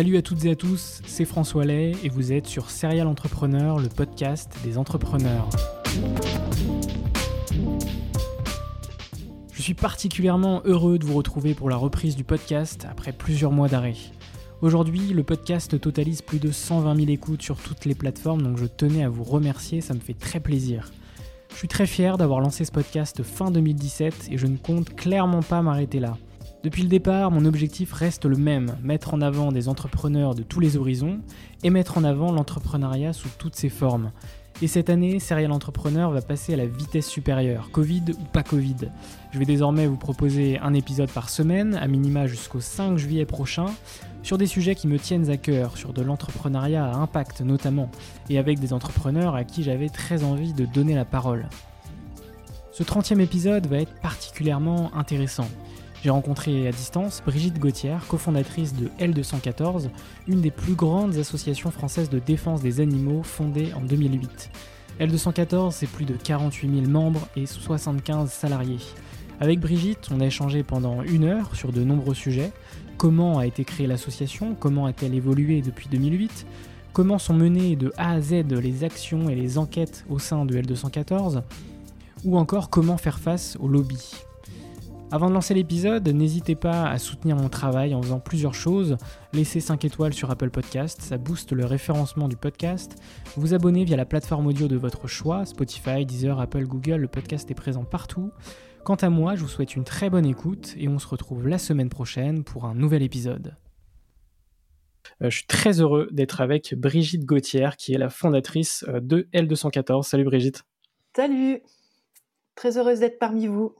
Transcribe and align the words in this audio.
Salut 0.00 0.16
à 0.16 0.22
toutes 0.22 0.46
et 0.46 0.50
à 0.52 0.56
tous, 0.56 1.02
c'est 1.04 1.26
François 1.26 1.66
Lay 1.66 1.92
et 2.02 2.08
vous 2.08 2.32
êtes 2.32 2.46
sur 2.46 2.70
Serial 2.70 3.06
Entrepreneur, 3.06 3.78
le 3.78 3.90
podcast 3.90 4.50
des 4.64 4.78
entrepreneurs. 4.78 5.50
Je 9.52 9.60
suis 9.60 9.74
particulièrement 9.74 10.62
heureux 10.64 10.98
de 10.98 11.04
vous 11.04 11.12
retrouver 11.12 11.52
pour 11.52 11.68
la 11.68 11.76
reprise 11.76 12.16
du 12.16 12.24
podcast 12.24 12.86
après 12.90 13.12
plusieurs 13.12 13.52
mois 13.52 13.68
d'arrêt. 13.68 13.96
Aujourd'hui, 14.62 15.08
le 15.08 15.22
podcast 15.22 15.78
totalise 15.78 16.22
plus 16.22 16.38
de 16.38 16.50
120 16.50 16.96
000 16.96 17.10
écoutes 17.10 17.42
sur 17.42 17.58
toutes 17.58 17.84
les 17.84 17.94
plateformes, 17.94 18.40
donc 18.40 18.56
je 18.56 18.64
tenais 18.64 19.04
à 19.04 19.10
vous 19.10 19.22
remercier, 19.22 19.82
ça 19.82 19.92
me 19.92 20.00
fait 20.00 20.14
très 20.14 20.40
plaisir. 20.40 20.90
Je 21.50 21.56
suis 21.56 21.68
très 21.68 21.86
fier 21.86 22.16
d'avoir 22.16 22.40
lancé 22.40 22.64
ce 22.64 22.72
podcast 22.72 23.22
fin 23.22 23.50
2017 23.50 24.30
et 24.30 24.38
je 24.38 24.46
ne 24.46 24.56
compte 24.56 24.96
clairement 24.96 25.42
pas 25.42 25.60
m'arrêter 25.60 26.00
là. 26.00 26.16
Depuis 26.62 26.82
le 26.82 26.88
départ, 26.88 27.30
mon 27.30 27.46
objectif 27.46 27.90
reste 27.92 28.26
le 28.26 28.36
même, 28.36 28.76
mettre 28.82 29.14
en 29.14 29.22
avant 29.22 29.50
des 29.50 29.68
entrepreneurs 29.68 30.34
de 30.34 30.42
tous 30.42 30.60
les 30.60 30.76
horizons 30.76 31.20
et 31.62 31.70
mettre 31.70 31.96
en 31.96 32.04
avant 32.04 32.32
l'entrepreneuriat 32.32 33.14
sous 33.14 33.30
toutes 33.38 33.56
ses 33.56 33.70
formes. 33.70 34.12
Et 34.60 34.66
cette 34.66 34.90
année, 34.90 35.20
Serial 35.20 35.52
Entrepreneur 35.52 36.10
va 36.10 36.20
passer 36.20 36.52
à 36.52 36.58
la 36.58 36.66
vitesse 36.66 37.06
supérieure, 37.06 37.70
Covid 37.72 38.02
ou 38.10 38.24
pas 38.30 38.42
Covid. 38.42 38.90
Je 39.30 39.38
vais 39.38 39.46
désormais 39.46 39.86
vous 39.86 39.96
proposer 39.96 40.58
un 40.58 40.74
épisode 40.74 41.10
par 41.10 41.30
semaine, 41.30 41.76
à 41.76 41.88
minima 41.88 42.26
jusqu'au 42.26 42.60
5 42.60 42.98
juillet 42.98 43.24
prochain, 43.24 43.64
sur 44.22 44.36
des 44.36 44.46
sujets 44.46 44.74
qui 44.74 44.86
me 44.86 44.98
tiennent 44.98 45.30
à 45.30 45.38
cœur, 45.38 45.78
sur 45.78 45.94
de 45.94 46.02
l'entrepreneuriat 46.02 46.84
à 46.84 46.96
impact 46.96 47.40
notamment, 47.40 47.90
et 48.28 48.36
avec 48.36 48.58
des 48.58 48.74
entrepreneurs 48.74 49.34
à 49.34 49.44
qui 49.44 49.62
j'avais 49.62 49.88
très 49.88 50.24
envie 50.24 50.52
de 50.52 50.66
donner 50.66 50.94
la 50.94 51.06
parole. 51.06 51.48
Ce 52.70 52.82
30e 52.82 53.20
épisode 53.20 53.66
va 53.66 53.78
être 53.78 53.94
particulièrement 54.02 54.94
intéressant. 54.94 55.48
J'ai 56.02 56.08
rencontré 56.08 56.66
à 56.66 56.72
distance 56.72 57.22
Brigitte 57.26 57.58
Gauthier, 57.58 57.96
cofondatrice 58.08 58.74
de 58.74 58.88
L214, 59.00 59.90
une 60.28 60.40
des 60.40 60.50
plus 60.50 60.72
grandes 60.72 61.16
associations 61.16 61.70
françaises 61.70 62.08
de 62.08 62.18
défense 62.18 62.62
des 62.62 62.80
animaux 62.80 63.22
fondée 63.22 63.74
en 63.74 63.82
2008. 63.82 64.50
L214, 64.98 65.72
c'est 65.72 65.86
plus 65.86 66.06
de 66.06 66.14
48 66.14 66.74
000 66.74 66.90
membres 66.90 67.28
et 67.36 67.44
75 67.44 68.30
salariés. 68.30 68.78
Avec 69.40 69.60
Brigitte, 69.60 70.08
on 70.10 70.20
a 70.20 70.26
échangé 70.26 70.62
pendant 70.62 71.02
une 71.02 71.24
heure 71.24 71.54
sur 71.54 71.70
de 71.70 71.84
nombreux 71.84 72.14
sujets. 72.14 72.52
Comment 72.96 73.38
a 73.38 73.46
été 73.46 73.64
créée 73.64 73.86
l'association? 73.86 74.54
Comment 74.58 74.86
a-t-elle 74.86 75.14
évolué 75.14 75.60
depuis 75.60 75.88
2008 75.90 76.46
Comment 76.94 77.18
sont 77.18 77.34
menées 77.34 77.76
de 77.76 77.92
A 77.98 78.12
à 78.12 78.20
Z 78.22 78.44
les 78.50 78.84
actions 78.84 79.28
et 79.28 79.34
les 79.34 79.58
enquêtes 79.58 80.06
au 80.08 80.18
sein 80.18 80.46
de 80.46 80.56
L214 80.58 81.42
Ou 82.24 82.38
encore 82.38 82.70
comment 82.70 82.96
faire 82.96 83.18
face 83.18 83.58
au 83.60 83.68
lobby? 83.68 84.12
Avant 85.12 85.28
de 85.28 85.34
lancer 85.34 85.54
l'épisode, 85.54 86.06
n'hésitez 86.08 86.54
pas 86.54 86.88
à 86.88 86.98
soutenir 86.98 87.34
mon 87.34 87.48
travail 87.48 87.94
en 87.96 88.02
faisant 88.02 88.20
plusieurs 88.20 88.54
choses. 88.54 88.96
Laissez 89.32 89.58
5 89.58 89.84
étoiles 89.84 90.14
sur 90.14 90.30
Apple 90.30 90.50
Podcast, 90.50 91.02
ça 91.02 91.18
booste 91.18 91.52
le 91.52 91.64
référencement 91.64 92.28
du 92.28 92.36
podcast. 92.36 92.94
Vous 93.36 93.52
abonner 93.52 93.82
via 93.82 93.96
la 93.96 94.04
plateforme 94.04 94.46
audio 94.46 94.68
de 94.68 94.76
votre 94.76 95.08
choix, 95.08 95.44
Spotify, 95.46 96.06
Deezer, 96.06 96.38
Apple, 96.38 96.64
Google, 96.64 96.96
le 96.96 97.08
podcast 97.08 97.50
est 97.50 97.54
présent 97.54 97.82
partout. 97.82 98.30
Quant 98.84 98.94
à 98.94 99.10
moi, 99.10 99.34
je 99.34 99.42
vous 99.42 99.48
souhaite 99.48 99.74
une 99.74 99.82
très 99.82 100.10
bonne 100.10 100.26
écoute 100.26 100.74
et 100.78 100.86
on 100.86 101.00
se 101.00 101.08
retrouve 101.08 101.48
la 101.48 101.58
semaine 101.58 101.88
prochaine 101.88 102.44
pour 102.44 102.64
un 102.64 102.76
nouvel 102.76 103.02
épisode. 103.02 103.56
Euh, 105.22 105.28
je 105.28 105.38
suis 105.38 105.46
très 105.46 105.80
heureux 105.80 106.08
d'être 106.12 106.40
avec 106.40 106.74
Brigitte 106.76 107.24
Gauthier, 107.24 107.70
qui 107.76 107.94
est 107.94 107.98
la 107.98 108.10
fondatrice 108.10 108.84
euh, 108.88 109.00
de 109.00 109.28
L214. 109.34 110.04
Salut 110.04 110.24
Brigitte. 110.24 110.62
Salut, 111.16 111.62
très 112.54 112.78
heureuse 112.78 113.00
d'être 113.00 113.18
parmi 113.18 113.48
vous. 113.48 113.74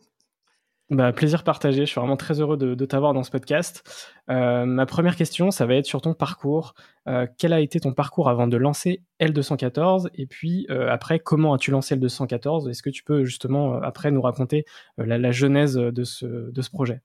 Bah, 0.90 1.12
plaisir 1.12 1.44
partagé. 1.44 1.86
Je 1.86 1.90
suis 1.90 2.00
vraiment 2.00 2.16
très 2.16 2.40
heureux 2.40 2.56
de, 2.56 2.84
t'avoir 2.84 3.14
dans 3.14 3.22
ce 3.22 3.30
podcast. 3.30 4.12
Euh, 4.28 4.64
ma 4.66 4.86
première 4.86 5.14
question, 5.14 5.52
ça 5.52 5.64
va 5.64 5.76
être 5.76 5.86
sur 5.86 6.02
ton 6.02 6.14
parcours. 6.14 6.74
Euh, 7.06 7.28
quel 7.38 7.52
a 7.52 7.60
été 7.60 7.78
ton 7.78 7.92
parcours 7.92 8.28
avant 8.28 8.48
de 8.48 8.56
lancer 8.56 9.04
L214 9.20 10.08
Et 10.16 10.26
puis 10.26 10.66
euh, 10.68 10.90
après, 10.90 11.20
comment 11.20 11.54
as-tu 11.54 11.70
lancé 11.70 11.94
L214 11.94 12.68
Est-ce 12.68 12.82
que 12.82 12.90
tu 12.90 13.04
peux 13.04 13.22
justement 13.22 13.74
après 13.74 14.10
nous 14.10 14.20
raconter 14.20 14.64
la, 14.98 15.30
genèse 15.30 15.74
de 15.74 16.02
ce, 16.02 16.26
de 16.26 16.62
ce 16.62 16.70
projet? 16.70 17.00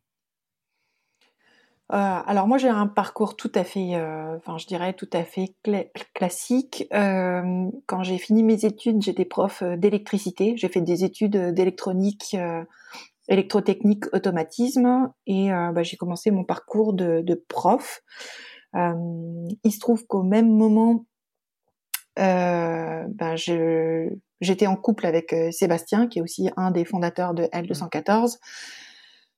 Alors 1.88 2.48
moi 2.48 2.58
j'ai 2.58 2.68
un 2.68 2.88
parcours 2.88 3.36
tout 3.36 3.52
à 3.54 3.64
fait, 3.64 3.96
enfin 4.36 4.58
je 4.58 4.66
dirais 4.66 4.94
tout 4.94 5.10
à 5.14 5.24
fait 5.24 5.54
classique. 6.16 6.88
quand 6.90 8.04
j'ai 8.04 8.18
fini 8.18 8.42
mes 8.42 8.66
études, 8.66 9.04
j'étais 9.04 9.26
prof 9.26 9.62
d'électricité. 9.62 10.56
J'ai 10.58 10.68
fait 10.68 10.82
des 10.82 11.04
études 11.04 11.38
d'électronique 11.54 12.36
électrotechnique, 13.28 14.06
automatisme, 14.14 15.12
et 15.26 15.52
euh, 15.52 15.72
bah, 15.72 15.84
j'ai 15.84 15.98
commencé 15.98 16.32
mon 16.32 16.44
parcours 16.44 16.94
de, 16.94 17.22
de 17.22 17.44
prof. 17.48 18.02
Euh, 18.76 19.48
il 19.64 19.72
se 19.72 19.80
trouve 19.80 20.06
qu'au 20.06 20.24
même 20.24 20.50
moment, 20.50 21.06
euh, 22.20 23.04
ben 23.10 23.36
j'étais 24.42 24.68
en 24.68 24.76
couple 24.76 25.06
avec 25.06 25.34
euh, 25.34 25.52
Sébastien, 25.52 26.08
qui 26.08 26.20
est 26.20 26.22
aussi 26.22 26.50
un 26.56 26.72
des 26.72 26.86
fondateurs 26.86 27.34
de 27.34 27.44
L214, 27.44 28.38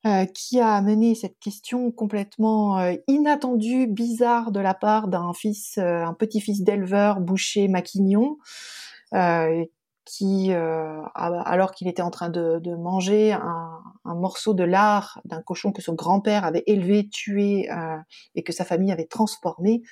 euh, 0.06 0.26
qui 0.26 0.60
a 0.60 0.74
amené 0.74 1.16
cette 1.16 1.40
question 1.40 1.92
complètement 1.92 2.80
euh, 2.80 2.94
inattendue, 3.08 3.88
bizarre 3.88 4.52
de 4.52 4.60
la 4.60 4.74
part 4.74 5.08
d'un 5.08 5.34
fils, 5.34 5.78
un 5.78 6.14
petit-fils 6.14 6.64
d'éleveur 6.64 7.20
boucher 7.20 7.68
maquignon, 7.68 8.38
qui, 10.08 10.54
euh, 10.54 11.02
alors 11.16 11.72
qu'il 11.72 11.90
était 11.90 12.02
en 12.02 12.12
train 12.12 12.30
de, 12.30 12.76
manger 12.76 13.34
un, 13.34 13.84
morceau 14.06 14.54
de 14.54 14.64
lard 14.64 15.20
d'un 15.26 15.42
cochon 15.42 15.74
que 15.74 15.82
son 15.82 15.94
grand-père 15.94 16.46
avait 16.46 16.64
élevé, 16.66 17.10
tué 17.10 17.70
euh, 17.70 17.98
et 18.34 18.42
que 18.42 18.54
sa 18.54 18.64
famille 18.64 18.92
avait 18.92 19.06
transformé, 19.06 19.84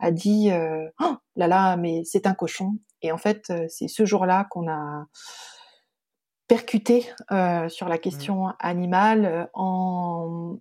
a 0.00 0.10
dit 0.10 0.50
euh, 0.50 0.86
oh 1.00 1.16
là 1.36 1.48
là, 1.48 1.76
mais 1.78 2.02
c'est 2.04 2.26
un 2.26 2.34
cochon. 2.34 2.76
Et 3.00 3.10
en 3.10 3.16
fait, 3.16 3.50
c'est 3.68 3.88
ce 3.88 4.04
jour-là 4.04 4.46
qu'on 4.50 4.68
a 4.68 5.06
percuté 6.46 7.06
sur 7.68 7.88
la 7.88 7.98
question 7.98 8.48
animale 8.58 9.48
en 9.54 10.58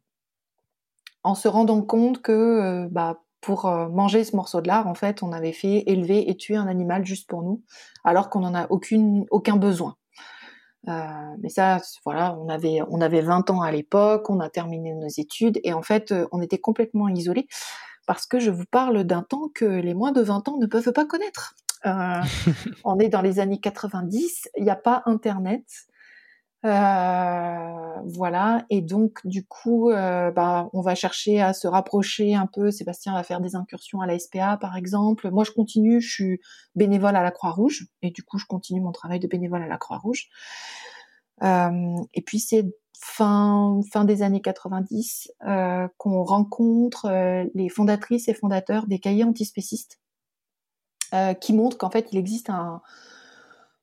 en 1.24 1.36
se 1.36 1.50
rendant 1.50 1.81
compte 1.81 2.22
que 2.22 2.88
bah, 2.89 3.19
pour 3.42 3.66
euh, 3.66 3.88
manger 3.89 4.24
ce 4.24 4.36
morceau 4.36 4.62
de 4.62 4.68
lard, 4.68 4.88
en 4.88 4.95
fait, 4.95 5.24
on 5.24 5.31
avait 5.31 5.54
fait 5.54 5.84
élever 5.88 6.30
et 6.30 6.38
tuer 6.38 6.56
un 6.56 6.68
animal 6.68 7.06
juste 7.06 7.30
pour 7.30 7.44
nous, 7.44 7.63
alors 8.04 8.30
qu'on 8.30 8.42
n'en 8.42 8.56
a 8.56 8.68
aucune, 8.69 9.25
aucun 9.31 9.57
besoin. 9.57 9.95
Euh, 10.88 11.04
mais 11.42 11.50
ça, 11.50 11.80
voilà, 12.06 12.38
on 12.39 12.50
avait, 12.50 12.80
on 12.89 13.01
avait 13.01 13.22
20 13.22 13.50
ans 13.50 13.62
à 13.62 13.72
l'époque, 13.72 14.30
on 14.30 14.39
a 14.39 14.50
terminé 14.50 14.94
nos 14.94 15.07
études, 15.07 15.60
et 15.63 15.74
en 15.74 15.81
fait, 15.81 16.12
euh, 16.12 16.28
on 16.31 16.42
était 16.42 16.57
complètement 16.57 17.10
isolés, 17.10 17.48
parce 18.06 18.25
que 18.25 18.39
je 18.39 18.51
vous 18.51 18.66
parle 18.69 19.04
d'un 19.04 19.24
temps 19.24 19.50
que 19.54 19.66
les 19.66 19.94
moins 19.94 20.12
de 20.12 20.22
20 20.22 20.48
ans 20.48 20.57
ne 20.57 20.66
peuvent 20.66 20.92
pas 20.94 21.06
connaître. 21.06 21.56
on 22.84 23.00
est 23.00 23.07
dans 23.07 23.22
les 23.22 23.39
années 23.39 23.60
90, 23.60 24.50
il 24.57 24.63
n'y 24.63 24.69
a 24.69 24.75
pas 24.75 25.04
Internet. 25.06 25.63
Euh, 26.65 28.01
voilà, 28.06 28.65
et 28.69 28.81
donc 28.81 29.19
du 29.25 29.45
coup, 29.45 29.92
euh, 29.92 30.31
bah, 30.31 30.69
on 30.74 30.81
va 30.81 30.95
chercher 30.95 31.39
à 31.39 31.54
se 31.54 31.68
rapprocher 31.68 32.33
un 32.36 32.48
peu. 32.48 32.71
Sébastien 32.71 33.13
va 33.13 33.24
faire 33.24 33.42
des 33.42 33.56
incursions 33.56 34.01
à 34.01 34.07
la 34.07 34.18
SPA, 34.18 34.57
par 34.57 34.75
exemple. 34.75 35.30
Moi, 35.30 35.44
je 35.44 35.51
continue, 35.51 36.01
je 36.01 36.09
suis 36.12 36.42
bénévole 36.75 37.15
à 37.15 37.21
la 37.24 37.31
Croix-Rouge, 37.31 37.88
et 38.01 38.09
du 38.09 38.24
coup, 38.24 38.39
je 38.39 38.45
continue 38.45 38.81
mon 38.81 38.92
travail 38.92 39.19
de 39.19 39.27
bénévole 39.27 39.62
à 39.62 39.68
la 39.68 39.77
Croix-Rouge. 39.77 40.30
Euh, 41.44 41.95
et 42.15 42.21
puis, 42.24 42.39
c'est 42.39 42.65
fin, 43.00 43.80
fin 43.94 44.03
des 44.06 44.24
années 44.24 44.42
90 44.42 45.31
qu'on 45.98 46.24
rencontre 46.24 47.07
les 47.53 47.69
fondatrices 47.69 48.27
et 48.27 48.33
fondateurs 48.33 48.88
des 48.88 48.98
cahiers 48.98 49.24
antispécistes, 49.24 50.00
qui 51.39 51.53
montrent 51.53 51.77
qu'en 51.77 51.92
fait, 51.92 52.12
il 52.12 52.18
existe 52.18 52.50
un, 52.50 52.81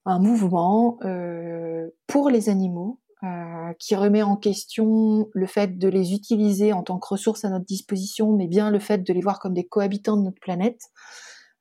un 0.07 0.19
mouvement 0.19 0.99
euh, 1.05 1.89
pour 2.15 2.31
les 2.31 2.49
animaux 2.49 3.01
euh, 3.25 3.73
qui 3.81 3.97
remet 3.97 4.23
en 4.23 4.37
question 4.37 5.29
le 5.33 5.47
fait 5.49 5.79
de 5.79 5.89
les 5.89 6.13
utiliser 6.15 6.73
en 6.73 6.85
tant 6.85 7.01
que 7.01 7.09
ressources 7.09 7.45
à 7.45 7.51
notre 7.51 7.65
disposition, 7.65 8.37
mais 8.37 8.47
bien 8.47 8.71
le 8.71 8.79
fait 8.79 8.99
de 8.99 9.13
les 9.13 9.21
voir 9.21 9.41
comme 9.41 9.53
des 9.53 9.67
cohabitants 9.67 10.17
de 10.17 10.23
notre 10.23 10.39
planète, 10.39 10.81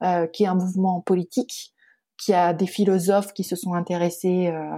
euh, 0.04 0.28
qui 0.28 0.44
est 0.44 0.46
un 0.46 0.54
mouvement 0.54 1.02
politique, 1.02 1.74
qui 2.20 2.36
a 2.36 2.54
des 2.54 2.68
philosophes 2.68 3.34
qui 3.34 3.44
se 3.44 3.56
sont 3.56 3.74
intéressés 3.74 4.50
euh, 4.50 4.78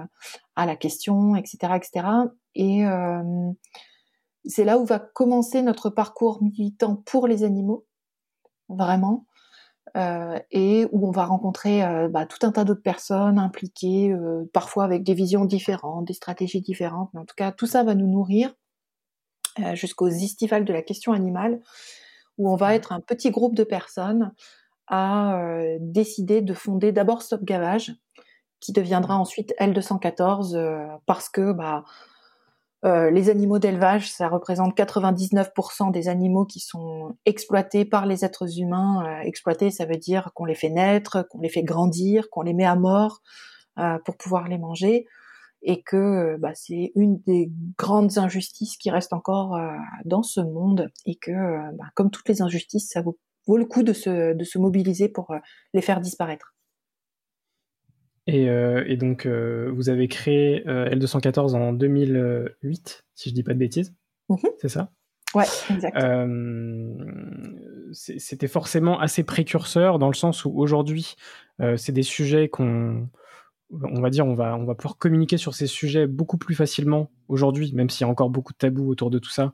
à 0.55 0.65
la 0.65 0.77
question, 0.77 1.35
etc., 1.35 1.73
etc. 1.75 2.07
Et 2.55 2.85
c'est 4.45 4.63
là 4.63 4.77
où 4.77 4.85
va 4.85 4.99
commencer 4.99 5.61
notre 5.61 5.89
parcours 5.89 6.41
militant 6.41 6.95
pour 6.95 7.27
les 7.27 7.43
animaux, 7.43 7.85
vraiment. 8.69 9.25
Euh, 9.95 10.37
et 10.51 10.87
où 10.91 11.07
on 11.07 11.11
va 11.11 11.25
rencontrer 11.25 11.81
euh, 11.81 12.09
bah, 12.09 12.25
tout 12.25 12.45
un 12.45 12.51
tas 12.51 12.65
d'autres 12.65 12.81
personnes 12.81 13.39
impliquées, 13.39 14.11
euh, 14.11 14.43
parfois 14.51 14.83
avec 14.83 15.03
des 15.03 15.13
visions 15.13 15.45
différentes, 15.45 16.05
des 16.05 16.13
stratégies 16.13 16.59
différentes. 16.59 17.09
Mais 17.13 17.21
en 17.21 17.25
tout 17.25 17.35
cas, 17.35 17.53
tout 17.53 17.65
ça 17.65 17.83
va 17.83 17.95
nous 17.95 18.07
nourrir 18.07 18.53
jusqu'aux 19.73 20.09
estivales 20.09 20.65
de 20.65 20.73
la 20.73 20.81
question 20.81 21.13
animale, 21.13 21.61
où 22.37 22.51
on 22.51 22.57
va 22.57 22.71
mmh. 22.71 22.73
être 22.73 22.91
un 22.91 22.99
petit 22.99 23.31
groupe 23.31 23.55
de 23.55 23.63
personnes 23.63 24.33
à 24.87 25.39
décider 25.79 26.41
de 26.41 26.53
fonder 26.53 26.91
d'abord 26.91 27.21
Stop 27.21 27.45
Gavage, 27.45 27.93
qui 28.59 28.73
deviendra 28.73 29.15
mmh. 29.15 29.21
ensuite 29.21 29.53
L214, 29.57 30.99
parce 31.05 31.29
que 31.29 31.53
bah, 31.53 31.85
euh, 32.85 33.09
les 33.09 33.29
animaux 33.29 33.57
d'élevage, 33.57 34.11
ça 34.11 34.27
représente 34.27 34.77
99% 34.77 35.91
des 35.91 36.07
animaux 36.07 36.45
qui 36.45 36.59
sont 36.59 37.17
exploités 37.25 37.83
par 37.83 38.05
les 38.05 38.23
êtres 38.23 38.59
humains. 38.59 39.03
Euh, 39.07 39.21
exploités, 39.23 39.71
ça 39.71 39.85
veut 39.85 39.97
dire 39.97 40.31
qu'on 40.35 40.45
les 40.45 40.53
fait 40.53 40.69
naître, 40.69 41.27
qu'on 41.29 41.41
les 41.41 41.49
fait 41.49 41.63
grandir, 41.63 42.29
qu'on 42.29 42.43
les 42.43 42.53
met 42.53 42.65
à 42.65 42.75
mort 42.75 43.21
euh, 43.79 43.97
pour 44.05 44.17
pouvoir 44.17 44.47
les 44.47 44.59
manger, 44.59 45.07
et 45.63 45.81
que 45.81 46.37
bah, 46.37 46.51
c'est 46.53 46.91
une 46.95 47.19
des 47.25 47.51
grandes 47.77 48.19
injustices 48.19 48.77
qui 48.77 48.91
reste 48.91 49.13
encore 49.13 49.59
dans 50.05 50.21
ce 50.21 50.41
monde, 50.41 50.91
et 51.07 51.15
que, 51.15 51.31
bah, 51.75 51.85
comme 51.95 52.11
toutes 52.11 52.29
les 52.29 52.43
injustices, 52.43 52.89
ça 52.91 53.01
vaut, 53.01 53.17
le 53.47 53.65
coup 53.65 53.81
de 53.81 53.93
se 53.93 54.57
mobiliser 54.59 55.09
pour 55.09 55.33
les 55.73 55.81
faire 55.81 56.01
disparaître. 56.01 56.54
Et, 58.27 58.49
euh, 58.49 58.83
et, 58.87 58.97
donc, 58.97 59.25
euh, 59.25 59.71
vous 59.73 59.89
avez 59.89 60.07
créé 60.07 60.67
euh, 60.67 60.89
L214 60.89 61.53
en 61.53 61.73
2008, 61.73 63.05
si 63.13 63.29
je 63.29 63.35
dis 63.35 63.43
pas 63.43 63.53
de 63.53 63.59
bêtises. 63.59 63.93
Mhm. 64.29 64.39
C'est 64.59 64.69
ça? 64.69 64.91
Ouais, 65.35 65.45
exact. 65.69 65.97
C'était 67.91 68.47
forcément 68.47 68.99
assez 68.99 69.23
précurseur 69.23 69.99
dans 69.99 70.07
le 70.07 70.15
sens 70.15 70.45
où 70.45 70.51
aujourd'hui, 70.55 71.15
c'est 71.77 71.91
des 71.91 72.03
sujets 72.03 72.47
qu'on, 72.47 73.09
on 73.71 74.01
va 74.01 74.09
dire, 74.09 74.25
on 74.25 74.33
va, 74.33 74.57
on 74.57 74.65
va 74.65 74.75
pouvoir 74.75 74.97
communiquer 74.97 75.37
sur 75.37 75.53
ces 75.53 75.67
sujets 75.67 76.07
beaucoup 76.07 76.37
plus 76.37 76.55
facilement 76.55 77.11
aujourd'hui, 77.27 77.73
même 77.73 77.89
s'il 77.89 78.05
y 78.05 78.07
a 78.07 78.11
encore 78.11 78.29
beaucoup 78.29 78.53
de 78.53 78.57
tabous 78.57 78.89
autour 78.89 79.09
de 79.09 79.19
tout 79.19 79.29
ça. 79.29 79.53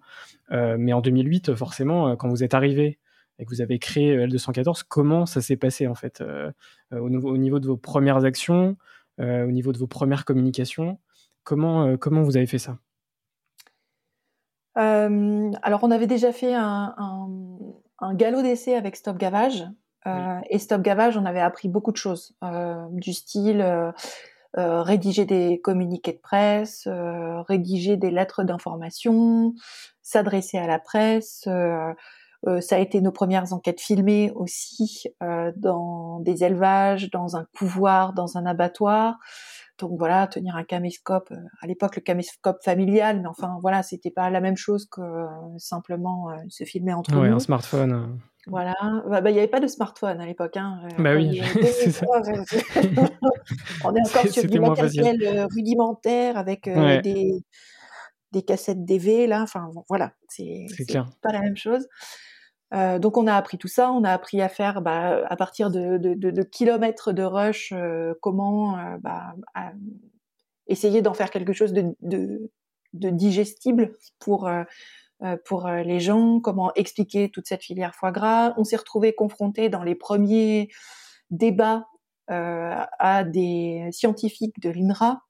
mais 0.51 0.93
en 0.93 1.01
2008, 1.01 1.55
forcément, 1.55 2.15
quand 2.15 2.29
vous 2.29 2.43
êtes 2.43 2.53
arrivé 2.53 2.99
et 3.41 3.45
que 3.45 3.49
vous 3.49 3.61
avez 3.61 3.79
créé 3.79 4.15
euh, 4.15 4.27
L214, 4.27 4.83
comment 4.87 5.25
ça 5.25 5.41
s'est 5.41 5.57
passé 5.57 5.87
en 5.87 5.95
fait 5.95 6.21
euh, 6.21 6.51
euh, 6.93 6.99
au, 6.99 7.09
niveau, 7.09 7.29
au, 7.29 7.37
niveau, 7.37 7.59
de 7.59 7.67
vos 7.67 7.75
premières 7.75 8.23
actions, 8.23 8.77
au 9.19 9.51
niveau 9.51 9.71
de 9.71 9.77
vos 9.77 9.87
premières 9.87 10.25
communications 10.25 10.97
Comment, 11.43 11.95
comment 11.97 12.23
vous 12.23 12.37
avez 12.37 12.47
fait 12.47 12.57
ça? 12.57 12.77
Alors 14.73 15.83
on 15.83 15.91
avait 15.91 16.07
déjà 16.07 16.31
fait 16.31 16.55
un, 16.55 16.95
un, 17.99 18.13
galop 18.15 18.41
d'essai 18.41 18.73
avec 18.73 18.95
Stop 18.95 19.17
Gavage. 19.17 19.67
Et 20.49 20.57
Stop 20.57 20.81
Gavage, 20.81 21.17
on 21.17 21.25
avait 21.25 21.41
appris 21.41 21.67
beaucoup 21.67 21.91
de 21.91 21.97
choses, 21.97 22.35
du 22.91 23.13
style 23.13 23.93
rédiger 24.55 25.25
des 25.25 25.61
communiqués 25.61 26.13
de 26.13 26.19
presse, 26.19 26.87
rédiger 26.87 27.95
des 27.95 28.09
lettres 28.09 28.43
d'information, 28.43 29.53
s'adresser 30.01 30.57
à 30.57 30.67
la 30.67 30.79
presse, 30.79 31.45
euh, 31.47 31.93
ça 32.59 32.75
a 32.75 32.79
été 32.79 33.01
nos 33.01 33.11
premières 33.11 33.53
enquêtes 33.53 33.79
filmées 33.79 34.31
aussi 34.35 35.03
euh, 35.21 35.51
dans 35.55 36.19
des 36.21 36.43
élevages, 36.43 37.11
dans 37.11 37.35
un 37.35 37.45
couvoir, 37.55 38.13
dans 38.13 38.37
un 38.37 38.45
abattoir. 38.45 39.19
Donc 39.77 39.91
voilà, 39.97 40.27
tenir 40.27 40.55
un 40.55 40.63
caméscope, 40.63 41.31
euh, 41.31 41.37
à 41.61 41.67
l'époque 41.67 41.95
le 41.95 42.01
caméscope 42.01 42.63
familial, 42.63 43.21
mais 43.21 43.27
enfin 43.27 43.57
voilà, 43.61 43.83
c'était 43.83 44.11
pas 44.11 44.29
la 44.29 44.39
même 44.39 44.57
chose 44.57 44.87
que 44.87 45.01
simplement 45.57 46.29
se 46.49 46.63
filmer 46.63 46.93
entre 46.93 47.15
ouais, 47.19 47.29
nous. 47.29 47.35
un 47.35 47.39
smartphone. 47.39 48.19
Voilà, 48.47 48.73
bah, 49.07 49.21
bah, 49.21 49.29
il 49.29 49.33
n'y 49.33 49.39
avait 49.39 49.47
pas 49.47 49.59
de 49.59 49.67
smartphone 49.67 50.19
à 50.19 50.25
l'époque. 50.25 50.57
Hein. 50.57 50.79
Bah 50.97 51.15
oui, 51.15 51.41
c'est 51.61 51.91
ça. 51.91 52.05
On 53.83 53.95
est 53.95 54.01
encore 54.01 54.27
sur 54.31 54.45
du 54.45 54.59
matériel 54.59 55.47
rudimentaire 55.51 56.37
avec 56.37 56.67
des, 56.67 57.43
des 58.31 58.41
cassettes 58.41 58.83
DV 58.83 59.27
là. 59.27 59.41
Enfin 59.43 59.69
voilà, 59.89 60.13
c'est 60.27 60.65
pas 61.21 61.31
la 61.31 61.41
même 61.41 61.57
chose. 61.57 61.87
Euh, 62.73 62.99
donc 62.99 63.17
on 63.17 63.27
a 63.27 63.35
appris 63.35 63.57
tout 63.57 63.67
ça, 63.67 63.91
on 63.91 64.03
a 64.03 64.11
appris 64.11 64.41
à 64.41 64.47
faire 64.47 64.81
bah, 64.81 65.25
à 65.27 65.35
partir 65.35 65.69
de, 65.69 66.43
kilomètres 66.43 67.11
de 67.11 67.23
rush 67.23 67.73
euh, 67.73 68.13
comment 68.21 68.77
euh, 68.77 68.97
bah, 68.99 69.35
essayer 70.67 71.01
d'en 71.01 71.13
faire 71.13 71.31
quelque 71.31 71.53
chose 71.53 71.73
de, 71.73 72.49
digestible 72.93 73.95
pour 74.19 74.49
pour 75.45 75.69
les 75.69 75.99
gens, 75.99 76.39
comment 76.39 76.73
expliquer 76.73 77.29
toute 77.29 77.45
cette 77.45 77.61
filière 77.61 77.93
foie 77.93 78.11
gras. 78.11 78.55
On 78.57 78.63
s'est 78.63 78.75
retrouvé 78.75 79.13
confronté 79.13 79.69
dans 79.69 79.83
les 79.83 79.93
premiers 79.93 80.69
débats 81.29 81.85
à 82.27 83.23
des 83.23 83.87
scientifiques 83.91 84.59
de 84.59 84.71
l'INRA, 84.71 85.21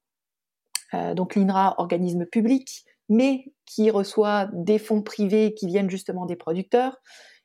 donc 1.13 1.35
l'INRA 1.35 1.75
organisme 1.77 2.25
public, 2.25 2.85
mais 3.09 3.53
qui 3.65 3.91
reçoit 3.91 4.49
des 4.53 4.79
fonds 4.79 5.01
privés 5.01 5.53
qui 5.53 5.67
viennent 5.67 5.89
justement 5.89 6.25
des 6.25 6.37
producteurs. 6.37 7.01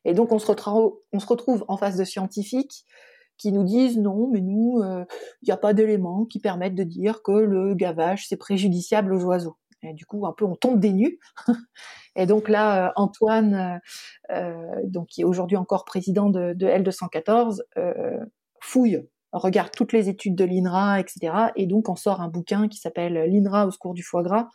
Et 0.06 0.14
donc 0.14 0.30
on 0.30 0.38
se, 0.38 0.46
retrouve, 0.46 1.64
en 1.66 1.76
face 1.76 1.96
de 1.96 2.04
scientifiques 2.04 2.86
qui 3.36 3.50
nous 3.50 3.64
disent 3.64 3.98
non, 3.98 4.28
mais 4.32 4.40
nous, 4.40 4.80
il 4.80 4.86
euh, 4.86 5.04
n'y 5.44 5.52
a 5.52 5.56
pas 5.56 5.74
d'éléments 5.74 6.24
qui 6.24 6.38
permettent 6.38 6.76
de 6.76 6.84
dire 6.84 7.22
que 7.22 7.32
le 7.32 7.74
gavage 7.74 8.28
c'est 8.28 8.36
préjudiciable 8.36 9.12
aux 9.12 9.24
oiseaux. 9.24 9.58
Et 9.82 9.92
du 9.92 10.06
coup, 10.06 10.24
un 10.24 10.32
peu, 10.32 10.44
on 10.44 10.54
tombe 10.54 10.80
des 10.80 10.92
nues. 10.92 11.18
et 12.16 12.24
donc 12.24 12.48
là, 12.48 12.86
euh, 12.86 12.92
Antoine, 12.94 13.80
euh, 14.30 14.54
donc 14.84 15.08
qui 15.08 15.20
est 15.22 15.24
aujourd'hui 15.24 15.56
encore 15.56 15.84
président 15.84 16.30
de, 16.30 16.54
de 16.54 16.66
L214, 16.66 17.60
fouille, 18.60 19.06
regarde 19.32 19.72
toutes 19.74 19.92
les 19.92 20.08
études 20.08 20.36
de 20.36 20.44
l'INRA, 20.44 21.00
etc. 21.00 21.50
Et 21.56 21.66
donc 21.66 21.88
on 21.88 21.96
sort 21.96 22.20
un 22.20 22.28
bouquin 22.28 22.68
qui 22.68 22.78
s'appelle 22.78 23.14
L'INRA 23.28 23.66
au 23.66 23.72
secours 23.72 23.92
du 23.92 24.04
foie 24.04 24.22
gras, 24.22 24.48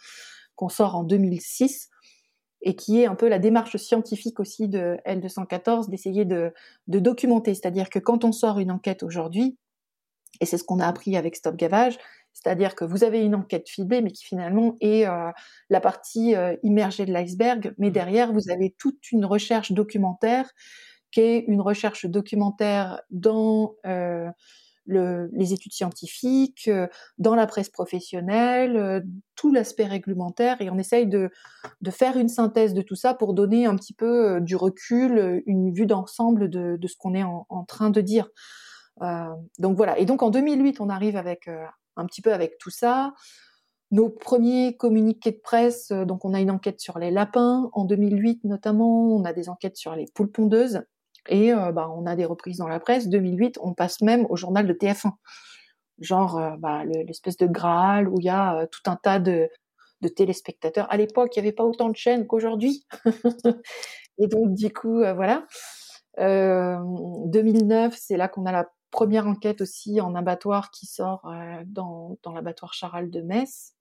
qu'on 0.56 0.70
sort 0.70 0.96
en 0.96 1.04
2006 1.04 1.90
et 2.62 2.76
qui 2.76 3.02
est 3.02 3.06
un 3.06 3.16
peu 3.16 3.28
la 3.28 3.40
démarche 3.40 3.78
scientifique 3.78 4.40
aussi 4.40 4.68
de 4.68 4.98
L214 5.06 5.90
d'essayer 5.90 6.26
de, 6.26 6.54
documenter. 6.88 7.54
C'est-à-dire 7.54 7.90
que 7.90 8.00
quand 8.00 8.24
on 8.24 8.32
sort 8.32 8.60
une 8.60 8.72
enquête 8.72 9.04
aujourd'hui, 9.04 9.58
et 10.40 10.46
c'est 10.46 10.58
ce 10.58 10.64
qu'on 10.64 10.80
a 10.80 10.88
appris 10.88 11.18
avec 11.18 11.36
Stop 11.36 11.56
Gavage, 11.56 11.98
c'est-à-dire 12.34 12.76
que 12.76 12.86
vous 12.86 13.04
avez 13.04 13.22
une 13.22 13.36
enquête 13.36 13.68
fiblée, 13.68 14.02
mais 14.02 14.12
qui 14.12 14.24
finalement 14.24 14.78
est 14.80 15.06
euh, 15.06 15.32
la 15.70 15.82
partie 15.82 16.36
euh, 16.36 16.56
immergée 16.64 17.06
de 17.06 17.12
l'iceberg, 17.12 17.74
mais 17.78 17.90
mmh. 17.90 17.94
derrière, 17.94 18.34
vous 18.34 18.50
avez 18.50 18.74
toute 18.78 19.12
une 19.12 19.26
recherche 19.26 19.74
documentaire 19.74 20.50
qui 21.12 21.20
est 21.22 21.40
une 21.48 21.62
recherche 21.62 22.06
documentaire 22.06 23.02
dans 23.12 23.76
euh, 23.86 24.30
les 24.88 25.54
études 25.54 25.74
scientifiques, 25.74 26.68
euh, 26.68 26.88
dans 27.18 27.36
la 27.36 27.48
presse 27.48 27.70
professionnelle, 27.70 28.78
euh, 28.78 29.02
tout 29.36 29.52
l'aspect 29.52 29.86
réglementaire, 29.86 30.62
et 30.62 30.70
on 30.70 30.78
essaye 30.78 31.08
de, 31.08 31.30
faire 31.90 32.18
une 32.18 32.30
synthèse 32.30 32.74
de 32.74 32.82
tout 32.82 32.96
ça 32.96 33.14
pour 33.14 33.34
donner 33.34 33.66
un 33.66 33.76
petit 33.76 33.94
peu 33.94 34.36
euh, 34.36 34.40
du 34.40 34.56
recul, 34.56 35.44
une 35.46 35.72
vue 35.72 35.86
d'ensemble 35.86 36.50
de, 36.50 36.78
ce 36.88 36.96
qu'on 36.98 37.14
est 37.14 37.24
en, 37.24 37.66
train 37.68 37.90
de 37.90 38.02
dire. 38.02 38.28
donc 39.60 39.78
voilà. 39.78 39.98
Et 40.00 40.06
donc 40.06 40.24
en 40.24 40.30
2008, 40.30 40.82
on 40.82 40.90
arrive 40.90 41.16
avec 41.16 41.50
un 41.96 42.06
petit 42.06 42.22
peu 42.22 42.34
avec 42.34 42.58
tout 42.58 42.70
ça. 42.70 43.14
Nos 43.92 44.10
premiers 44.10 44.78
communiqués 44.78 45.32
de 45.32 45.40
presse, 45.44 45.92
donc 45.92 46.26
on 46.26 46.34
a 46.34 46.40
une 46.42 46.52
enquête 46.52 46.80
sur 46.80 46.98
les 46.98 47.12
lapins 47.12 47.70
en 47.74 47.86
2008 47.86 48.46
notamment, 48.46 49.16
on 49.16 49.26
a 49.26 49.34
des 49.34 49.50
enquêtes 49.50 49.78
sur 49.78 49.96
les 49.96 50.06
poules 50.14 50.32
pondeuses 50.32 50.84
Et 51.30 51.52
bah, 51.52 51.90
on 51.96 52.06
a 52.06 52.16
des 52.16 52.26
reprises 52.26 52.58
dans 52.58 52.68
la 52.68 52.80
presse. 52.80 53.08
2008, 53.08 53.60
on 53.62 53.74
passe 53.74 54.02
même 54.02 54.26
au 54.30 54.36
journal 54.36 54.68
de 54.68 54.74
TF1 54.74 55.12
genre 56.02 56.42
bah, 56.58 56.84
l'espèce 56.84 57.38
de 57.38 57.48
Graal 57.48 58.10
où 58.10 58.20
il 58.20 58.26
y 58.26 58.30
a 58.30 58.68
tout 58.68 58.82
un 58.88 58.96
tas 58.96 59.20
de, 59.20 59.50
téléspectateurs. 60.16 60.92
À 60.92 60.98
l'époque, 60.98 61.36
il 61.36 61.40
n'y 61.40 61.48
avait 61.48 61.56
pas 61.56 61.64
autant 61.64 61.90
de 61.90 61.96
chaînes 61.96 62.26
qu'aujourd'hui. 62.26 62.86
et 64.18 64.28
donc, 64.28 64.56
du 64.56 64.74
coup, 64.74 65.04
voilà. 65.16 65.46
2009, 66.18 67.96
c'est 67.96 68.18
là 68.18 68.28
qu'on 68.28 68.46
a 68.46 68.52
la 68.52 68.68
première 68.90 69.28
enquête 69.28 69.62
aussi 69.62 70.02
en 70.02 70.16
abattoir 70.16 70.72
qui 70.72 70.88
sort 70.88 71.32
dans, 71.66 72.18
l'abattoir 72.34 72.74
Charal 72.74 73.12
de 73.12 73.22
Metz. 73.22 73.76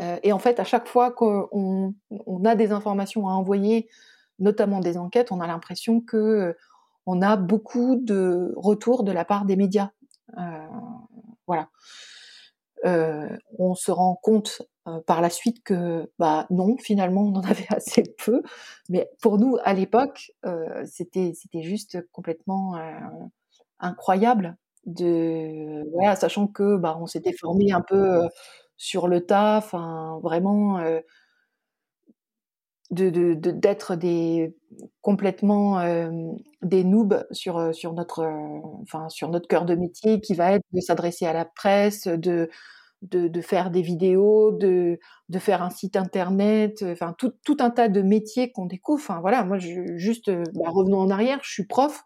et 0.00 0.32
en 0.32 0.38
fait, 0.40 0.58
à 0.58 0.64
chaque 0.64 0.88
fois 0.88 1.12
qu'on 1.12 1.94
on 2.10 2.44
a 2.44 2.56
des 2.56 2.72
informations 2.72 3.28
à 3.28 3.32
envoyer, 3.32 3.88
notamment 4.42 4.80
des 4.80 4.98
enquêtes, 4.98 5.32
on 5.32 5.40
a 5.40 5.46
l'impression 5.46 6.00
que 6.00 6.56
on 7.06 7.22
a 7.22 7.36
beaucoup 7.36 7.96
de 7.96 8.52
retours 8.56 9.04
de 9.04 9.12
la 9.12 9.24
part 9.24 9.44
des 9.44 9.56
médias. 9.56 9.90
voilà. 11.46 11.68
on 13.58 13.74
se 13.74 13.90
rend 13.90 14.16
compte 14.22 14.62
par 15.06 15.20
la 15.20 15.30
suite 15.30 15.62
que 15.62 16.10
bah 16.18 16.46
non 16.50 16.76
finalement 16.76 17.22
on 17.22 17.34
en 17.34 17.42
avait 17.50 17.66
assez 17.70 18.02
peu 18.24 18.42
mais 18.88 19.08
pour 19.20 19.38
nous 19.38 19.56
à 19.64 19.74
l'époque 19.74 20.32
c'était 20.84 21.32
c'était 21.34 21.62
juste 21.62 21.98
complètement 22.10 22.76
incroyable 23.78 24.56
de 24.86 25.88
voilà 25.92 26.16
sachant 26.16 26.48
que 26.48 26.76
bah 26.76 26.96
on 27.00 27.06
s'était 27.06 27.32
formé 27.32 27.70
un 27.72 27.82
peu 27.82 28.28
sur 28.76 29.06
le 29.06 29.24
tas 29.24 29.60
vraiment 30.22 30.80
d'être 32.92 33.96
des 33.96 34.54
complètement 35.00 35.82
des 36.62 36.84
noobs 36.84 37.26
sur 37.30 37.74
sur 37.74 37.94
notre 37.94 38.22
enfin 38.82 39.08
sur 39.08 39.30
notre 39.30 39.48
cœur 39.48 39.64
de 39.64 39.74
métier 39.74 40.20
qui 40.20 40.34
va 40.34 40.52
être 40.52 40.64
de 40.72 40.80
s'adresser 40.80 41.26
à 41.26 41.32
la 41.32 41.46
presse 41.46 42.06
de 42.06 42.50
de, 43.02 43.40
faire 43.40 43.70
des 43.70 43.82
vidéos, 43.82 44.52
de, 44.52 44.98
de 45.28 45.38
faire 45.38 45.62
un 45.62 45.70
site 45.70 45.96
internet, 45.96 46.82
euh, 46.82 46.92
enfin 46.92 47.14
tout, 47.18 47.32
tout 47.44 47.56
un 47.60 47.70
tas 47.70 47.88
de 47.88 48.00
métiers 48.00 48.52
qu'on 48.52 48.66
découvre. 48.66 49.02
Enfin 49.02 49.20
voilà, 49.20 49.44
moi 49.44 49.58
juste 49.58 50.28
euh, 50.28 50.44
bah, 50.54 50.70
revenons 50.70 51.00
en 51.00 51.10
arrière, 51.10 51.40
je 51.42 51.50
suis 51.50 51.66
prof. 51.66 52.04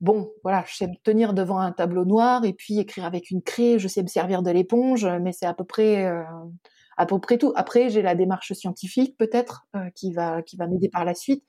Bon, 0.00 0.30
voilà, 0.42 0.62
je 0.68 0.76
sais 0.76 0.86
me 0.86 0.94
tenir 1.02 1.32
devant 1.32 1.58
un 1.58 1.72
tableau 1.72 2.04
noir 2.04 2.44
et 2.44 2.52
puis 2.52 2.78
écrire 2.78 3.06
avec 3.06 3.30
une 3.30 3.42
craie, 3.42 3.78
je 3.78 3.88
sais 3.88 4.02
me 4.02 4.08
servir 4.08 4.42
de 4.42 4.50
l'éponge, 4.50 5.06
mais 5.22 5.32
c'est 5.32 5.46
à 5.46 5.54
peu 5.54 5.64
près 5.64 6.04
euh, 6.04 6.22
à 6.96 7.06
peu 7.06 7.18
près 7.18 7.38
tout. 7.38 7.52
Après, 7.56 7.88
j'ai 7.90 8.02
la 8.02 8.14
démarche 8.14 8.52
scientifique 8.52 9.16
peut-être 9.18 9.66
qui 9.94 10.12
va 10.12 10.42
qui 10.42 10.56
va 10.56 10.66
m'aider 10.66 10.88
par 10.88 11.04
la 11.04 11.14
suite, 11.14 11.44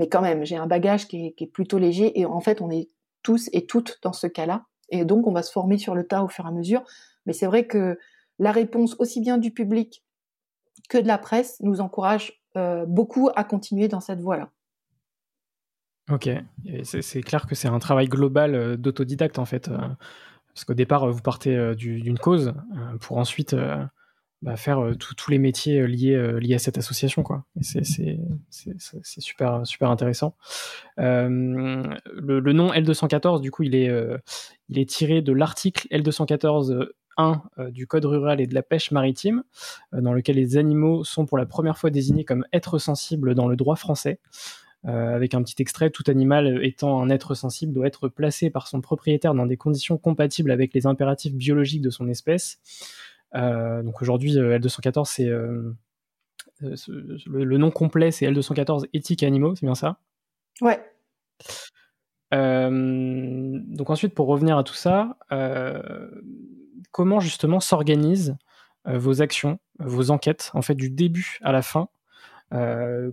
mais 0.00 0.08
quand 0.08 0.22
même, 0.22 0.46
j'ai 0.46 0.56
un 0.56 0.66
bagage 0.66 1.08
qui 1.08 1.34
est, 1.36 1.46
plutôt 1.46 1.78
léger 1.78 2.18
et 2.18 2.24
en 2.24 2.40
fait, 2.40 2.62
on 2.62 2.70
est 2.70 2.88
tous 3.22 3.50
et 3.52 3.66
toutes 3.66 3.98
dans 4.02 4.14
ce 4.14 4.26
cas-là. 4.26 4.64
Et 4.88 5.04
donc, 5.04 5.26
on 5.26 5.32
va 5.32 5.42
se 5.42 5.52
former 5.52 5.76
sur 5.76 5.94
le 5.94 6.06
tas 6.06 6.24
au 6.24 6.28
fur 6.28 6.46
et 6.46 6.48
à 6.48 6.52
mesure. 6.52 6.82
Mais 7.26 7.34
c'est 7.34 7.44
vrai 7.44 7.66
que 7.66 7.98
la 8.38 8.50
réponse 8.50 8.96
aussi 8.98 9.20
bien 9.20 9.36
du 9.36 9.50
public 9.50 10.02
que 10.88 10.96
de 10.96 11.06
la 11.06 11.18
presse 11.18 11.58
nous 11.60 11.82
encourage 11.82 12.42
euh, 12.56 12.86
beaucoup 12.86 13.28
à 13.36 13.44
continuer 13.44 13.88
dans 13.88 14.00
cette 14.00 14.20
voie-là. 14.20 14.50
Ok, 16.10 16.30
c'est 16.82 17.20
clair 17.20 17.46
que 17.46 17.54
c'est 17.54 17.68
un 17.68 17.78
travail 17.78 18.08
global 18.08 18.54
euh, 18.54 18.76
d'autodidacte 18.76 19.38
en 19.38 19.44
fait, 19.44 19.68
euh, 19.68 19.76
parce 20.48 20.64
qu'au 20.64 20.74
départ 20.74 21.08
vous 21.12 21.20
partez 21.20 21.76
d'une 21.76 22.18
cause 22.18 22.54
pour 23.00 23.18
ensuite 23.18 23.54
bah, 24.42 24.56
faire 24.56 24.92
tous 24.98 25.30
les 25.30 25.38
métiers 25.38 25.86
liés, 25.86 26.38
liés 26.40 26.54
à 26.54 26.58
cette 26.58 26.78
association 26.78 27.22
quoi. 27.22 27.44
C'est 27.60 27.84
super 29.18 29.66
super 29.66 29.90
intéressant. 29.90 30.34
Le, 30.96 32.52
nom 32.52 32.72
L214 32.72 33.40
du 33.40 33.50
coup 33.50 33.64
il 33.64 33.74
est 33.74 33.90
il 34.68 34.78
est 34.78 34.88
tiré 34.88 35.20
de 35.20 35.32
l'article 35.32 35.86
L214 35.90 36.90
euh, 37.58 37.70
du 37.70 37.86
Code 37.86 38.04
rural 38.04 38.40
et 38.40 38.46
de 38.46 38.54
la 38.54 38.62
pêche 38.62 38.90
maritime, 38.90 39.42
euh, 39.94 40.00
dans 40.00 40.12
lequel 40.12 40.36
les 40.36 40.56
animaux 40.56 41.04
sont 41.04 41.26
pour 41.26 41.36
la 41.36 41.46
première 41.46 41.76
fois 41.76 41.90
désignés 41.90 42.24
comme 42.24 42.46
êtres 42.52 42.78
sensibles 42.78 43.34
dans 43.34 43.48
le 43.48 43.56
droit 43.56 43.76
français. 43.76 44.20
Euh, 44.86 45.14
avec 45.14 45.34
un 45.34 45.42
petit 45.42 45.60
extrait, 45.60 45.90
tout 45.90 46.04
animal 46.06 46.64
étant 46.64 47.02
un 47.02 47.10
être 47.10 47.34
sensible 47.34 47.74
doit 47.74 47.86
être 47.86 48.08
placé 48.08 48.48
par 48.48 48.66
son 48.66 48.80
propriétaire 48.80 49.34
dans 49.34 49.44
des 49.44 49.58
conditions 49.58 49.98
compatibles 49.98 50.50
avec 50.50 50.72
les 50.72 50.86
impératifs 50.86 51.34
biologiques 51.34 51.82
de 51.82 51.90
son 51.90 52.08
espèce. 52.08 52.58
Donc 53.34 54.02
aujourd'hui, 54.02 54.34
L214, 54.34 55.04
c'est 55.06 55.30
le, 56.60 57.56
nom 57.58 57.70
complet, 57.70 58.10
c'est 58.10 58.26
L214 58.30 58.86
éthique 58.92 59.22
animaux, 59.22 59.54
c'est 59.54 59.66
bien 59.66 59.74
ça? 59.74 59.98
Ouais. 60.60 60.80
donc 62.32 63.90
ensuite, 63.90 64.14
pour 64.14 64.26
revenir 64.26 64.58
à 64.58 64.64
tout 64.64 64.74
ça, 64.74 65.16
comment 66.90 67.20
justement 67.20 67.60
s'organisent 67.60 68.36
euh, 68.86 68.98
vos 68.98 69.22
actions, 69.22 69.58
vos 69.78 70.10
enquêtes, 70.10 70.50
en 70.54 70.62
fait, 70.62 70.74
du 70.74 70.90
début 70.90 71.38
à 71.42 71.52
la 71.52 71.62
fin? 71.62 71.88
Euh, 72.52 73.10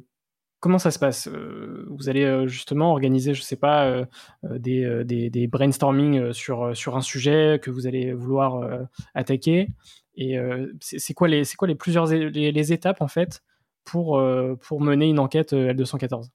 comment 0.59 0.79
ça 0.79 0.91
se 0.91 0.99
passe 0.99 1.27
euh, 1.27 1.85
Vous 1.89 2.09
allez 2.09 2.47
justement 2.47 2.91
organiser, 2.91 3.33
je 3.33 3.41
ne 3.41 3.45
sais 3.45 3.55
pas, 3.55 4.05
des, 4.43 5.03
des, 5.05 5.47
brainstorming 5.47 6.33
sur, 6.33 6.63
un 6.63 7.01
sujet 7.01 7.59
que 7.61 7.71
vous 7.71 7.87
allez 7.87 8.13
vouloir 8.13 8.87
attaquer. 9.13 9.69
Et 10.15 10.37
c'est 10.81 11.13
quoi, 11.13 11.27
les, 11.27 11.43
plusieurs 11.75 12.07
les, 12.07 12.73
étapes 12.73 13.01
en 13.01 13.07
fait 13.07 13.43
pour, 13.83 14.19
mener 14.19 15.07
une 15.07 15.19
enquête 15.19 15.53
L214 15.53 16.29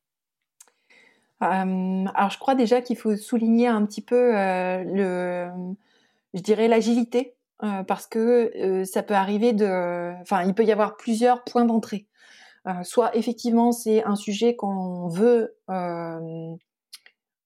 alors 1.45 2.31
je 2.31 2.39
crois 2.39 2.55
déjà 2.55 2.81
qu'il 2.81 2.97
faut 2.97 3.17
souligner 3.17 3.67
un 3.67 3.85
petit 3.85 4.01
peu 4.01 4.33
je 6.35 6.41
dirais 6.41 6.69
l'agilité, 6.69 7.35
euh, 7.63 7.83
parce 7.85 8.07
que 8.07 8.51
euh, 8.57 8.85
ça 8.85 9.03
peut 9.03 9.15
arriver 9.15 9.53
de, 9.53 10.13
enfin, 10.21 10.45
il 10.45 10.55
peut 10.55 10.65
y 10.65 10.73
avoir 10.73 10.97
plusieurs 10.97 11.45
points 11.45 11.65
d'entrée. 11.65 12.07
Euh, 12.67 12.83
soit 12.85 13.15
effectivement 13.17 13.73
c'est 13.73 14.05
un 14.05 14.15
sujet 14.15 14.55
qu'on 14.55 15.09
veut 15.09 15.57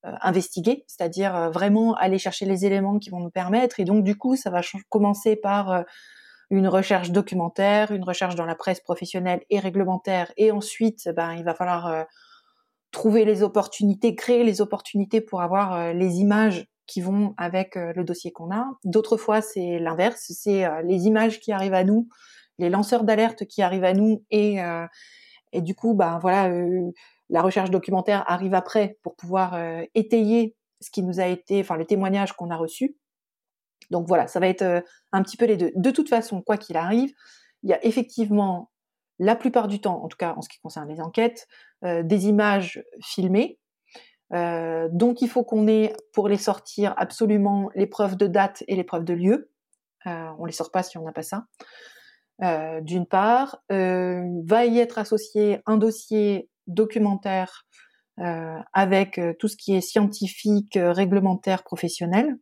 investiguer, 0.02 0.85
c'est-à-dire 0.87 1.50
vraiment 1.50 1.94
aller 1.94 2.18
chercher 2.18 2.46
les 2.46 2.64
éléments 2.64 2.99
qui 2.99 3.11
vont 3.11 3.20
nous 3.20 3.30
permettre, 3.30 3.80
et 3.80 3.85
donc 3.85 4.04
du 4.04 4.16
coup 4.16 4.37
ça 4.37 4.50
va 4.50 4.61
commencer 4.88 5.35
par 5.37 5.85
une 6.50 6.68
recherche 6.68 7.11
documentaire, 7.11 7.90
une 7.90 8.04
recherche 8.04 8.37
dans 8.37 8.46
la 8.46 8.54
presse 8.54 8.80
professionnelle 8.80 9.40
et 9.50 9.58
réglementaire, 9.58 10.32
et 10.37 10.52
ensuite, 10.52 11.08
ben, 11.16 11.32
il 11.35 11.44
va 11.44 11.54
falloir 11.54 12.06
trouver 12.92 13.25
les 13.25 13.42
opportunités, 13.42 14.14
créer 14.14 14.44
les 14.44 14.61
opportunités 14.61 15.20
pour 15.20 15.42
avoir 15.42 15.92
les 15.92 16.16
images 16.18 16.68
qui 16.87 17.00
vont 17.00 17.35
avec 17.37 17.76
euh, 17.76 17.92
le 17.94 18.04
dossier 18.04 18.32
qu'on 18.32 18.50
a. 18.52 18.66
D'autres 18.85 19.16
fois, 19.16 19.42
c'est 19.42 19.78
l'inverse, 19.78 20.26
c'est 20.28 20.64
euh, 20.64 20.82
les 20.82 21.06
images 21.06 21.40
qui 21.40 21.52
arrivent 21.52 21.75
à 21.75 21.85
nous, 21.85 22.08
les 22.58 22.70
lanceurs 22.70 23.04
d'alerte 23.04 23.44
qui 23.46 23.62
arrivent 23.62 23.84
à 23.84 23.92
nous 23.92 24.25
et 24.30 24.62
euh, 24.62 24.86
et 25.52 25.62
du 25.62 25.75
coup, 25.75 25.94
bah 25.94 26.18
voilà, 26.20 26.52
la 27.30 27.40
recherche 27.40 27.70
documentaire 27.70 28.25
arrive 28.26 28.52
après 28.52 28.98
pour 29.02 29.14
pouvoir 29.14 29.58
étayer 29.94 30.54
ce 30.80 30.90
qui 30.90 31.02
nous 31.02 31.18
a 31.20 31.26
été, 31.28 31.60
enfin 31.60 31.76
le 31.76 31.86
témoignage 31.86 32.32
qu'on 32.32 32.50
a 32.50 32.56
reçu. 32.56 32.96
Donc 33.90 34.06
voilà, 34.06 34.26
ça 34.26 34.40
va 34.40 34.48
être 34.48 34.82
un 35.12 35.22
petit 35.22 35.36
peu 35.36 35.46
les 35.46 35.56
deux. 35.56 35.70
De 35.76 35.90
toute 35.92 36.10
façon, 36.10 36.42
quoi 36.42 36.58
qu'il 36.58 36.76
arrive, 36.76 37.10
il 37.62 37.70
y 37.70 37.72
a 37.72 37.82
effectivement 37.86 38.70
la 39.18 39.36
plupart 39.36 39.68
du 39.68 39.80
temps, 39.80 40.02
en 40.02 40.08
tout 40.08 40.18
cas 40.18 40.34
en 40.36 40.42
ce 40.42 40.48
qui 40.48 40.58
concerne 40.58 40.88
les 40.88 41.00
enquêtes, 41.00 41.46
des 41.82 42.26
images 42.26 42.82
filmées 43.00 43.58
euh, 44.32 44.88
donc 44.90 45.22
il 45.22 45.28
faut 45.28 45.44
qu'on 45.44 45.68
ait 45.68 45.92
pour 46.12 46.28
les 46.28 46.38
sortir 46.38 46.94
absolument 46.96 47.70
les 47.75 47.86
preuves 47.86 48.16
de 48.16 48.26
date 48.26 48.64
et 48.68 48.76
les 48.76 48.84
preuves 48.84 49.04
de 49.04 49.14
lieu. 49.14 49.50
Euh, 50.06 50.28
on 50.38 50.44
les 50.44 50.52
sort 50.52 50.70
pas 50.70 50.82
si 50.82 50.98
on 50.98 51.02
n'a 51.02 51.12
pas 51.12 51.22
ça. 51.22 51.44
Euh, 52.43 52.81
D'une 52.81 53.07
part, 53.07 53.62
euh, 53.73 54.23
va 54.45 54.66
y 54.66 54.78
être 54.78 54.99
associé 54.99 55.61
un 55.66 55.76
dossier 55.76 56.50
documentaire 56.66 57.64
euh, 58.21 58.59
avec 58.73 59.21
tout 59.38 59.49
ce 59.49 59.57
qui 59.57 59.75
est 59.75 59.81
scientifique, 59.81 60.78
réglementaire, 60.81 61.62
professionnel. 61.62 62.37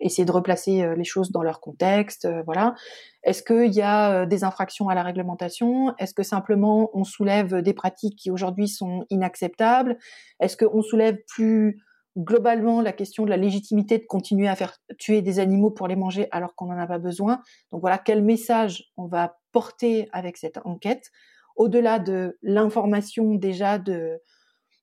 Essayer 0.00 0.24
de 0.24 0.32
replacer 0.32 0.94
les 0.96 1.04
choses 1.04 1.32
dans 1.32 1.42
leur 1.42 1.60
contexte, 1.60 2.26
voilà. 2.46 2.74
Est-ce 3.24 3.42
qu'il 3.42 3.74
y 3.74 3.82
a 3.82 4.24
des 4.24 4.42
infractions 4.42 4.88
à 4.88 4.94
la 4.94 5.02
réglementation? 5.02 5.94
Est-ce 5.98 6.14
que 6.14 6.22
simplement 6.22 6.88
on 6.94 7.04
soulève 7.04 7.60
des 7.60 7.74
pratiques 7.74 8.18
qui 8.18 8.30
aujourd'hui 8.30 8.68
sont 8.68 9.04
inacceptables? 9.10 9.98
Est-ce 10.40 10.56
qu'on 10.56 10.80
soulève 10.80 11.18
plus 11.28 11.82
globalement 12.16 12.82
la 12.82 12.92
question 12.92 13.24
de 13.24 13.30
la 13.30 13.36
légitimité 13.36 13.98
de 13.98 14.04
continuer 14.04 14.48
à 14.48 14.56
faire 14.56 14.76
tuer 14.98 15.22
des 15.22 15.38
animaux 15.38 15.70
pour 15.70 15.88
les 15.88 15.96
manger 15.96 16.28
alors 16.30 16.54
qu'on 16.54 16.66
n'en 16.66 16.78
a 16.78 16.86
pas 16.86 16.98
besoin 16.98 17.40
Donc 17.70 17.80
voilà, 17.80 17.98
quel 17.98 18.22
message 18.22 18.84
on 18.96 19.06
va 19.06 19.38
porter 19.52 20.08
avec 20.12 20.36
cette 20.36 20.58
enquête 20.64 21.10
au-delà 21.56 21.98
de 21.98 22.38
l'information 22.42 23.34
déjà 23.34 23.78
de 23.78 24.20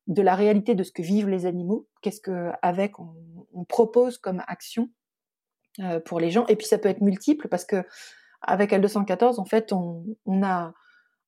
de 0.08 0.24
la 0.24 0.34
réalité 0.34 0.74
de 0.74 0.82
ce 0.82 0.92
que 0.92 1.04
vivent 1.04 1.30
les 1.30 1.46
animaux, 1.46 1.88
qu'est-ce 2.02 2.20
que 2.20 2.50
avec 2.64 3.00
on, 3.00 3.14
on 3.54 3.64
propose 3.64 4.18
comme 4.18 4.42
action 4.48 4.90
euh, 5.80 6.00
pour 6.00 6.20
les 6.20 6.32
gens. 6.32 6.46
Et 6.48 6.56
puis 6.56 6.68
ça 6.68 6.78
peut 6.78 6.90
être 6.90 7.02
multiple 7.02 7.48
parce 7.48 7.64
que 7.64 7.86
avec 8.42 8.72
L214, 8.72 9.40
en 9.40 9.46
fait, 9.46 9.72
on, 9.72 10.18
a 10.44 10.74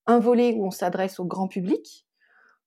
un 0.07 0.19
volet 0.19 0.53
où 0.55 0.65
on 0.65 0.71
s'adresse 0.71 1.19
au 1.19 1.25
grand 1.25 1.47
public, 1.47 2.05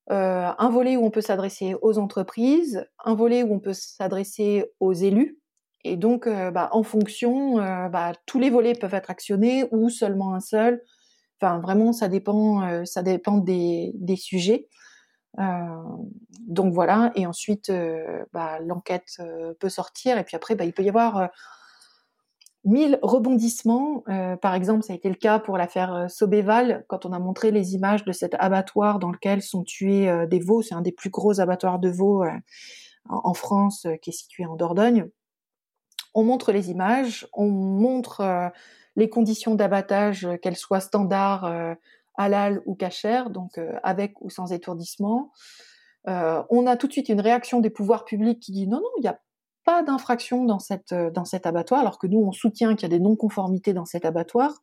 un 0.09 0.71
volet 0.71 0.97
où 0.97 1.05
on 1.05 1.11
peut 1.11 1.21
s'adresser 1.21 1.75
aux 1.83 1.99
entreprises, 1.99 2.87
un 3.05 3.15
volet 3.15 3.43
où 3.43 3.55
on 3.55 3.61
peut 3.61 3.73
s'adresser 3.73 4.65
aux 4.81 4.93
élus. 4.93 5.39
Et 5.85 5.97
donc, 5.97 6.29
bah, 6.29 6.69
en 6.73 6.83
fonction, 6.83 7.57
bah, 7.57 8.13
tous 8.27 8.39
les 8.39 8.51
volets 8.51 8.75
peuvent 8.75 8.95
être 8.95 9.11
actionnés 9.11 9.67
ou 9.71 9.89
seulement 9.91 10.35
un 10.35 10.41
seul. 10.41 10.83
Enfin, 11.41 11.59
vraiment, 11.61 11.93
ça 11.93 12.09
dépend, 12.09 12.85
ça 12.85 13.03
dépend 13.03 13.39
des, 13.39 13.93
sujets. 14.17 14.69
donc 15.39 16.73
voilà. 16.73 17.13
Et 17.15 17.27
ensuite, 17.27 17.73
bah, 18.33 18.59
l'enquête 18.61 19.19
peut 19.59 19.69
sortir. 19.69 20.19
Et 20.19 20.25
puis 20.25 20.37
après, 20.37 20.55
il 20.61 20.73
peut 20.73 20.83
y 20.83 20.89
avoir 20.89 21.31
mille 22.64 22.99
rebondissements. 23.02 24.04
Euh, 24.09 24.37
par 24.37 24.54
exemple, 24.54 24.83
ça 24.83 24.92
a 24.92 24.97
été 24.97 25.09
le 25.09 25.14
cas 25.14 25.38
pour 25.38 25.59
l'affaire 25.59 25.94
euh, 25.94 26.09
Sobéval, 26.09 26.85
quand 26.88 27.06
on 27.06 27.12
a 27.12 27.18
montré 27.18 27.50
les 27.50 27.75
images 27.75 28.04
de 28.04 28.12
cet 28.12 28.35
abattoir 28.38 28.99
dans 28.99 29.11
lequel 29.11 29.42
sont 29.42 29.62
tués 29.62 30.09
euh, 30.09 30.26
des 30.26 30.40
veaux. 30.40 30.62
C'est 30.62 30.75
un 30.75 30.80
des 30.80 30.92
plus 30.92 31.11
gros 31.11 31.40
abattoirs 31.40 31.78
de 31.78 31.90
veaux 31.90 32.25
en 33.09 33.35
France, 33.35 33.87
qui 34.00 34.11
est 34.11 34.14
situé 34.14 34.47
en 34.47 34.56
Dordogne. 34.56 35.09
On 36.14 36.25
montre 36.25 36.52
les 36.52 36.71
images, 36.71 37.28
on 37.33 37.49
montre 37.49 38.52
les 38.97 39.11
conditions 39.11 39.54
d'abattage, 39.54 40.26
qu'elles 40.40 40.56
soient 40.56 40.80
standards, 40.80 41.76
halal 42.16 42.62
ou 42.64 42.75
cachère, 42.75 43.28
donc 43.28 43.61
avec 43.83 44.14
ou 44.23 44.30
sans 44.30 44.52
étourdissement. 44.52 45.33
on 46.06 46.66
a 46.66 46.76
tout 46.76 46.87
de 46.87 46.92
suite 46.92 47.11
une 47.11 47.21
réaction 47.21 47.61
des 47.61 47.68
pouvoirs 47.68 48.06
publics 48.06 48.40
qui 48.40 48.52
dit 48.52 48.66
non, 48.66 48.78
non, 48.78 48.88
il 48.97 49.02
n'y 49.02 49.09
a 49.09 49.21
pas 49.64 49.83
d'infraction 49.83 50.44
dans, 50.44 50.59
cette, 50.59 50.92
euh, 50.92 51.11
dans 51.11 51.25
cet 51.25 51.47
abattoir, 51.47 51.80
alors 51.80 51.99
que 51.99 52.06
nous, 52.06 52.21
on 52.21 52.33
soutient 52.33 52.75
qu'il 52.75 52.83
y 52.83 52.92
a 52.92 52.97
des 52.97 53.02
non-conformités 53.02 53.73
dans 53.73 53.85
cet 53.85 54.04
abattoir. 54.04 54.61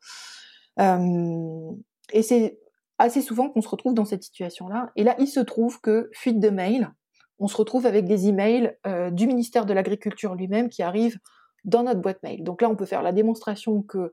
Euh, 0.79 1.71
et 2.13 2.21
c'est 2.23 2.59
assez 2.97 3.21
souvent 3.21 3.49
qu'on 3.49 3.61
se 3.61 3.69
retrouve 3.69 3.93
dans 3.93 4.05
cette 4.05 4.23
situation-là. 4.23 4.91
Et 4.95 5.03
là, 5.03 5.15
il 5.19 5.27
se 5.27 5.39
trouve 5.39 5.81
que, 5.81 6.09
fuite 6.13 6.39
de 6.39 6.49
mail, 6.49 6.91
on 7.39 7.47
se 7.47 7.57
retrouve 7.57 7.85
avec 7.85 8.05
des 8.05 8.27
emails 8.27 8.77
euh, 8.85 9.09
du 9.09 9.25
ministère 9.25 9.65
de 9.65 9.73
l'Agriculture 9.73 10.35
lui-même 10.35 10.69
qui 10.69 10.83
arrivent 10.83 11.17
dans 11.63 11.83
notre 11.83 12.01
boîte 12.01 12.21
mail. 12.23 12.43
Donc 12.43 12.61
là, 12.61 12.69
on 12.69 12.75
peut 12.75 12.85
faire 12.85 13.01
la 13.01 13.11
démonstration 13.11 13.81
que 13.81 14.11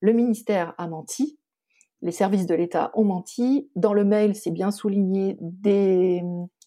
le 0.00 0.12
ministère 0.12 0.74
a 0.78 0.88
menti, 0.88 1.38
les 2.02 2.12
services 2.12 2.46
de 2.46 2.54
l'État 2.54 2.90
ont 2.94 3.04
menti. 3.04 3.70
Dans 3.76 3.94
le 3.94 4.04
mail, 4.04 4.34
c'est 4.34 4.50
bien 4.50 4.72
souligné 4.72 5.36
des 5.40 6.22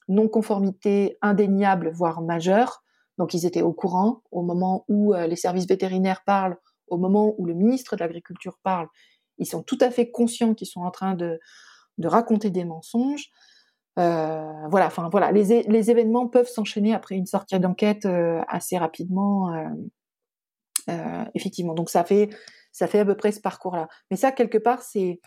non-conformités 0.08 1.18
indéniables, 1.22 1.92
voire 1.92 2.22
majeures. 2.22 2.85
Donc 3.18 3.34
ils 3.34 3.46
étaient 3.46 3.62
au 3.62 3.74
courant 3.74 4.22
au 4.32 4.42
moment 4.42 4.86
où 4.88 5.14
euh, 5.14 5.28
les 5.28 5.36
services 5.36 5.68
vétérinaires 5.68 6.24
parlent, 6.26 6.58
au 6.88 6.98
moment 6.98 7.34
où 7.38 7.46
le 7.46 7.54
ministre 7.54 7.96
de 7.96 8.02
l'Agriculture 8.02 8.58
parle. 8.64 8.88
Ils 9.38 9.46
sont 9.46 9.64
tout 9.64 9.78
à 9.82 9.92
fait 9.92 10.12
conscients 10.12 10.54
qu'ils 10.54 10.68
sont 10.68 10.82
en 10.82 10.92
train 10.92 11.14
de, 11.16 11.40
raconter 12.04 12.50
des 12.50 12.66
mensonges. 12.66 13.30
Euh, 13.98 14.52
voilà, 14.70 14.88
enfin 14.88 15.10
voilà, 15.10 15.32
les, 15.32 15.52
événements 15.92 16.28
peuvent 16.28 16.50
s'enchaîner 16.50 16.94
après 16.94 17.16
une 17.16 17.26
sortie 17.26 17.60
d'enquête 17.60 18.06
euh, 18.06 18.42
assez 18.48 18.78
rapidement, 18.78 19.52
effectivement. 21.34 21.74
Donc 21.74 21.90
ça 21.90 22.04
fait 22.04 22.30
ça 22.72 22.88
fait 22.88 23.00
à 23.00 23.06
peu 23.06 23.16
près 23.16 23.32
ce 23.32 23.40
parcours-là. 23.40 23.88
Mais 24.12 24.18
ça 24.18 24.32
quelque 24.32 24.58
part 24.58 24.82
c'est 24.82 25.22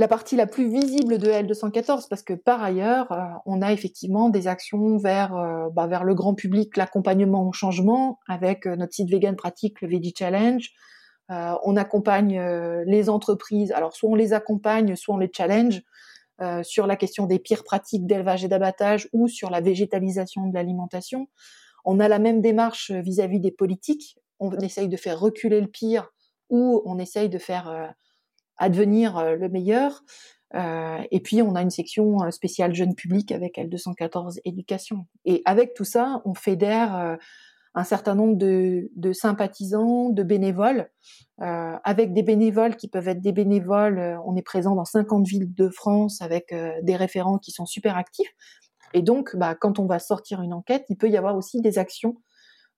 la 0.00 0.08
partie 0.08 0.34
la 0.34 0.46
plus 0.46 0.66
visible 0.66 1.18
de 1.18 1.28
L214 1.28 2.08
parce 2.08 2.22
que 2.22 2.32
par 2.32 2.62
ailleurs, 2.62 3.12
euh, 3.12 3.18
on 3.44 3.60
a 3.60 3.70
effectivement 3.70 4.30
des 4.30 4.48
actions 4.48 4.96
vers, 4.96 5.36
euh, 5.36 5.68
bah, 5.74 5.86
vers 5.86 6.04
le 6.04 6.14
grand 6.14 6.34
public, 6.34 6.78
l'accompagnement 6.78 7.46
au 7.46 7.52
changement 7.52 8.18
avec 8.26 8.66
euh, 8.66 8.76
notre 8.76 8.94
site 8.94 9.10
Vegan 9.10 9.36
Pratique, 9.36 9.82
le 9.82 9.88
Veggie 9.88 10.14
Challenge. 10.18 10.70
on 11.28 11.76
accompagne 11.76 12.40
les 12.86 13.08
entreprises, 13.08 13.70
alors 13.70 13.94
soit 13.94 14.10
on 14.10 14.16
les 14.16 14.32
accompagne, 14.32 14.96
soit 14.96 15.14
on 15.14 15.18
les 15.18 15.30
challenge 15.32 15.80
sur 16.62 16.88
la 16.88 16.96
question 16.96 17.26
des 17.26 17.38
pires 17.38 17.62
pratiques 17.62 18.04
d'élevage 18.04 18.44
et 18.44 18.48
d'abattage 18.48 19.08
ou 19.12 19.28
sur 19.28 19.48
la 19.48 19.60
végétalisation 19.60 20.48
de 20.48 20.54
l'alimentation. 20.54 21.28
On 21.84 22.00
a 22.00 22.08
la 22.08 22.18
même 22.18 22.40
démarche 22.40 22.90
vis-à-vis 22.90 23.38
-vis 23.38 23.42
des 23.42 23.52
politiques. 23.52 24.18
On 24.40 24.50
essaye 24.58 24.88
de 24.88 24.96
faire 24.96 25.20
reculer 25.20 25.60
le 25.60 25.68
pire 25.68 26.10
ou 26.48 26.82
on 26.84 26.98
essaye 26.98 27.28
de 27.28 27.38
faire 27.38 27.94
advenir 28.60 29.18
euh, 29.18 29.34
le 29.34 29.48
meilleur. 29.48 30.04
Euh, 30.54 30.98
et 31.10 31.20
puis 31.20 31.42
on 31.42 31.54
a 31.54 31.62
une 31.62 31.70
section 31.70 32.22
euh, 32.22 32.30
spéciale 32.30 32.74
jeune 32.74 32.94
public 32.94 33.32
avec 33.32 33.56
L214 33.56 34.38
éducation. 34.44 35.06
Et 35.24 35.42
avec 35.44 35.74
tout 35.74 35.84
ça, 35.84 36.22
on 36.24 36.34
fédère 36.34 37.18
un 37.74 37.84
certain 37.84 38.16
nombre 38.16 38.36
de, 38.36 39.12
sympathisants, 39.12 40.10
de 40.10 40.22
bénévoles, 40.22 40.90
avec 41.38 42.12
des 42.12 42.24
bénévoles 42.24 42.76
qui 42.76 42.88
peuvent 42.88 43.06
être 43.06 43.20
des 43.20 43.32
bénévoles. 43.32 44.18
on 44.26 44.36
est 44.36 44.42
présent 44.42 44.74
dans 44.74 44.84
50 44.84 45.26
villes 45.26 45.54
de 45.54 45.68
France 45.68 46.20
avec 46.20 46.52
des 46.82 46.96
référents 46.96 47.38
qui 47.38 47.52
sont 47.52 47.66
super 47.66 47.96
actifs. 47.96 48.34
Et 48.92 49.02
donc, 49.02 49.36
bah, 49.36 49.54
quand 49.54 49.78
on 49.78 49.86
va 49.86 50.00
sortir 50.00 50.42
une 50.42 50.52
enquête, 50.52 50.84
il 50.88 50.96
peut 50.96 51.08
y 51.08 51.16
avoir 51.16 51.36
aussi 51.36 51.60
des 51.60 51.78
actions 51.78 52.16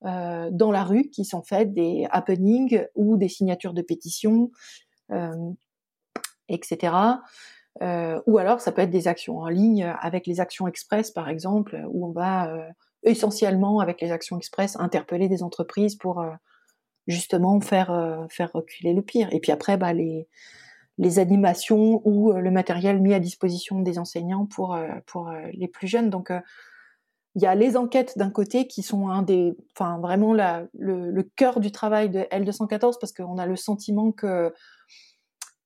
dans 0.03 0.71
la 0.71 0.85
rue 0.85 1.09
qui 1.09 1.25
sont 1.25 1.43
faites, 1.43 1.73
des 1.73 2.07
happenings 2.11 2.85
ou 2.95 3.17
des 3.17 3.29
signatures 3.29 3.73
de 3.73 3.83
pétitions 3.83 4.51
etc. 6.49 7.21
Euh, 7.81 8.21
ou 8.27 8.39
alors 8.39 8.61
ça 8.61 8.71
peut 8.71 8.83
être 8.83 8.91
des 8.91 9.09
actions 9.09 9.39
en 9.39 9.49
ligne 9.49 9.85
avec 10.01 10.27
les 10.27 10.41
actions 10.41 10.69
express 10.69 11.11
par 11.11 11.29
exemple, 11.29 11.83
où 11.89 12.07
on 12.07 12.13
va 12.13 12.53
euh, 12.53 12.69
essentiellement 13.03 13.81
avec 13.81 14.01
les 14.01 14.13
actions 14.13 14.37
express 14.37 14.77
interpeller 14.77 15.29
des 15.29 15.43
entreprises 15.43 15.97
pour 15.97 16.21
euh, 16.21 16.31
justement 17.07 17.61
faire 17.61 18.27
faire 18.31 18.53
reculer 18.53 18.93
le 18.93 19.03
pire. 19.03 19.29
Et 19.33 19.41
puis 19.41 19.53
après 19.53 19.77
bah, 19.77 19.93
les 19.93 20.29
les 20.99 21.19
animations 21.19 22.03
ou 22.05 22.33
le 22.33 22.51
matériel 22.51 23.01
mis 23.01 23.15
à 23.15 23.19
disposition 23.19 23.81
des 23.81 23.99
enseignants 23.99 24.47
pour 24.47 24.79
pour 25.07 25.33
les 25.53 25.67
plus 25.67 25.89
jeunes. 25.89 26.11
Donc 26.11 26.31
il 27.35 27.43
y 27.43 27.47
a 27.47 27.55
les 27.55 27.77
enquêtes 27.77 28.19
d'un 28.19 28.31
côté 28.31 28.67
qui 28.67 28.83
sont 28.83 29.09
un 29.09 29.23
des, 29.23 29.57
enfin 29.75 29.99
vraiment 29.99 30.35
la, 30.35 30.65
le, 30.79 31.11
le 31.11 31.23
cœur 31.23 31.61
du 31.61 31.73
travail 31.73 32.11
de 32.11 32.21
L214 32.21 32.99
parce 33.01 33.13
qu'on 33.13 33.39
a 33.39 33.47
le 33.47 33.57
sentiment 33.57 34.13
que 34.13 34.53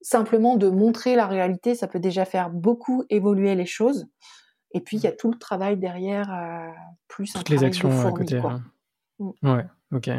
simplement 0.06 0.56
de 0.56 0.68
montrer 0.68 1.16
la 1.16 1.26
réalité, 1.26 1.74
ça 1.74 1.88
peut 1.88 1.98
déjà 1.98 2.24
faire 2.24 2.48
beaucoup 2.48 3.02
évoluer 3.10 3.56
les 3.56 3.66
choses. 3.66 4.06
Et 4.70 4.78
puis, 4.78 4.98
il 4.98 5.02
y 5.02 5.08
a 5.08 5.12
tout 5.12 5.32
le 5.32 5.36
travail 5.36 5.78
derrière, 5.78 6.32
euh, 6.32 6.70
plus 7.08 7.32
Toutes 7.32 7.48
les 7.48 7.64
actions 7.64 7.90
à 8.06 8.12
côté. 8.12 8.38
Quoi. 8.38 8.60
Mm. 9.18 9.30
Ouais, 9.42 9.66
ok. 9.92 10.10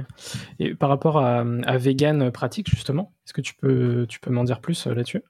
Et 0.59 0.75
par 0.75 0.89
rapport 0.89 1.19
à, 1.19 1.45
Vegan 1.77 2.31
Pratique, 2.31 2.69
justement, 2.69 3.13
est-ce 3.25 3.31
que 3.31 3.39
tu 3.39 3.53
peux, 3.55 4.05
tu 4.09 4.19
peux 4.19 4.29
m'en 4.29 4.43
dire 4.43 4.59
plus 4.59 4.87
euh, 4.87 4.93
là-dessus? 4.93 5.23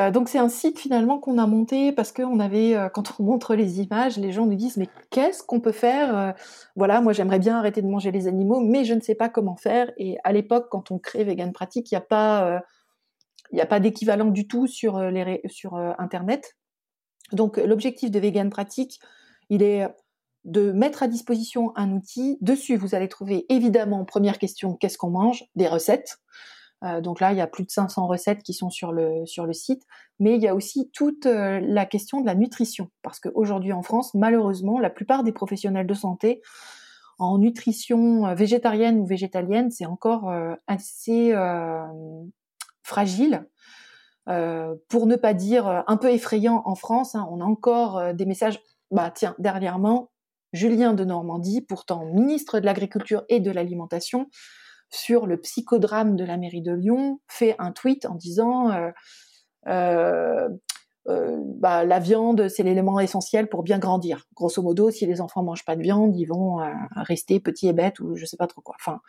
Euh, 0.00 0.10
donc 0.10 0.28
c'est 0.28 0.38
un 0.38 0.48
site 0.48 0.80
finalement 0.80 1.18
qu'on 1.18 1.38
a 1.38 1.46
monté 1.46 1.92
parce 1.92 2.10
qu'on 2.10 2.40
avait, 2.40 2.76
quand 2.94 3.14
on 3.20 3.22
montre 3.22 3.54
les 3.54 3.80
images, 3.80 4.16
les 4.16 4.32
gens 4.32 4.46
nous 4.46 4.56
disent 4.56 4.76
mais 4.76 4.88
qu'est-ce 5.10 5.44
qu'on 5.44 5.60
peut 5.60 5.72
faire 5.72 6.34
Voilà, 6.74 7.00
moi 7.00 7.12
j'aimerais 7.12 7.38
bien 7.38 7.56
arrêter 7.56 7.80
de 7.80 7.86
manger 7.86 8.10
les 8.10 8.26
animaux, 8.26 8.60
mais 8.60 8.84
je 8.84 8.94
ne 8.94 9.00
sais 9.00 9.14
pas 9.14 9.28
comment 9.28 9.56
faire. 9.56 9.92
Et 9.98 10.18
à 10.24 10.32
l'époque, 10.32 10.66
quand 10.68 10.90
on 10.90 10.98
crée 10.98 11.22
Vegan 11.22 11.52
Pratique, 11.52 11.92
il 11.92 11.94
n'y 11.94 11.98
a 11.98 12.02
pas 12.02 12.60
il 13.52 13.56
n'y 13.56 13.60
a 13.60 13.66
pas 13.66 13.80
d'équivalent 13.80 14.26
du 14.26 14.46
tout 14.46 14.66
sur, 14.66 14.96
euh, 14.96 15.10
les, 15.10 15.40
sur 15.48 15.76
euh, 15.76 15.92
Internet. 15.98 16.56
Donc 17.32 17.58
l'objectif 17.58 18.10
de 18.10 18.18
Vegan 18.18 18.50
Pratique, 18.50 18.98
il 19.50 19.62
est 19.62 19.86
de 20.44 20.72
mettre 20.72 21.02
à 21.02 21.08
disposition 21.08 21.72
un 21.76 21.92
outil. 21.92 22.38
Dessus, 22.40 22.76
vous 22.76 22.94
allez 22.94 23.08
trouver 23.08 23.46
évidemment, 23.48 24.04
première 24.04 24.38
question, 24.38 24.74
qu'est-ce 24.74 24.98
qu'on 24.98 25.10
mange? 25.10 25.44
Des 25.54 25.68
recettes. 25.68 26.18
Euh, 26.82 27.00
donc 27.00 27.20
là, 27.20 27.30
il 27.30 27.38
y 27.38 27.40
a 27.40 27.46
plus 27.46 27.64
de 27.64 27.70
500 27.70 28.06
recettes 28.06 28.42
qui 28.42 28.52
sont 28.52 28.70
sur 28.70 28.90
le, 28.90 29.26
sur 29.26 29.46
le 29.46 29.52
site. 29.52 29.82
Mais 30.18 30.34
il 30.34 30.42
y 30.42 30.48
a 30.48 30.56
aussi 30.56 30.90
toute 30.92 31.24
la 31.24 31.86
question 31.86 32.20
de 32.20 32.26
la 32.26 32.34
nutrition. 32.34 32.90
Parce 33.02 33.20
qu'aujourd'hui 33.20 33.72
en 33.72 33.82
France, 33.82 34.12
malheureusement, 34.14 34.80
la 34.80 34.90
plupart 34.90 35.22
des 35.22 35.32
professionnels 35.32 35.86
de 35.86 35.94
santé 35.94 36.42
en 37.18 37.38
nutrition 37.38 38.34
végétarienne 38.34 38.98
ou 38.98 39.06
végétalienne, 39.06 39.70
c'est 39.70 39.86
encore 39.86 40.32
assez 40.66 41.32
fragile, 42.90 43.48
euh, 44.28 44.74
pour 44.88 45.06
ne 45.06 45.16
pas 45.16 45.32
dire 45.32 45.68
euh, 45.68 45.80
un 45.86 45.96
peu 45.96 46.10
effrayant 46.10 46.62
en 46.66 46.74
France. 46.74 47.14
Hein. 47.14 47.26
on 47.30 47.40
a 47.40 47.44
encore 47.44 47.98
euh, 47.98 48.12
des 48.12 48.26
messages. 48.26 48.60
Bah 48.90 49.12
tiens, 49.14 49.36
dernièrement, 49.38 50.10
Julien 50.52 50.94
de 50.94 51.04
Normandie, 51.04 51.60
pourtant 51.60 52.04
ministre 52.04 52.58
de 52.58 52.66
l'Agriculture 52.66 53.22
et 53.28 53.38
de 53.38 53.52
l'Alimentation, 53.52 54.26
sur 54.90 55.28
le 55.28 55.40
psychodrame 55.40 56.16
de 56.16 56.24
la 56.24 56.36
mairie 56.36 56.62
de 56.62 56.72
Lyon, 56.72 57.20
fait 57.28 57.54
un 57.60 57.70
tweet 57.70 58.06
en 58.06 58.16
disant 58.16 58.72
bah, 59.64 60.48
la 61.84 61.98
viande, 62.00 62.48
c'est 62.48 62.64
l'élément 62.64 62.98
essentiel 62.98 63.48
pour 63.48 63.62
bien 63.62 63.78
grandir. 63.78 64.26
Grosso 64.34 64.60
modo, 64.60 64.90
si 64.90 65.06
les 65.06 65.20
enfants 65.20 65.44
mangent 65.44 65.64
pas 65.64 65.76
de 65.76 65.82
viande, 65.82 66.16
ils 66.16 66.26
vont 66.26 66.58
rester 66.96 67.38
petits 67.38 67.68
et 67.68 67.72
bêtes 67.72 68.00
ou 68.00 68.16
je 68.16 68.26
sais 68.26 68.36
pas 68.36 68.48
trop 68.48 68.60
quoi. 68.60 68.74
Enfin, 68.80 69.00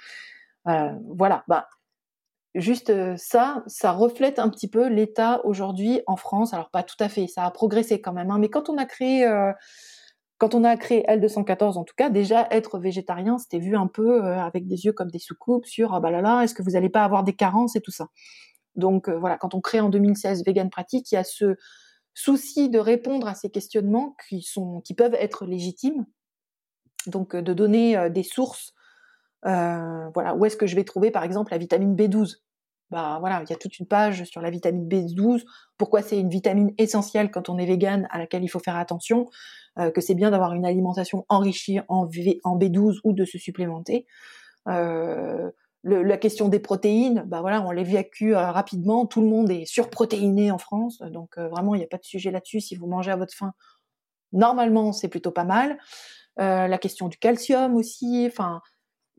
voilà. 1.17 1.43
Bah, 1.47 1.65
juste 2.55 2.89
euh, 2.89 3.15
ça, 3.17 3.63
ça 3.67 3.91
reflète 3.91 4.39
un 4.39 4.49
petit 4.49 4.67
peu 4.67 4.87
l'état 4.87 5.41
aujourd'hui 5.45 6.01
en 6.07 6.15
France. 6.15 6.53
Alors 6.53 6.69
pas 6.69 6.83
tout 6.83 6.97
à 6.99 7.09
fait, 7.09 7.27
ça 7.27 7.45
a 7.45 7.51
progressé 7.51 8.01
quand 8.01 8.13
même. 8.13 8.31
Hein, 8.31 8.39
mais 8.39 8.49
quand 8.49 8.69
on 8.69 8.77
a 8.77 8.85
créé, 8.85 9.25
euh, 9.25 9.51
quand 10.37 10.55
on 10.55 10.63
a 10.63 10.75
créé 10.77 11.05
L214 11.07 11.77
en 11.77 11.83
tout 11.83 11.93
cas, 11.95 12.09
déjà 12.09 12.47
être 12.51 12.79
végétarien, 12.79 13.37
c'était 13.37 13.59
vu 13.59 13.75
un 13.75 13.87
peu 13.87 14.23
euh, 14.23 14.39
avec 14.39 14.67
des 14.67 14.85
yeux 14.85 14.93
comme 14.93 15.11
des 15.11 15.19
soucoupes 15.19 15.65
sur 15.65 15.93
ah 15.93 15.99
bah 15.99 16.11
là 16.11 16.21
là, 16.21 16.43
est-ce 16.43 16.53
que 16.53 16.63
vous 16.63 16.71
n'allez 16.71 16.89
pas 16.89 17.03
avoir 17.03 17.23
des 17.23 17.33
carences 17.33 17.75
et 17.75 17.81
tout 17.81 17.91
ça? 17.91 18.07
Donc 18.75 19.09
voilà, 19.09 19.37
quand 19.37 19.53
on 19.53 19.61
crée 19.61 19.81
en 19.81 19.89
2016 19.89 20.45
Vegan 20.45 20.69
Pratique, 20.69 21.11
il 21.11 21.15
y 21.15 21.17
a 21.17 21.25
ce 21.25 21.57
souci 22.13 22.69
de 22.69 22.79
répondre 22.79 23.27
à 23.27 23.35
ces 23.35 23.49
questionnements 23.49 24.15
qui, 24.29 24.41
sont, 24.41 24.81
qui 24.81 24.93
peuvent 24.93 25.13
être 25.15 25.45
légitimes, 25.45 26.05
donc 27.05 27.35
de 27.35 27.53
donner 27.53 28.09
des 28.09 28.23
sources. 28.23 28.73
Voilà, 29.43 30.35
où 30.35 30.45
est-ce 30.45 30.57
que 30.57 30.67
je 30.67 30.75
vais 30.75 30.83
trouver 30.83 31.11
par 31.11 31.23
exemple 31.23 31.51
la 31.51 31.57
vitamine 31.57 31.95
B12? 31.95 32.37
Bah 32.91 33.17
voilà, 33.21 33.41
il 33.41 33.49
y 33.49 33.53
a 33.53 33.55
toute 33.55 33.79
une 33.79 33.87
page 33.87 34.25
sur 34.25 34.41
la 34.41 34.49
vitamine 34.49 34.85
B12, 34.87 35.43
pourquoi 35.77 36.01
c'est 36.01 36.19
une 36.19 36.29
vitamine 36.29 36.73
essentielle 36.77 37.31
quand 37.31 37.47
on 37.47 37.57
est 37.57 37.65
vegan, 37.65 38.05
à 38.11 38.17
laquelle 38.17 38.43
il 38.43 38.49
faut 38.49 38.59
faire 38.59 38.75
attention, 38.75 39.29
euh, 39.79 39.91
que 39.91 40.01
c'est 40.01 40.13
bien 40.13 40.29
d'avoir 40.29 40.53
une 40.53 40.65
alimentation 40.65 41.25
enrichie 41.29 41.79
en, 41.87 42.09
en, 42.43 42.57
B12 42.57 42.99
ou 43.05 43.13
de 43.13 43.23
se 43.23 43.37
supplémenter. 43.37 44.05
Euh, 44.67 45.51
la 45.83 46.17
question 46.17 46.47
des 46.47 46.59
protéines, 46.59 47.23
bah 47.25 47.41
voilà, 47.41 47.61
on 47.61 47.71
l'évacue 47.71 48.33
euh, 48.33 48.51
rapidement. 48.51 49.05
Tout 49.05 49.21
le 49.21 49.27
monde 49.27 49.49
est 49.49 49.65
surprotéiné 49.65 50.51
en 50.51 50.57
France, 50.57 51.01
donc 51.01 51.37
euh, 51.37 51.47
vraiment 51.47 51.73
il 51.73 51.79
n'y 51.79 51.83
a 51.83 51.87
pas 51.87 51.97
de 51.97 52.03
sujet 52.03 52.29
là-dessus. 52.29 52.61
Si 52.61 52.75
vous 52.75 52.87
mangez 52.87 53.11
à 53.11 53.15
votre 53.15 53.33
faim, 53.33 53.53
normalement 54.31 54.91
c'est 54.91 55.07
plutôt 55.07 55.31
pas 55.31 55.43
mal. 55.43 55.79
Euh, 56.39 56.67
la 56.67 56.77
question 56.77 57.07
du 57.07 57.17
calcium 57.17 57.75
aussi, 57.75 58.25
enfin 58.27 58.61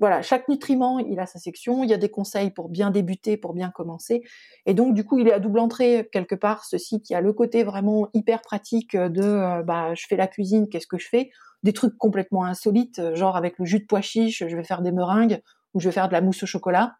voilà, 0.02 0.20
chaque 0.20 0.48
nutriment, 0.48 0.98
il 0.98 1.20
a 1.20 1.26
sa 1.26 1.38
section, 1.38 1.84
il 1.84 1.90
y 1.90 1.94
a 1.94 1.96
des 1.96 2.08
conseils 2.08 2.50
pour 2.50 2.68
bien 2.68 2.90
débuter, 2.90 3.36
pour 3.36 3.54
bien 3.54 3.70
commencer. 3.70 4.24
Et 4.66 4.74
donc, 4.74 4.94
du 4.94 5.04
coup, 5.04 5.20
il 5.20 5.28
est 5.28 5.32
à 5.32 5.38
double 5.38 5.60
entrée, 5.60 6.08
quelque 6.10 6.34
part, 6.34 6.64
ce 6.64 6.76
site. 6.76 7.08
Il 7.08 7.12
y 7.12 7.14
a 7.14 7.20
le 7.20 7.32
côté 7.32 7.62
vraiment 7.62 8.08
hyper 8.12 8.42
pratique 8.42 8.96
de, 8.96 9.22
euh, 9.22 9.62
bah, 9.62 9.94
je 9.94 10.04
fais 10.08 10.16
la 10.16 10.26
cuisine, 10.26 10.68
qu'est-ce 10.68 10.88
que 10.88 10.98
je 10.98 11.06
fais? 11.06 11.30
Des 11.62 11.72
trucs 11.72 11.96
complètement 11.98 12.44
insolites, 12.44 13.14
genre 13.14 13.36
avec 13.36 13.60
le 13.60 13.64
jus 13.64 13.78
de 13.78 13.84
pois 13.84 14.00
chiche, 14.00 14.42
je 14.44 14.56
vais 14.56 14.64
faire 14.64 14.82
des 14.82 14.90
meringues, 14.90 15.40
ou 15.72 15.78
je 15.78 15.88
vais 15.88 15.92
faire 15.92 16.08
de 16.08 16.14
la 16.14 16.20
mousse 16.20 16.42
au 16.42 16.46
chocolat. 16.46 16.96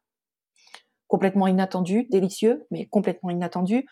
Complètement 1.09 1.49
inattendu, 1.49 2.07
délicieux, 2.09 2.67
mais 2.71 2.87
complètement 2.87 3.31
inattendu. 3.31 3.85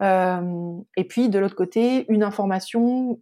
Euh, 0.00 0.76
et 0.96 1.08
puis, 1.08 1.28
de 1.28 1.40
l'autre 1.40 1.56
côté, 1.56 2.06
une 2.08 2.22
information 2.22 3.20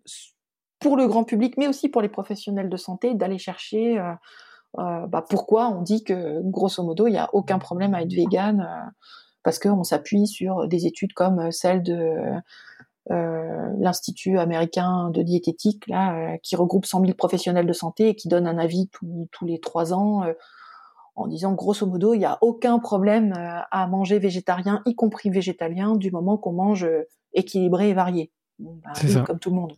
pour 0.78 0.98
le 0.98 1.06
grand 1.06 1.24
public, 1.24 1.54
mais 1.56 1.68
aussi 1.68 1.88
pour 1.88 2.02
les 2.02 2.10
professionnels 2.10 2.68
de 2.68 2.76
santé, 2.76 3.14
d'aller 3.14 3.38
chercher... 3.38 3.98
Euh, 3.98 4.12
euh, 4.12 4.16
bah, 4.74 5.24
pourquoi 5.28 5.68
on 5.68 5.82
dit 5.82 6.02
que 6.02 6.40
grosso 6.42 6.82
modo 6.82 7.06
il 7.06 7.12
n'y 7.12 7.18
a 7.18 7.28
aucun 7.34 7.58
problème 7.58 7.94
à 7.94 8.02
être 8.02 8.12
vegan 8.12 8.60
euh, 8.60 8.90
parce 9.42 9.58
qu'on 9.58 9.84
s'appuie 9.84 10.26
sur 10.26 10.66
des 10.66 10.86
études 10.86 11.12
comme 11.12 11.50
celle 11.50 11.82
de 11.82 12.14
euh, 13.10 13.68
l'Institut 13.78 14.38
américain 14.38 15.10
de 15.10 15.22
diététique 15.22 15.86
là, 15.88 16.38
qui 16.38 16.56
regroupe 16.56 16.86
100 16.86 17.00
000 17.00 17.14
professionnels 17.14 17.66
de 17.66 17.72
santé 17.72 18.08
et 18.08 18.14
qui 18.14 18.28
donne 18.28 18.46
un 18.46 18.58
avis 18.58 18.88
tous 19.32 19.44
les 19.44 19.58
trois 19.58 19.92
ans 19.92 20.22
en 21.16 21.26
disant 21.26 21.52
grosso 21.52 21.84
modo 21.86 22.14
il 22.14 22.18
n'y 22.18 22.24
a 22.24 22.38
aucun 22.40 22.78
problème 22.78 23.34
à 23.70 23.86
manger 23.88 24.20
végétarien, 24.20 24.80
y 24.86 24.94
compris 24.94 25.28
végétalien, 25.28 25.96
du 25.96 26.12
moment 26.12 26.38
qu'on 26.38 26.52
mange 26.52 26.86
équilibré 27.34 27.90
et 27.90 27.94
varié. 27.94 28.30
Bah, 28.60 28.92
comme 29.26 29.40
tout 29.40 29.50
le 29.50 29.56
monde. 29.56 29.74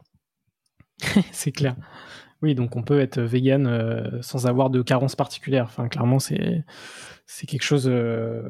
c'est 1.32 1.52
clair. 1.52 1.74
Oui, 2.44 2.54
donc 2.54 2.76
on 2.76 2.82
peut 2.82 3.00
être 3.00 3.22
vegan 3.22 3.66
euh, 3.66 4.20
sans 4.20 4.46
avoir 4.46 4.68
de 4.68 4.82
carence 4.82 5.16
particulière. 5.16 5.64
Enfin, 5.64 5.88
clairement, 5.88 6.18
c'est 6.18 6.62
quelque 7.46 7.62
chose. 7.62 7.88
Euh, 7.88 8.42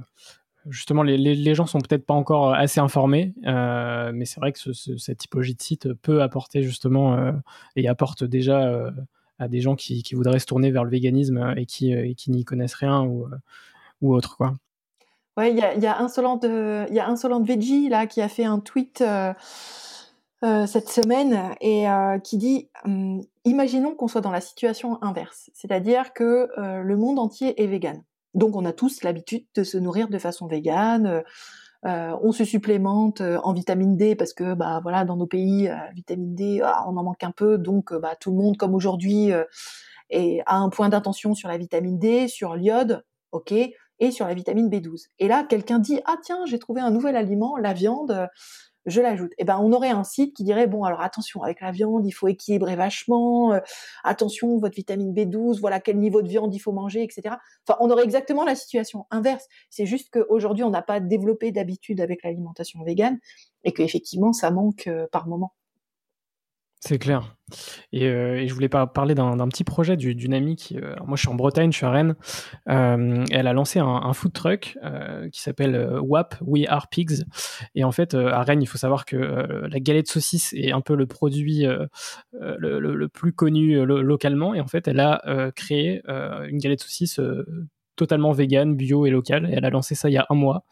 justement, 0.68 1.04
les, 1.04 1.16
les, 1.16 1.54
gens 1.54 1.66
sont 1.66 1.78
peut-être 1.78 2.04
pas 2.04 2.14
encore 2.14 2.52
assez 2.52 2.80
informés, 2.80 3.35
euh, 3.46 4.11
mais 4.12 4.24
c'est 4.24 4.40
vrai 4.40 4.50
que 4.50 4.59
cette 4.72 5.18
typologie 5.18 5.54
de 5.54 5.62
site 5.62 5.92
peut 5.92 6.22
apporter 6.22 6.64
justement 6.64 7.35
et 7.76 7.87
apporte 7.87 8.24
déjà 8.24 8.92
à 9.38 9.46
des 9.46 9.61
gens 9.61 9.76
qui, 9.76 10.02
qui, 10.02 10.16
voudraient 10.16 10.40
se 10.40 10.46
tourner 10.46 10.72
vers 10.72 10.83
le 10.83 10.90
véganisme 10.90 11.54
et 11.57 11.64
qui, 11.64 12.16
qui 12.16 12.33
n'y 12.33 12.44
connaissent 12.44 12.74
rien 12.74 13.04
ou, 13.04 13.28
ou 14.00 14.12
autre 14.12 14.37
quoi. 14.37 14.54
Ouais, 15.37 15.52
il 15.52 15.57
y 15.57 15.62
a, 15.62 15.76
y 15.76 15.87
a 15.87 16.00
Insolente, 16.00 16.44
Veggie 17.46 17.92
qui 18.11 18.20
a 18.20 18.28
fait 18.28 18.44
un 18.44 18.59
tweet 18.59 19.04
euh, 20.44 20.66
cette 20.66 20.90
semaine 20.90 21.54
et 21.62 21.88
euh, 21.88 22.18
qui 22.18 22.37
dit 22.37 22.68
hum, 22.85 23.22
imaginons 23.46 23.94
qu'on 23.94 24.09
soit 24.09 24.20
dans 24.20 24.30
la 24.30 24.42
situation 24.42 25.02
inverse, 25.02 25.48
c'est-à-dire 25.54 26.12
que 26.12 26.50
euh, 26.59 26.83
le 26.83 26.96
monde 26.98 27.18
entier 27.18 27.62
est 27.62 27.66
vegan. 27.66 28.02
Donc 28.35 28.54
on 28.54 28.66
a 28.66 28.74
tous 28.74 29.02
l'habitude 29.04 29.46
de 29.54 29.64
se 29.64 29.78
nourrir 29.78 30.09
de 30.09 30.18
façon 30.18 30.46
végane. 30.46 31.22
on 31.85 32.33
se 32.33 32.44
supplémente 32.44 33.20
en 33.20 33.52
vitamine 33.54 33.96
D 33.96 34.16
parce 34.16 34.35
que 34.35 34.54
bah 34.54 34.80
voilà 34.83 35.04
dans 35.04 35.16
nos 35.16 35.26
pays 35.26 35.70
vitamine 35.94 36.35
D 36.35 36.61
ah, 36.62 36.85
on 36.88 36.96
en 36.96 37.04
manque 37.04 37.22
un 37.22 37.30
peu 37.30 37.57
donc 37.57 37.94
bah 37.94 38.16
tout 38.18 38.30
le 38.30 38.37
monde 38.37 38.57
comme 38.57 38.74
aujourd'hui 38.74 39.30
est 40.11 40.42
a 40.46 40.57
un 40.57 40.68
point 40.68 40.88
d'attention 40.88 41.35
sur 41.35 41.48
la 41.48 41.57
vitamine 41.57 41.98
D, 41.98 42.28
sur 42.28 42.57
l'iode, 42.57 43.04
ok, 43.33 43.52
et 43.52 44.11
sur 44.11 44.26
la 44.26 44.35
vitamine 44.35 44.68
B12. 44.68 45.07
Et 45.20 45.28
là 45.28 45.44
quelqu'un 45.44 45.78
dit 45.78 46.00
ah 46.07 46.16
tiens 46.22 46.44
j'ai 46.46 46.59
trouvé 46.59 46.80
un 46.80 46.90
nouvel 46.90 47.16
aliment, 47.16 47.57
la 47.57 47.72
viande 47.72 48.28
je 48.87 49.01
l'ajoute. 49.01 49.33
Et 49.33 49.42
eh 49.42 49.44
ben 49.44 49.59
on 49.61 49.73
aurait 49.73 49.90
un 49.90 50.05
site 50.05 50.35
qui 50.37 50.44
dirait 50.44 50.66
bon 50.66 50.85
alors 50.85 51.01
attention 51.01 51.42
avec 51.42 51.61
la 51.61 51.70
viande, 51.70 52.07
il 52.07 52.12
faut 52.12 52.29
équilibrer 52.29 52.77
vachement, 52.77 53.53
euh, 53.53 53.61
attention 54.03 54.59
votre 54.59 54.75
vitamine 54.75 55.12
B12, 55.14 55.61
voilà 55.61 55.81
quel 55.81 55.99
niveau 55.99 56.23
de 56.23 56.29
viande 56.29 56.55
il 56.55 56.59
faut 56.59 56.73
manger, 56.73 57.03
etc. 57.03 57.37
Enfin 57.66 57.79
on 57.81 57.90
aurait 57.90 58.05
exactement 58.05 58.44
la 58.44 58.55
situation 58.55 59.07
inverse. 59.11 59.47
C'est 59.70 59.87
juste 59.87 60.11
qu'aujourd'hui 60.12 60.64
on 60.64 60.70
n'a 60.70 60.83
pas 60.83 61.01
développé 61.01 61.53
d'habitude 61.53 62.01
avec 62.01 62.23
l'alimentation 62.23 62.83
végane 62.85 63.18
et 63.64 63.73
qu'effectivement 63.73 64.33
ça 64.33 64.51
manque 64.51 64.87
euh, 64.87 65.07
par 65.11 65.27
moment. 65.27 65.53
C'est 66.87 66.99
clair. 66.99 67.35
Et, 67.94 68.07
euh, 68.09 68.47
je 68.47 68.53
voulais 68.53 68.68
parler 68.68 69.14
d'un 69.14 69.49
petit 69.49 69.64
projet 69.64 69.97
d'une 69.97 70.35
amie 70.35 70.55
qui, 70.55 70.77
euh, 70.77 70.94
moi 71.07 71.16
je 71.16 71.23
suis 71.23 71.31
en 71.31 71.35
Bretagne, 71.35 71.73
je 71.73 71.79
suis 71.79 71.87
à 71.87 71.90
Rennes. 71.90 72.14
Euh, 72.68 73.25
elle 73.31 73.47
a 73.47 73.55
lancé 73.55 73.79
un, 73.79 74.12
food 74.12 74.35
truck 74.35 74.77
qui 75.33 75.40
s'appelle 75.40 75.99
WAP, 76.03 76.37
We 76.42 76.66
Are 76.68 76.88
Pigs. 76.88 77.25
Et 77.75 77.85
en 77.85 77.92
fait, 77.92 78.12
à 78.12 78.42
Rennes, 78.42 78.61
il 78.61 78.66
faut 78.66 78.77
savoir 78.77 79.07
que 79.07 79.16
la 79.16 79.81
galette 79.81 80.09
saucisse 80.09 80.53
est 80.53 80.73
un 80.73 80.83
peu 80.83 80.94
le 80.94 81.07
produit 81.07 81.64
le, 82.35 83.07
plus 83.07 83.33
connu 83.33 83.83
localement. 83.87 84.55
Et 84.55 84.61
en 84.61 84.66
fait, 84.66 84.87
elle 84.87 85.01
a 85.01 85.51
créé 85.57 86.03
une 86.07 86.59
galette 86.59 86.83
saucisse 86.83 87.18
totalement 87.96 88.33
vegan, 88.33 88.74
bio 88.74 89.07
et 89.07 89.11
local. 89.11 89.48
Elle 89.52 89.64
a 89.64 89.70
lancé 89.70 89.94
ça 89.94 90.09
il 90.09 90.12
y 90.12 90.18
a 90.18 90.26
un 90.30 90.35
mois 90.35 90.64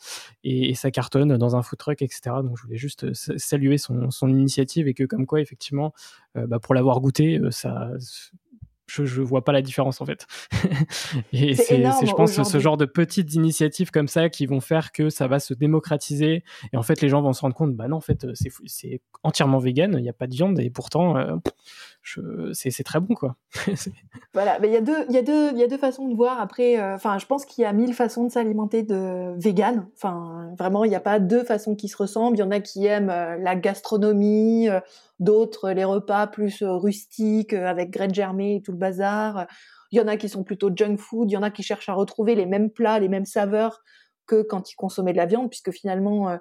et, 0.45 0.75
ça 0.75 0.91
cartonne 0.91 1.37
dans 1.37 1.57
un 1.57 1.63
food 1.63 1.79
truck, 1.79 2.03
etc. 2.03 2.37
Donc 2.43 2.57
je 2.57 2.63
voulais 2.63 2.77
juste 2.77 3.05
euh, 3.05 3.13
saluer 3.15 3.79
son, 3.79 4.11
son 4.11 4.29
initiative 4.29 4.89
et 4.89 4.95
que 4.95 5.05
comme 5.05 5.27
quoi 5.27 5.41
effectivement, 5.41 5.93
euh, 6.37 6.47
bah, 6.47 6.59
pour 6.59 6.75
l'avoir 6.75 7.01
goûté, 7.01 7.39
euh, 7.39 7.51
ça, 7.51 7.91
je, 8.93 9.05
je 9.05 9.23
vois 9.23 9.45
pas 9.45 9.53
la 9.53 9.63
différence 9.63 10.01
en 10.01 10.07
fait. 10.07 10.27
et 11.33 11.55
c'est, 11.55 11.83
je 11.83 12.15
pense, 12.15 12.43
ce 12.43 12.59
genre 12.59 12.77
de 12.77 12.85
petites 12.85 13.35
initiatives 13.35 13.91
comme 13.91 14.09
ça 14.09 14.29
qui 14.29 14.47
vont 14.47 14.61
faire 14.61 14.93
que 14.93 15.09
ça 15.09 15.27
va 15.27 15.39
se 15.41 15.55
démocratiser 15.55 16.45
et 16.73 16.77
en 16.77 16.83
fait 16.83 17.01
les 17.01 17.09
gens 17.09 17.23
vont 17.23 17.33
se 17.33 17.41
rendre 17.41 17.55
compte, 17.55 17.75
bah 17.75 17.89
non, 17.89 17.97
en 17.97 18.01
fait 18.01 18.27
c'est, 18.35 18.51
c'est 18.67 19.01
entièrement 19.23 19.59
vegan, 19.59 19.95
il 19.97 20.03
n'y 20.03 20.11
a 20.11 20.15
pas 20.15 20.27
de 20.27 20.35
viande 20.35 20.61
et 20.61 20.71
pourtant 20.71 21.17
c'est 22.53 22.83
très 22.85 23.01
bon 23.01 23.15
quoi. 23.15 23.37
voilà, 24.35 24.59
mais 24.61 24.69
il 24.69 24.75
y 24.75 24.77
a 24.77 24.81
deux 24.81 25.05
y 25.09 25.17
a 25.17 25.23
deux 25.23 25.53
il 25.53 25.59
y 25.59 25.63
a 25.63 25.69
deux 25.69 25.79
façons 25.79 26.09
de 26.09 26.15
voir 26.15 26.41
après 26.41 26.79
euh, 26.79 26.95
enfin 26.95 27.19
je 27.19 27.27
pense 27.27 27.45
qu'il 27.45 27.63
y 27.63 27.65
a 27.65 27.73
mille 27.73 27.95
façons 27.95 28.25
de 28.25 28.33
s'alimenter 28.33 28.83
de 28.83 29.35
vegan. 29.39 29.87
Enfin 29.97 30.53
vraiment 30.59 30.85
il 30.85 30.89
n'y 30.89 30.97
a 30.97 31.01
pas 31.01 31.21
deux 31.21 31.45
façons 31.45 31.75
qui 31.75 31.89
se 31.89 31.97
ressemblent, 31.97 32.37
il 32.37 32.41
y 32.41 32.43
en 32.43 32.51
a 32.51 32.61
qui 32.61 32.87
aiment 32.87 33.11
euh, 33.11 33.37
la 33.39 33.55
gastronomie, 33.55 34.69
euh, 34.69 34.81
d'autres 35.23 35.71
les 35.71 35.85
repas 35.85 36.27
plus 36.27 36.63
rustiques 36.63 37.53
avec 37.53 37.91
graines 37.91 38.15
germées 38.15 38.57
et 38.57 38.63
tout 38.63 38.73
le 38.73 38.79
bazar. 38.79 39.47
Il 39.91 39.99
y 39.99 40.01
en 40.01 40.09
a 40.09 40.17
qui 40.17 40.29
sont 40.29 40.45
plutôt 40.45 40.71
junk 40.75 40.97
food, 40.97 41.31
il 41.31 41.35
y 41.35 41.37
en 41.37 41.43
a 41.43 41.51
qui 41.51 41.63
cherchent 41.63 41.89
à 41.89 41.95
retrouver 41.95 42.35
les 42.35 42.47
mêmes 42.47 42.71
plats, 42.71 42.99
les 42.99 43.09
mêmes 43.09 43.27
saveurs 43.27 43.83
que 44.27 44.43
quand 44.43 44.71
ils 44.71 44.77
consommaient 44.77 45.13
de 45.13 45.19
la 45.19 45.27
viande 45.27 45.51
puisque 45.51 45.71
finalement 45.71 46.39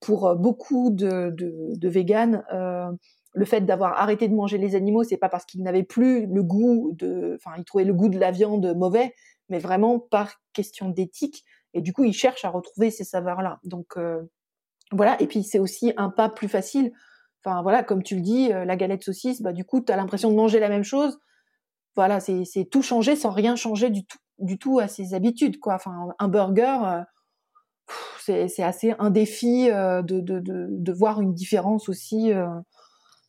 pour 0.00 0.34
beaucoup 0.36 0.90
de 0.90 1.30
de, 1.30 1.88
véganes 1.88 2.44
le 3.32 3.44
fait 3.44 3.60
d'avoir 3.60 4.00
arrêté 4.00 4.28
de 4.28 4.34
manger 4.34 4.58
les 4.58 4.74
animaux, 4.74 5.04
c'est 5.04 5.16
pas 5.16 5.28
parce 5.28 5.44
qu'ils 5.44 5.62
n'avaient 5.62 5.84
plus 5.84 6.26
le 6.26 6.42
goût 6.42 6.92
de, 6.96 7.36
enfin, 7.36 7.56
ils 7.58 7.64
trouvaient 7.64 7.84
le 7.84 7.94
goût 7.94 8.08
de 8.08 8.18
la 8.18 8.30
viande 8.30 8.74
mauvais, 8.76 9.14
mais 9.48 9.58
vraiment 9.58 9.98
par 9.98 10.34
question 10.52 10.88
d'éthique. 10.88 11.44
Et 11.72 11.80
du 11.80 11.92
coup, 11.92 12.04
ils 12.04 12.12
cherchent 12.12 12.44
à 12.44 12.50
retrouver 12.50 12.90
ces 12.90 13.04
saveurs-là. 13.04 13.60
Donc 13.62 13.96
euh, 13.96 14.22
voilà. 14.90 15.20
Et 15.22 15.26
puis 15.26 15.44
c'est 15.44 15.60
aussi 15.60 15.92
un 15.96 16.10
pas 16.10 16.28
plus 16.28 16.48
facile. 16.48 16.92
Enfin 17.44 17.62
voilà, 17.62 17.82
comme 17.82 18.02
tu 18.02 18.16
le 18.16 18.22
dis, 18.22 18.52
euh, 18.52 18.64
la 18.64 18.76
galette 18.76 19.02
saucisse, 19.02 19.42
bah 19.42 19.52
du 19.52 19.64
coup, 19.64 19.80
tu 19.80 19.92
as 19.92 19.96
l'impression 19.96 20.30
de 20.30 20.36
manger 20.36 20.60
la 20.60 20.68
même 20.68 20.84
chose. 20.84 21.18
Voilà, 21.96 22.20
c'est 22.20 22.68
tout 22.70 22.82
changer 22.82 23.16
sans 23.16 23.30
rien 23.30 23.56
changer 23.56 23.90
du 23.90 24.06
tout, 24.06 24.18
du 24.38 24.58
tout 24.58 24.78
à 24.78 24.88
ses 24.88 25.14
habitudes, 25.14 25.58
quoi. 25.58 25.74
Enfin, 25.74 26.08
un 26.18 26.28
burger. 26.28 26.78
Euh, 26.84 27.02
c'est 28.18 28.62
assez 28.62 28.94
un 29.00 29.10
défi 29.10 29.66
de, 29.66 30.02
de, 30.02 30.38
de, 30.38 30.68
de, 30.70 30.92
voir 30.92 31.20
une 31.20 31.34
différence 31.34 31.88
aussi 31.88 32.32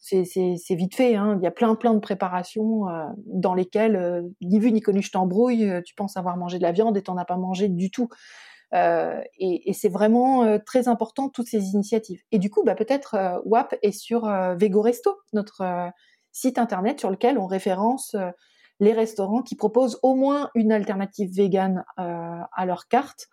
c'est 0.02 0.76
vite 0.76 0.95
fait. 0.95 1.15
Hein. 1.15 1.38
Il 1.39 1.43
y 1.43 1.47
a 1.47 1.52
plein 1.52 1.76
plein 1.76 1.93
de 1.93 2.00
préparations 2.00 2.89
euh, 2.89 3.06
dans 3.26 3.54
lesquelles 3.54 3.95
euh, 3.95 4.21
ni 4.41 4.60
vu 4.60 4.71
ni 4.71 4.82
connu 4.82 5.02
je 5.02 5.12
t'embrouille. 5.12 5.69
Euh, 5.69 5.82
tu 5.86 5.93
penses 5.95 6.17
avoir 6.17 6.38
mangé 6.38 6.58
de 6.58 6.63
la 6.63 6.71
viande 6.71 6.97
et 6.97 7.04
t'en 7.04 7.17
as 7.17 7.26
pas 7.26 7.38
mangé 7.38 7.69
du 7.69 7.91
tout. 7.91 8.10
Et, 8.74 9.70
et 9.70 9.74
c'est 9.74 9.90
vraiment 9.90 10.60
très 10.60 10.88
important 10.88 11.30
toutes 11.30 11.48
ces 11.48 11.72
initiatives. 11.72 12.22
Et 12.32 12.40
du 12.40 12.50
coup, 12.50 12.64
bah, 12.64 12.76
peut-être 12.76 13.42
WAP 13.46 13.76
est 13.82 13.92
sur 13.92 14.26
Vego 14.26 14.82
Resto, 14.82 15.18
notre 15.34 15.92
site 16.32 16.58
internet 16.58 17.00
sur 17.00 17.10
lequel 17.10 17.38
on 17.38 17.48
référence 17.48 18.16
les 18.80 18.94
restaurants 18.94 19.42
qui 19.42 19.56
proposent 19.56 20.00
au 20.02 20.16
moins 20.16 20.50
une 20.56 20.72
alternative 20.72 21.32
végane 21.34 21.84
à 21.98 22.66
leur 22.66 22.88
carte 22.88 23.28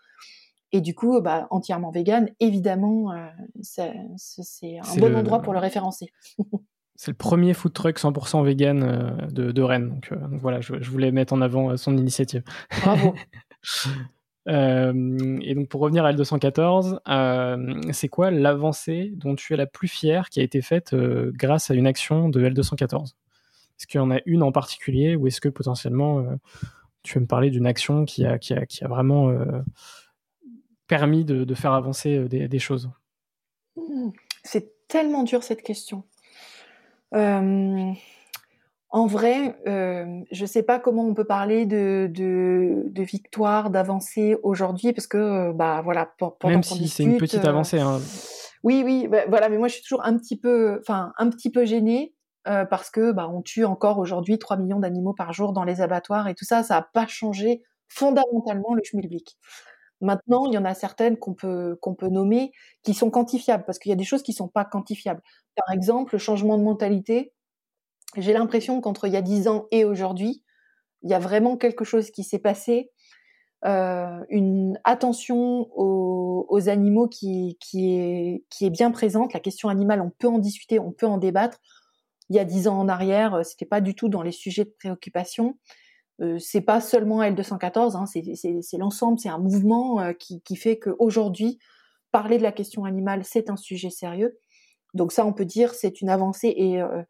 Et 0.73 0.81
du 0.81 0.95
coup, 0.95 1.21
bah, 1.21 1.47
entièrement 1.51 1.91
vegan, 1.91 2.29
évidemment, 2.41 3.15
c'est 3.63 3.91
un 3.91 4.97
bon 4.99 5.17
endroit 5.17 5.41
pour 5.41 5.53
le 5.53 5.59
référencer. 5.59 6.13
C'est 7.01 7.13
le 7.13 7.17
premier 7.17 7.55
food 7.55 7.73
truck 7.73 7.97
100% 7.97 8.45
vegan 8.45 9.29
de, 9.31 9.63
Rennes. 9.63 9.91
Donc, 9.91 10.13
voilà, 10.41 10.61
je, 10.61 10.75
voulais 10.91 11.13
mettre 11.13 11.33
en 11.33 11.41
avant 11.41 11.77
son 11.77 11.97
initiative. 11.97 12.43
Bravo. 12.83 13.15
et 14.49 15.55
donc 15.55 15.69
pour 15.69 15.81
revenir 15.81 16.05
à 16.05 16.13
L214, 16.13 17.93
c'est 17.93 18.09
quoi 18.09 18.31
l'avancée 18.31 19.13
dont 19.15 19.35
tu 19.35 19.53
es 19.55 19.57
la 19.57 19.67
plus 19.67 19.89
fière 19.89 20.31
qui 20.31 20.41
a 20.41 20.43
été 20.43 20.63
faite 20.63 20.95
grâce 20.95 21.71
à 21.71 21.75
une 21.75 21.87
action 21.87 22.29
de 22.29 22.49
L214 22.49 23.05
Est-ce 23.05 23.87
qu'il 23.87 23.99
y 23.99 24.03
en 24.03 24.11
a 24.11 24.19
une 24.27 24.43
en 24.43 24.53
particulier 24.53 25.17
ou 25.17 25.27
est-ce 25.27 25.41
que 25.41 25.49
potentiellement 25.49 26.25
tu 27.03 27.15
veux 27.15 27.21
me 27.21 27.27
parler 27.27 27.51
d'une 27.51 27.67
action 27.67 28.05
qui 28.05 28.25
a, 28.25 28.39
vraiment 28.83 29.33
permis 30.87 31.25
de, 31.25 31.55
faire 31.55 31.73
avancer 31.73 32.29
des, 32.29 32.59
choses? 32.59 32.91
Mmh. 33.77 34.11
C'est 34.43 34.73
tellement 34.89 35.23
dur 35.23 35.43
cette 35.43 35.63
question. 35.63 36.05
Euh, 37.15 37.93
en 38.91 39.07
vrai, 39.07 39.59
euh, 39.67 40.23
je 40.31 40.43
ne 40.43 40.47
sais 40.47 40.63
pas 40.63 40.79
comment 40.79 41.05
on 41.05 41.15
peut 41.15 41.27
parler 41.27 41.67
de, 41.67 42.09
de, 42.11 43.03
victoire, 43.03 43.71
d'avancée 43.71 44.37
aujourd'hui, 44.43 44.93
parce 44.93 45.07
que, 45.07 45.19
euh, 45.19 45.53
bah 45.53 45.83
voilà, 45.83 46.11
pendant 46.19 46.37
Même 46.45 46.63
si 46.63 46.89
c'est 46.89 47.03
une 47.03 47.19
petite 47.19 47.45
avancée. 47.45 47.81
Hein. 47.81 48.01
Oui, 48.65 48.83
oui, 48.85 49.07
bah, 49.09 49.25
voilà, 49.29 49.49
mais 49.49 49.59
moi 49.59 49.69
je 49.69 49.75
suis 49.75 49.83
toujours 49.83 50.05
un 50.05 50.17
petit 50.17 50.39
peu, 50.39 50.79
enfin, 50.81 51.13
un 51.19 51.29
petit 51.29 51.51
peu 51.51 51.65
gênée. 51.65 52.15
parce 52.45 52.89
que 52.91 53.13
bah, 53.13 53.29
on 53.29 53.43
tue 53.43 53.67
encore 53.67 53.99
aujourd'hui 53.99 54.39
3 54.39 54.57
millions 54.57 54.79
d'animaux 54.79 55.13
par 55.13 55.35
jour 55.35 55.53
dans 55.53 55.65
les 55.65 55.83
abattoirs 55.83 56.29
et 56.29 56.35
tout 56.35 56.47
ça, 56.47 56.63
ça 56.63 56.77
n'a 56.77 56.89
pas 56.95 57.07
changé 57.07 57.63
fondamentalement 57.89 58.75
le 58.75 58.83
schmilblick. 58.83 59.37
Maintenant, 60.01 60.47
il 60.47 60.55
y 60.55 60.59
en 60.59 60.65
a 60.65 60.75
certaines 60.75 61.17
qu'on 61.17 61.35
peut, 61.35 61.77
qu'on 61.83 61.95
peut 61.95 62.09
nommer 62.09 62.53
qui 62.83 62.95
sont 62.95 63.11
quantifiables, 63.11 63.65
parce 63.65 63.79
qu'il 63.79 63.91
y 63.91 63.93
a 63.93 63.97
des 63.97 64.05
choses 64.05 64.23
qui 64.23 64.31
ne 64.31 64.37
sont 64.37 64.49
pas 64.49 64.65
quantifiables. 64.65 65.23
Par 65.57 65.75
exemple, 65.75 66.15
le 66.15 66.19
changement 66.19 66.57
de 66.57 66.63
mentalité. 66.63 67.33
J'ai 68.17 68.33
l'impression 68.33 68.81
qu'entre 68.81 69.07
il 69.07 69.13
y 69.13 69.17
a 69.17 69.23
10 69.23 69.49
ans 69.49 69.67
et 69.71 69.85
aujourd'hui, 69.85 70.43
il 71.03 71.11
y 71.11 71.15
a 71.15 71.19
vraiment 71.19 71.57
quelque 71.57 71.85
chose 71.85 72.11
qui 72.11 72.25
s'est 72.25 72.39
passé, 72.39 72.91
euh, 73.65 74.25
une 74.31 74.79
attention 74.85 75.69
aux, 75.75 76.69
animaux 76.69 77.09
qui, 77.09 77.57
est, 77.75 78.71
bien 78.71 78.91
présente. 78.91 79.33
La 79.33 79.41
question 79.41 79.69
animale, 79.69 80.01
on 80.01 80.11
peut 80.11 80.29
en 80.29 80.39
discuter, 80.39 80.79
on 80.81 80.93
peut 80.93 81.07
en 81.07 81.19
débattre. 81.19 81.59
Il 82.31 82.37
y 82.37 82.39
a 82.39 82.45
10 82.45 82.69
ans 82.69 82.79
en 82.79 82.89
arrière, 82.89 83.41
c'était 83.45 83.67
pas 83.67 83.81
du 83.81 83.95
tout 83.95 84.09
dans 84.09 84.23
les 84.23 84.33
sujets 84.33 84.65
de 84.65 84.75
préoccupation. 84.79 85.57
Euh, 86.21 86.39
c'est 86.39 86.61
pas 86.61 86.81
seulement 86.81 87.23
L214, 87.23 87.97
hein, 87.97 88.07
c'est 88.07 88.77
l'ensemble, 88.79 89.19
c'est 89.19 89.29
un 89.29 89.39
mouvement 89.39 90.01
euh, 90.01 90.13
qui, 90.13 90.43
qui, 90.43 90.57
fait 90.57 90.79
qu'aujourd'hui, 90.79 91.59
parler 92.11 92.39
de 92.39 92.43
la 92.43 92.51
question 92.51 92.85
animale, 92.85 93.25
c'est 93.25 93.51
un 93.51 93.57
sujet 93.57 93.91
sérieux. 93.91 94.37
Donc 94.95 95.13
ça, 95.13 95.25
on 95.25 95.33
peut 95.33 95.45
dire, 95.45 95.75
c'est 95.75 96.01
une 96.01 96.09
avancée 96.09 96.53
et 96.57 96.83
euh, 96.83 97.03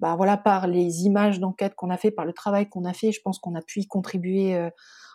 bah 0.00 0.16
voilà, 0.16 0.36
par 0.36 0.66
les 0.66 1.04
images 1.04 1.40
d'enquête 1.40 1.74
qu'on 1.74 1.90
a 1.90 1.96
fait, 1.96 2.10
par 2.10 2.24
le 2.24 2.32
travail 2.32 2.68
qu'on 2.68 2.84
a 2.84 2.92
fait, 2.92 3.12
je 3.12 3.20
pense 3.20 3.38
qu'on 3.38 3.54
a 3.54 3.62
pu 3.62 3.80
y 3.80 3.86
contribuer 3.86 4.70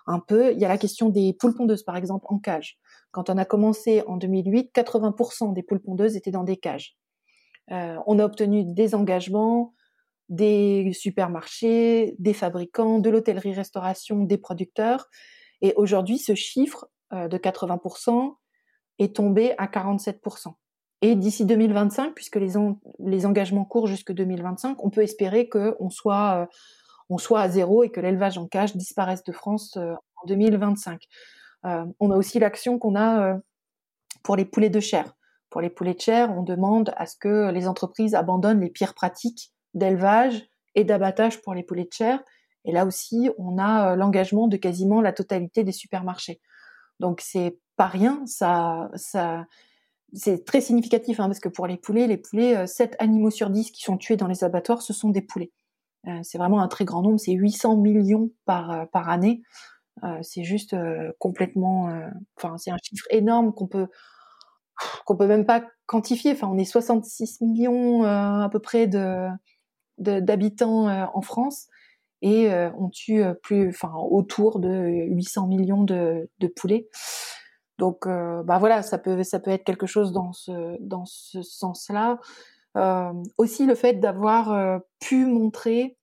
un 0.07 0.19
peu. 0.19 0.53
Il 0.53 0.59
y 0.59 0.65
a 0.65 0.67
la 0.67 0.77
question 0.77 1.09
des 1.09 1.33
poules 1.33 1.53
pondeuses, 1.53 1.83
par 1.83 1.97
exemple, 1.97 2.25
en 2.29 2.39
cage. 2.39 2.77
Quand 3.11 3.29
on 3.29 3.37
a 3.37 3.45
commencé 3.45 4.03
en 4.07 4.17
2008, 4.17 4.71
80% 4.73 5.53
des 5.53 5.63
poules 5.63 5.81
pondeuses 5.81 6.15
étaient 6.15 6.31
dans 6.31 6.43
des 6.43 6.57
cages. 6.57 6.95
on 7.69 8.19
a 8.19 8.23
obtenu 8.23 8.63
des 8.63 8.95
engagements, 8.95 9.73
des 10.29 10.91
supermarchés, 10.93 12.15
des 12.19 12.33
fabricants, 12.33 12.99
de 12.99 13.09
l'hôtellerie-restauration, 13.09 14.23
des 14.23 14.37
producteurs. 14.37 15.07
Et 15.61 15.73
aujourd'hui, 15.75 16.19
ce 16.19 16.35
chiffre 16.35 16.87
euh, 17.13 17.27
de 17.27 17.37
80% 17.37 18.35
est 18.99 19.15
tombé 19.15 19.53
à 19.57 19.65
47%. 19.65 20.53
Et 21.01 21.15
d'ici 21.15 21.45
2025, 21.45 22.13
puisque 22.13 22.35
les, 22.35 23.25
engagements 23.25 23.65
courent 23.65 23.87
jusque 23.87 24.11
2025, 24.11 24.83
on 24.83 24.89
peut 24.89 25.01
espérer 25.01 25.47
qu'on 25.47 25.89
soit, 25.89 26.47
euh, 27.09 27.17
soit 27.17 27.41
à 27.41 27.49
zéro 27.49 27.83
et 27.83 27.89
que 27.89 28.01
l'élevage 28.01 28.37
en 28.37 28.47
cage 28.47 28.75
disparaisse 28.75 29.23
de 29.23 29.31
France 29.31 29.77
euh, 29.77 29.93
en 30.21 30.27
2025. 30.27 31.01
on 31.63 32.11
a 32.11 32.15
aussi 32.15 32.39
l'action 32.39 32.79
qu'on 32.79 32.95
a 32.95 33.37
pour 34.23 34.35
les 34.35 34.45
poulets 34.45 34.69
de 34.69 34.79
chair. 34.79 35.13
Pour 35.49 35.61
les 35.61 35.69
poulets 35.69 35.93
de 35.93 36.01
chair, 36.01 36.31
on 36.31 36.43
demande 36.43 36.93
à 36.95 37.05
ce 37.05 37.15
que 37.17 37.49
les 37.51 37.67
entreprises 37.67 38.13
abandonnent 38.13 38.61
les 38.61 38.69
pires 38.69 38.93
pratiques 38.93 39.51
d'élevage 39.73 40.47
et 40.75 40.83
d'abattage 40.83 41.41
pour 41.41 41.53
les 41.53 41.63
poulets 41.63 41.85
de 41.85 41.93
chair. 41.93 42.19
Et 42.65 42.71
là 42.71 42.85
aussi, 42.85 43.29
on 43.37 43.57
a 43.57 43.91
euh, 43.91 43.95
l'engagement 43.95 44.47
de 44.47 44.57
quasiment 44.57 45.01
la 45.01 45.13
totalité 45.13 45.63
des 45.63 45.71
supermarchés. 45.71 46.39
Donc 46.99 47.21
c'est 47.21 47.57
pas 47.77 47.87
rien, 47.87 48.21
ça, 48.25 48.89
c'est 50.13 50.45
très 50.45 50.61
significatif 50.61 51.19
hein, 51.19 51.27
parce 51.27 51.39
que 51.39 51.49
pour 51.49 51.67
les 51.67 51.77
poulets, 51.77 52.07
les 52.07 52.17
poulets, 52.17 52.67
7 52.67 52.93
euh, 52.93 52.95
animaux 52.99 53.29
sur 53.29 53.49
10 53.49 53.71
qui 53.71 53.81
sont 53.81 53.97
tués 53.97 54.17
dans 54.17 54.27
les 54.27 54.43
abattoirs, 54.43 54.81
ce 54.81 54.93
sont 54.93 55.09
des 55.09 55.21
poulets. 55.21 55.51
Euh, 56.07 56.19
c'est 56.23 56.37
vraiment 56.37 56.61
un 56.61 56.67
très 56.67 56.85
grand 56.85 57.01
nombre, 57.01 57.19
c'est 57.19 57.33
800 57.33 57.77
millions 57.77 58.31
par, 58.45 58.89
par 58.91 59.09
année. 59.09 59.41
c'est 60.21 60.43
juste 60.43 60.75
complètement, 61.19 61.89
enfin 62.37 62.57
c'est 62.57 62.71
un 62.71 62.77
chiffre 62.81 63.05
énorme 63.09 63.53
qu'on 63.53 63.67
peut 63.67 63.87
qu'on 65.05 65.17
peut 65.17 65.27
même 65.27 65.45
pas 65.45 65.61
quantifier. 65.87 66.31
Enfin, 66.31 66.47
on 66.49 66.57
est 66.57 66.63
66 66.63 67.41
millions 67.41 68.03
à 68.03 68.47
peu 68.49 68.59
près 68.59 68.87
de 68.87 69.27
d'habitants 69.99 70.87
euh, 70.87 71.05
en 71.13 71.21
France 71.21 71.67
et 72.21 72.51
euh, 72.51 72.69
on 72.77 72.89
tue 72.89 73.23
euh, 73.23 73.33
plus, 73.33 73.69
enfin 73.69 73.93
autour 73.95 74.59
de 74.59 75.07
800 75.09 75.47
millions 75.47 75.83
de, 75.83 76.29
poulets. 76.55 76.87
Donc, 77.79 78.05
bah 78.07 78.57
voilà, 78.59 78.81
ça 78.83 78.97
peut, 78.97 79.23
ça 79.23 79.39
peut 79.39 79.51
être 79.51 79.63
quelque 79.63 79.87
chose 79.87 80.11
dans 80.11 80.33
ce, 80.33 80.77
dans 80.81 81.05
ce 81.05 81.41
sens-là. 81.41 82.19
aussi, 83.37 83.65
le 83.65 83.73
fait 83.73 83.93
d'avoir 83.95 84.81
pu 84.99 85.25
montrer 85.25 85.97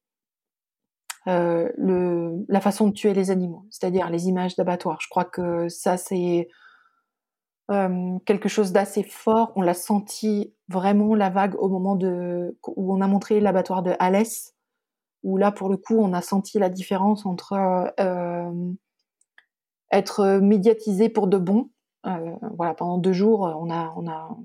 le, 1.26 2.44
la 2.48 2.60
façon 2.60 2.88
de 2.88 2.92
tuer 2.92 3.14
les 3.14 3.30
animaux, 3.30 3.66
c'est-à-dire 3.70 4.10
les 4.10 4.26
images 4.26 4.56
d'abattoirs. 4.56 5.00
Je 5.00 5.08
crois 5.08 5.24
que 5.24 5.68
ça, 5.68 5.96
c'est 5.96 6.48
quelque 8.24 8.48
chose 8.48 8.72
d'assez 8.72 9.02
fort. 9.02 9.52
On 9.56 9.62
l'a 9.62 9.74
senti 9.74 10.54
vraiment 10.68 11.14
la 11.14 11.30
vague 11.30 11.54
au 11.58 11.68
moment 11.68 11.96
de 11.96 12.56
où 12.66 12.94
on 12.94 13.00
a 13.00 13.06
montré 13.06 13.40
l'abattoir 13.40 13.82
de 13.82 13.94
Alès, 13.98 14.54
où 15.22 15.36
là 15.36 15.52
pour 15.52 15.68
le 15.68 15.76
coup 15.76 15.98
on 15.98 16.12
a 16.12 16.22
senti 16.22 16.58
la 16.58 16.68
différence 16.68 17.26
entre 17.26 17.54
euh, 18.00 18.72
être 19.92 20.38
médiatisé 20.40 21.08
pour 21.08 21.26
de 21.26 21.38
bon. 21.38 21.70
Euh, 22.06 22.36
voilà, 22.56 22.74
pendant 22.74 22.98
deux 22.98 23.12
jours, 23.12 23.40
on 23.40 23.70
a 23.70 23.92
on 23.96 24.08
a 24.08 24.36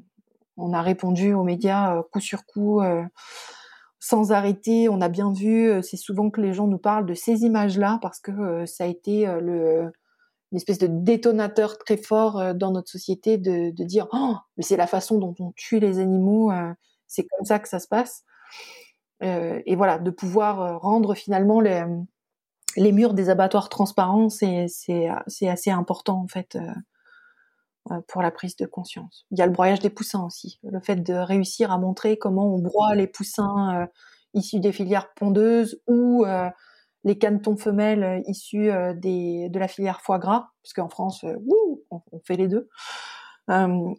on 0.58 0.74
a 0.74 0.82
répondu 0.82 1.34
aux 1.34 1.44
médias 1.44 1.98
euh, 1.98 2.04
coup 2.12 2.20
sur 2.20 2.46
coup. 2.46 2.82
sans 4.00 4.32
arrêter, 4.32 4.90
on 4.90 5.00
a 5.02 5.10
bien 5.10 5.32
vu, 5.32 5.82
c'est 5.84 5.98
souvent 5.98 6.30
que 6.32 6.42
les 6.42 6.54
gens 6.54 6.68
nous 6.68 6.80
parlent 6.80 7.06
de 7.06 7.14
ces 7.14 7.44
images-là 7.44 8.00
parce 8.02 8.20
que 8.20 8.66
ça 8.66 8.86
a 8.86 8.88
été 8.88 9.28
le, 9.40 9.92
une 10.52 10.58
espèce 10.58 10.80
de 10.80 10.88
détonateur 10.88 11.78
très 11.78 11.98
fort 11.98 12.40
euh, 12.40 12.54
dans 12.54 12.72
notre 12.72 12.90
société 12.90 13.38
de, 13.38 13.72
de 13.72 13.84
dire 13.84 14.08
oh, 14.12 14.36
mais 14.58 14.64
c'est 14.64 14.78
la 14.78 14.88
façon 14.88 15.18
dont 15.18 15.36
on 15.40 15.52
tue 15.56 15.80
les 15.80 16.00
animaux, 16.00 16.52
euh, 16.52 16.74
c'est 17.08 17.26
comme 17.26 17.46
ça 17.46 17.60
que 17.60 17.70
ça 17.70 17.80
se 17.80 17.88
passe. 17.88 18.24
Euh, 19.24 19.62
et 19.66 19.76
voilà, 19.76 20.00
de 20.00 20.10
pouvoir 20.10 20.82
rendre 20.82 21.14
finalement 21.14 21.62
les, 21.62 21.84
les 22.76 22.92
murs 22.92 23.14
des 23.14 23.30
abattoirs 23.30 23.70
transparents, 23.70 24.30
c'est, 24.30 24.66
c'est, 24.68 25.10
c'est 25.28 25.50
assez 25.50 25.72
important 25.72 26.22
en 26.22 26.28
fait 26.28 26.58
pour 28.08 28.22
la 28.22 28.32
prise 28.32 28.56
de 28.56 28.66
conscience. 28.66 29.26
Il 29.32 29.40
y 29.40 29.42
a 29.42 29.46
le 29.46 29.52
broyage 29.52 29.80
des 29.80 29.90
poussins 29.90 30.24
aussi, 30.24 30.60
le 30.64 30.80
fait 30.80 30.98
de 30.98 31.14
réussir 31.14 31.72
à 31.72 31.78
montrer 31.78 32.18
comment 32.18 32.54
on 32.54 32.60
broie 32.60 32.96
les 32.96 33.08
poussins 33.08 33.88
issus 34.34 34.60
des 34.60 34.72
filières 34.72 35.14
pondeuses 35.16 35.82
ou 35.88 36.26
les 37.04 37.18
canetons 37.18 37.58
femelles 37.58 38.04
euh, 38.04 38.22
issus 38.28 38.70
euh, 38.70 38.94
des, 38.94 39.50
de 39.50 39.60
la 39.60 39.68
filière 39.68 40.02
foie 40.02 40.20
gras, 40.20 40.50
parce 40.64 40.74
qu'en 40.74 40.90
France, 40.90 41.24
euh, 41.24 41.36
on, 41.90 42.02
fait 42.26 42.38
les 42.38 42.48
deux. 42.48 42.70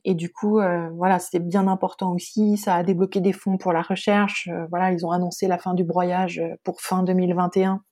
et 0.04 0.14
du 0.14 0.32
coup, 0.32 0.60
voilà, 0.94 1.18
c'était 1.18 1.40
bien 1.40 1.68
important 1.68 2.14
aussi. 2.14 2.56
Ça 2.56 2.76
a 2.76 2.82
débloqué 2.82 3.20
des 3.20 3.32
fonds 3.32 3.58
pour 3.58 3.72
la 3.72 3.82
recherche. 3.82 4.48
voilà, 4.70 4.92
ils 4.92 5.04
ont 5.04 5.10
annoncé 5.10 5.46
la 5.46 5.58
fin 5.58 5.74
du 5.74 5.84
broyage 5.84 6.40
pour 6.64 6.80
fin 6.80 7.02
2021. 7.02 7.82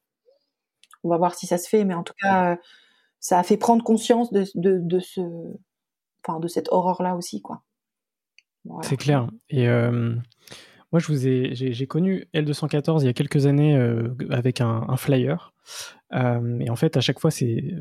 On 1.04 1.08
va 1.08 1.18
voir 1.18 1.34
si 1.34 1.46
ça 1.46 1.58
se 1.58 1.68
fait, 1.68 1.84
mais 1.84 1.94
en 1.94 2.02
tout 2.02 2.14
cas, 2.20 2.58
ça 3.18 3.38
a 3.38 3.42
fait 3.42 3.56
prendre 3.56 3.82
conscience 3.82 4.32
de, 4.32 4.44
de, 4.54 4.98
ce, 5.00 5.20
enfin, 6.24 6.40
de 6.40 6.48
cette 6.48 6.68
horreur-là 6.70 7.16
aussi, 7.16 7.40
quoi. 7.40 7.62
C'est 8.82 8.96
clair. 8.96 9.26
Et 9.48 9.66
moi, 10.92 10.98
je 10.98 11.06
vous 11.06 11.28
ai, 11.28 11.54
j'ai, 11.54 11.86
connu 11.86 12.26
L214 12.34 13.02
il 13.02 13.06
y 13.06 13.08
a 13.08 13.12
quelques 13.12 13.46
années 13.46 13.76
euh, 13.76 14.08
avec 14.30 14.60
un, 14.60 14.96
flyer. 14.96 15.52
Euh, 16.12 16.58
et 16.58 16.68
en 16.68 16.74
fait, 16.74 16.96
à 16.96 17.00
chaque 17.00 17.20
fois, 17.20 17.30
c'est, 17.30 17.76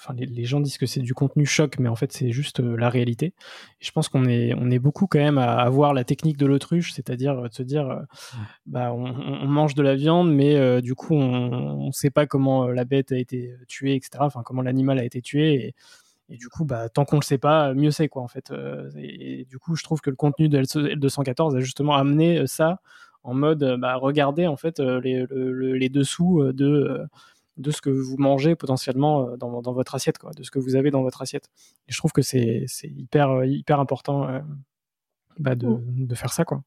enfin, 0.00 0.14
les, 0.16 0.44
gens 0.44 0.60
disent 0.60 0.78
que 0.78 0.86
c'est 0.86 1.00
du 1.00 1.14
contenu 1.14 1.44
choc, 1.44 1.78
mais 1.78 1.88
en 1.88 1.96
fait, 1.96 2.12
c'est 2.12 2.30
juste 2.30 2.60
euh, 2.60 2.76
la 2.76 2.88
réalité. 2.88 3.26
Et 3.26 3.84
je 3.84 3.90
pense 3.90 4.08
qu'on 4.08 4.24
est, 4.26 4.54
on 4.54 4.70
est 4.70 4.78
beaucoup 4.78 5.06
quand 5.06 5.18
même 5.18 5.38
à 5.38 5.56
avoir 5.56 5.92
la 5.94 6.04
technique 6.04 6.36
de 6.36 6.46
l'autruche, 6.46 6.92
c'est-à-dire 6.92 7.42
de 7.42 7.52
se 7.52 7.62
dire, 7.62 8.02
bah, 8.66 8.92
on, 8.92 9.46
mange 9.46 9.74
de 9.74 9.82
la 9.82 9.96
viande, 9.96 10.32
mais 10.32 10.82
du 10.82 10.94
coup, 10.94 11.14
on 11.14 11.86
ne 11.86 11.92
sait 11.92 12.10
pas 12.10 12.26
comment 12.26 12.68
la 12.68 12.84
bête 12.84 13.12
a 13.12 13.18
été 13.18 13.54
tuée, 13.66 13.94
etc. 13.94 14.18
Enfin, 14.20 14.42
comment 14.44 14.62
l'animal 14.62 14.98
a 14.98 15.04
été 15.04 15.20
tué. 15.22 15.54
Et, 15.54 15.74
Et 16.30 16.36
du 16.36 16.48
coup, 16.48 16.64
bah, 16.64 16.88
tant 16.88 17.04
qu'on 17.04 17.16
le 17.16 17.22
sait 17.22 17.38
pas, 17.38 17.74
mieux 17.74 17.90
c'est 17.90 18.08
quoi 18.08 18.22
en 18.22 18.28
fait. 18.28 18.52
Et, 18.96 19.46
du 19.48 19.58
coup, 19.58 19.76
je 19.76 19.82
trouve 19.82 20.00
que 20.00 20.10
le 20.10 20.16
contenu 20.16 20.48
de 20.48 20.62
L214 20.62 21.56
a 21.56 21.60
justement 21.60 21.94
amené 21.94 22.46
ça 22.46 22.80
en 23.24 23.34
mode, 23.34 23.76
bah, 23.80 23.96
regardez 23.96 24.46
en 24.46 24.56
fait 24.56 24.78
les, 24.80 25.26
les 25.30 25.88
dessous 25.88 26.52
de 26.52 27.08
de 27.58 27.70
ce 27.70 27.80
que 27.80 27.90
vous 27.90 28.16
mangez 28.16 28.54
potentiellement 28.56 29.36
dans, 29.36 29.60
dans, 29.60 29.72
votre 29.72 29.94
assiette, 29.94 30.18
quoi, 30.18 30.30
de 30.32 30.42
ce 30.42 30.50
que 30.50 30.58
vous 30.58 30.76
avez 30.76 30.90
dans 30.90 31.02
votre 31.02 31.22
assiette. 31.22 31.48
Et 31.88 31.92
je 31.92 31.98
trouve 31.98 32.12
que 32.12 32.22
c'est 32.22 32.66
hyper, 32.84 33.44
hyper 33.44 33.80
important 33.80 34.26
bah, 35.38 35.54
de, 35.54 35.66
mmh. 35.66 36.06
de, 36.06 36.14
faire 36.14 36.32
ça. 36.32 36.44
Quoi. 36.44 36.62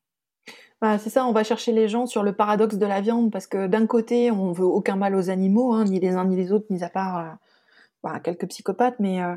Bah, 0.81 0.97
c'est 0.97 1.09
ça, 1.09 1.25
on 1.25 1.31
va 1.31 1.43
chercher 1.43 1.71
les 1.71 1.87
gens 1.87 2.05
sur 2.05 2.23
le 2.23 2.33
paradoxe 2.33 2.75
de 2.75 2.85
la 2.85 3.01
viande, 3.01 3.31
parce 3.31 3.47
que 3.47 3.67
d'un 3.67 3.85
côté, 3.85 4.31
on 4.31 4.51
veut 4.51 4.65
aucun 4.65 4.95
mal 4.95 5.15
aux 5.15 5.29
animaux, 5.29 5.73
hein, 5.73 5.85
ni 5.85 5.99
les 5.99 6.15
uns 6.15 6.25
ni 6.25 6.35
les 6.35 6.51
autres, 6.51 6.65
mis 6.69 6.83
à 6.83 6.89
part 6.89 7.19
euh, 7.19 7.29
bah, 8.03 8.19
quelques 8.19 8.47
psychopathes, 8.47 8.99
mais, 8.99 9.21
euh, 9.21 9.35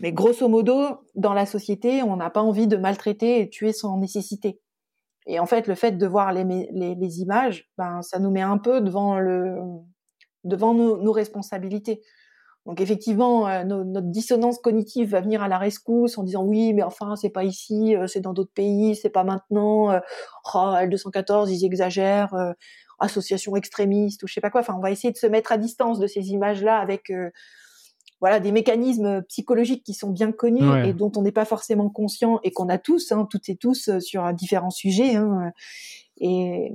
mais 0.00 0.12
grosso 0.12 0.48
modo, 0.48 0.98
dans 1.14 1.32
la 1.32 1.46
société, 1.46 2.02
on 2.02 2.16
n'a 2.16 2.28
pas 2.28 2.42
envie 2.42 2.66
de 2.66 2.76
maltraiter 2.76 3.40
et 3.40 3.48
tuer 3.48 3.72
sans 3.72 3.96
nécessité. 3.98 4.60
Et 5.26 5.38
en 5.38 5.46
fait, 5.46 5.68
le 5.68 5.74
fait 5.74 5.92
de 5.92 6.06
voir 6.06 6.32
les, 6.32 6.44
les, 6.44 6.94
les 6.94 7.20
images, 7.20 7.70
ben, 7.78 8.02
ça 8.02 8.18
nous 8.18 8.30
met 8.30 8.42
un 8.42 8.58
peu 8.58 8.80
devant, 8.80 9.18
le, 9.18 9.56
devant 10.44 10.74
nos, 10.74 10.96
nos 10.98 11.12
responsabilités. 11.12 12.02
Donc 12.66 12.80
effectivement, 12.80 13.46
euh, 13.46 13.62
notre 13.64 14.08
dissonance 14.08 14.58
cognitive 14.58 15.10
va 15.10 15.20
venir 15.20 15.42
à 15.42 15.48
la 15.48 15.58
rescousse 15.58 16.16
en 16.16 16.22
disant 16.22 16.44
oui, 16.44 16.72
mais 16.72 16.82
enfin 16.82 17.14
c'est 17.14 17.30
pas 17.30 17.44
ici, 17.44 17.94
euh, 17.94 18.06
c'est 18.06 18.20
dans 18.20 18.32
d'autres 18.32 18.52
pays, 18.54 18.96
c'est 18.96 19.10
pas 19.10 19.24
maintenant. 19.24 19.90
Euh, 19.90 20.00
oh, 20.54 20.72
L214, 20.74 21.50
ils 21.50 21.64
exagèrent, 21.66 22.34
association 23.00 23.54
extrémiste 23.56 24.22
ou 24.22 24.26
je 24.26 24.32
sais 24.32 24.40
pas 24.40 24.50
quoi. 24.50 24.62
Enfin, 24.62 24.74
on 24.78 24.80
va 24.80 24.90
essayer 24.90 25.12
de 25.12 25.18
se 25.18 25.26
mettre 25.26 25.52
à 25.52 25.58
distance 25.58 25.98
de 25.98 26.06
ces 26.06 26.30
images-là 26.30 26.78
avec 26.78 27.12
voilà 28.20 28.40
des 28.40 28.52
mécanismes 28.52 29.22
psychologiques 29.24 29.84
qui 29.84 29.92
sont 29.92 30.10
bien 30.10 30.32
connus 30.32 30.86
et 30.86 30.94
dont 30.94 31.12
on 31.16 31.22
n'est 31.22 31.32
pas 31.32 31.44
forcément 31.44 31.90
conscient 31.90 32.40
et 32.44 32.52
qu'on 32.52 32.70
a 32.70 32.78
tous, 32.78 33.12
hein, 33.12 33.26
toutes 33.28 33.48
et 33.50 33.56
tous 33.56 33.98
sur 33.98 34.32
différents 34.32 34.70
sujets. 34.70 35.16
Hein, 35.16 35.52
et, 36.18 36.72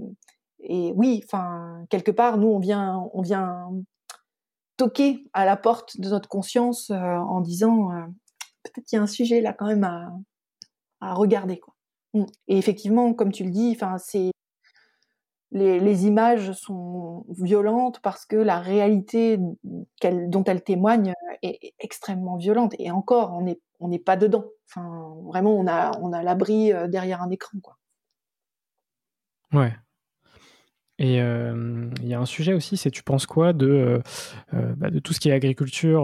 et 0.62 0.94
oui, 0.96 1.22
enfin 1.26 1.86
quelque 1.90 2.12
part, 2.12 2.38
nous 2.38 2.48
on 2.48 2.60
vient, 2.60 3.10
on 3.14 3.22
vient 3.22 3.70
toquer 4.78 5.26
à 5.34 5.46
la 5.46 5.58
porte 5.58 6.00
de 6.00 6.10
notre 6.10 6.30
conscience 6.30 6.90
euh, 6.90 6.96
en 6.96 7.42
disant 7.42 7.92
euh, 7.92 8.06
peut-être 8.64 8.86
qu'il 8.86 8.98
y 8.98 9.00
a 9.00 9.04
un 9.04 9.08
sujet 9.08 9.42
là 9.42 9.54
quand 9.54 9.68
même 9.68 9.84
à, 9.84 11.14
regarder 11.14 11.60
quoi. 11.60 11.76
Mm. 12.14 12.26
Et 12.48 12.58
effectivement, 12.58 13.14
comme 13.14 13.32
tu 13.32 13.44
le 13.44 13.52
dis, 13.52 13.72
enfin 13.76 13.98
c'est 13.98 14.32
les, 15.52 16.06
images 16.06 16.52
sont 16.54 17.26
violentes 17.30 18.00
parce 18.02 18.26
que 18.26 18.36
la 18.36 18.60
réalité 18.60 19.40
dont 20.04 20.44
elles 20.44 20.64
témoignent 20.64 21.14
est 21.42 21.74
extrêmement 21.80 22.38
violente. 22.38 22.76
Et 22.78 22.92
encore, 22.92 23.34
on 23.34 23.42
n'est 23.42 23.60
on 23.80 23.88
n'est 23.88 24.00
pas 24.00 24.18
dedans. 24.18 24.46
Enfin, 24.70 25.16
vraiment, 25.26 25.56
on 25.56 25.68
a 25.68 25.92
on 26.02 26.14
a 26.14 26.22
l'abri 26.24 26.72
euh, 26.72 26.88
derrière 26.88 27.22
un 27.22 27.30
écran 27.32 27.58
quoi. 27.64 27.78
Ouais, 29.52 29.74
et 31.00 31.16
il 31.16 32.08
y 32.08 32.14
a 32.14 32.20
un 32.20 32.26
sujet 32.26 32.54
aussi, 32.54 32.76
c'est 32.76 32.92
tu 32.92 33.04
penses 33.04 33.26
quoi 33.26 33.54
de, 33.54 34.02
bah, 34.52 34.90
de 34.90 35.00
tout 35.00 35.14
ce 35.14 35.22
qui 35.22 35.30
est 35.30 35.32
agriculture, 35.32 36.04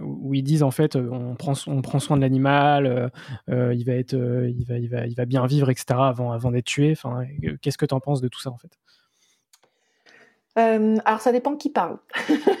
où 0.00 0.32
ils 0.32 0.44
disent 0.44 0.62
en 0.62 0.70
fait 0.70 0.94
on 0.94 1.34
prend, 1.34 1.54
on 1.66 1.82
prend 1.82 1.98
soin 1.98 2.16
de 2.16 2.22
l'animal, 2.22 3.10
il, 3.48 3.84
va 3.84 3.94
il, 3.96 4.64
va, 4.64 4.78
il, 4.78 4.88
va, 4.88 5.06
il 5.06 5.14
va 5.16 5.24
bien 5.24 5.44
vivre, 5.46 5.70
etc. 5.70 5.86
avant, 5.98 6.30
avant 6.30 6.52
d'être 6.52 6.66
tué. 6.66 6.92
Enfin, 6.92 7.24
Qu'est-ce 7.60 7.76
que 7.76 7.86
tu 7.86 7.94
en 7.94 8.00
penses 8.00 8.20
de 8.20 8.28
tout 8.28 8.40
ça 8.40 8.50
en 8.50 8.58
fait? 8.58 8.70
Alors 10.54 11.20
ça 11.20 11.32
dépend 11.32 11.56
qui 11.56 11.70
parle. 11.70 11.98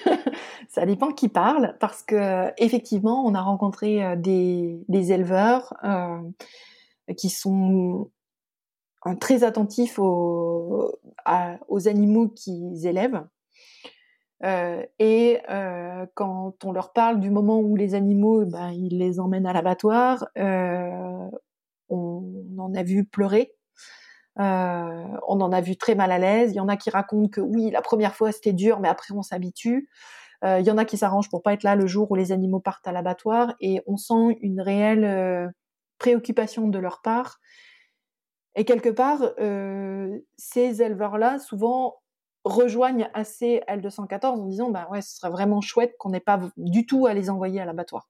ça 0.68 0.84
dépend 0.84 1.12
qui 1.12 1.28
parle 1.28 1.76
parce 1.78 2.02
que 2.02 2.50
effectivement 2.60 3.24
on 3.24 3.34
a 3.34 3.40
rencontré 3.40 4.16
des, 4.16 4.80
des 4.88 5.12
éleveurs 5.12 5.74
qui 7.16 7.30
sont 7.30 8.10
très 9.20 9.44
attentifs 9.44 9.98
aux, 9.98 10.92
aux 11.68 11.88
animaux 11.88 12.28
qu'ils 12.28 12.86
élèvent. 12.86 13.24
Euh, 14.44 14.82
et 14.98 15.40
euh, 15.50 16.04
quand 16.14 16.64
on 16.64 16.72
leur 16.72 16.92
parle 16.92 17.20
du 17.20 17.30
moment 17.30 17.60
où 17.60 17.76
les 17.76 17.94
animaux, 17.94 18.44
ben, 18.44 18.70
ils 18.70 18.98
les 18.98 19.20
emmènent 19.20 19.46
à 19.46 19.52
l'abattoir, 19.52 20.26
euh, 20.36 21.28
on 21.88 22.24
en 22.58 22.74
a 22.74 22.82
vu 22.82 23.04
pleurer, 23.04 23.54
on 24.36 25.40
en 25.40 25.52
a 25.52 25.60
vu 25.60 25.76
très 25.76 25.94
mal 25.94 26.10
à 26.10 26.18
l'aise. 26.18 26.52
Il 26.52 26.56
y 26.56 26.60
en 26.60 26.68
a 26.68 26.76
qui 26.76 26.90
racontent 26.90 27.28
que 27.28 27.40
oui, 27.40 27.70
la 27.70 27.82
première 27.82 28.14
fois 28.14 28.32
c'était 28.32 28.52
dur, 28.52 28.80
mais 28.80 28.88
après 28.88 29.14
on 29.14 29.22
s'habitue. 29.22 29.88
Il 30.44 30.64
y 30.66 30.70
en 30.72 30.78
a 30.78 30.84
qui 30.84 30.96
s'arrangent 30.96 31.30
pour 31.30 31.42
pas 31.42 31.52
être 31.52 31.62
là 31.62 31.76
le 31.76 31.86
jour 31.86 32.10
où 32.10 32.16
les 32.16 32.32
animaux 32.32 32.58
partent 32.58 32.88
à 32.88 32.92
l'abattoir, 32.92 33.54
et 33.60 33.82
on 33.86 33.96
sent 33.96 34.38
une 34.40 34.60
réelle 34.60 35.52
préoccupation 35.98 36.66
de 36.66 36.78
leur 36.78 37.02
part 37.02 37.38
et 38.54 38.64
quelque 38.64 38.90
part, 38.90 39.22
euh, 39.40 40.18
ces 40.36 40.82
éleveurs-là, 40.82 41.38
souvent, 41.38 42.02
rejoignent 42.44 43.08
assez 43.14 43.62
L214 43.68 44.26
en 44.26 44.46
disant, 44.46 44.70
bah 44.70 44.88
ouais, 44.90 45.00
ce 45.00 45.16
serait 45.16 45.30
vraiment 45.30 45.60
chouette 45.60 45.94
qu'on 45.98 46.10
n'ait 46.10 46.20
pas 46.20 46.40
du 46.56 46.86
tout 46.86 47.06
à 47.06 47.14
les 47.14 47.30
envoyer 47.30 47.60
à 47.60 47.64
l'abattoir. 47.64 48.08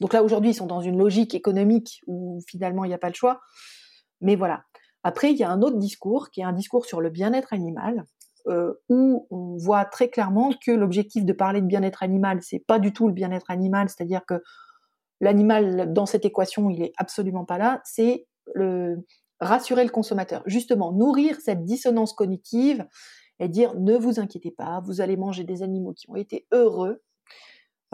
Donc 0.00 0.12
là, 0.12 0.22
aujourd'hui, 0.22 0.50
ils 0.50 0.54
sont 0.54 0.66
dans 0.66 0.80
une 0.80 0.98
logique 0.98 1.34
économique 1.34 2.02
où 2.06 2.40
finalement, 2.46 2.84
il 2.84 2.88
n'y 2.88 2.94
a 2.94 2.98
pas 2.98 3.08
le 3.08 3.14
choix. 3.14 3.40
Mais 4.20 4.36
voilà. 4.36 4.64
Après, 5.02 5.30
il 5.30 5.36
y 5.36 5.44
a 5.44 5.50
un 5.50 5.62
autre 5.62 5.78
discours 5.78 6.30
qui 6.30 6.40
est 6.40 6.44
un 6.44 6.52
discours 6.52 6.84
sur 6.84 7.00
le 7.00 7.10
bien-être 7.10 7.52
animal, 7.52 8.04
euh, 8.48 8.74
où 8.88 9.26
on 9.30 9.56
voit 9.56 9.84
très 9.84 10.08
clairement 10.08 10.52
que 10.64 10.72
l'objectif 10.72 11.24
de 11.24 11.32
parler 11.32 11.60
de 11.60 11.66
bien-être 11.66 12.02
animal, 12.02 12.42
c'est 12.42 12.58
pas 12.58 12.78
du 12.78 12.92
tout 12.92 13.06
le 13.06 13.14
bien-être 13.14 13.50
animal, 13.50 13.88
c'est-à-dire 13.88 14.24
que 14.26 14.42
l'animal 15.20 15.92
dans 15.92 16.06
cette 16.06 16.24
équation, 16.24 16.70
il 16.70 16.82
est 16.82 16.92
absolument 16.96 17.44
pas 17.44 17.58
là. 17.58 17.80
C'est 17.84 18.26
le, 18.54 19.04
rassurer 19.40 19.84
le 19.84 19.90
consommateur, 19.90 20.42
justement 20.46 20.92
nourrir 20.92 21.40
cette 21.40 21.64
dissonance 21.64 22.12
cognitive 22.12 22.86
et 23.40 23.48
dire 23.48 23.74
ne 23.76 23.96
vous 23.96 24.20
inquiétez 24.20 24.50
pas, 24.50 24.80
vous 24.84 25.00
allez 25.00 25.16
manger 25.16 25.44
des 25.44 25.62
animaux 25.62 25.92
qui 25.92 26.10
ont 26.10 26.16
été 26.16 26.46
heureux. 26.52 27.02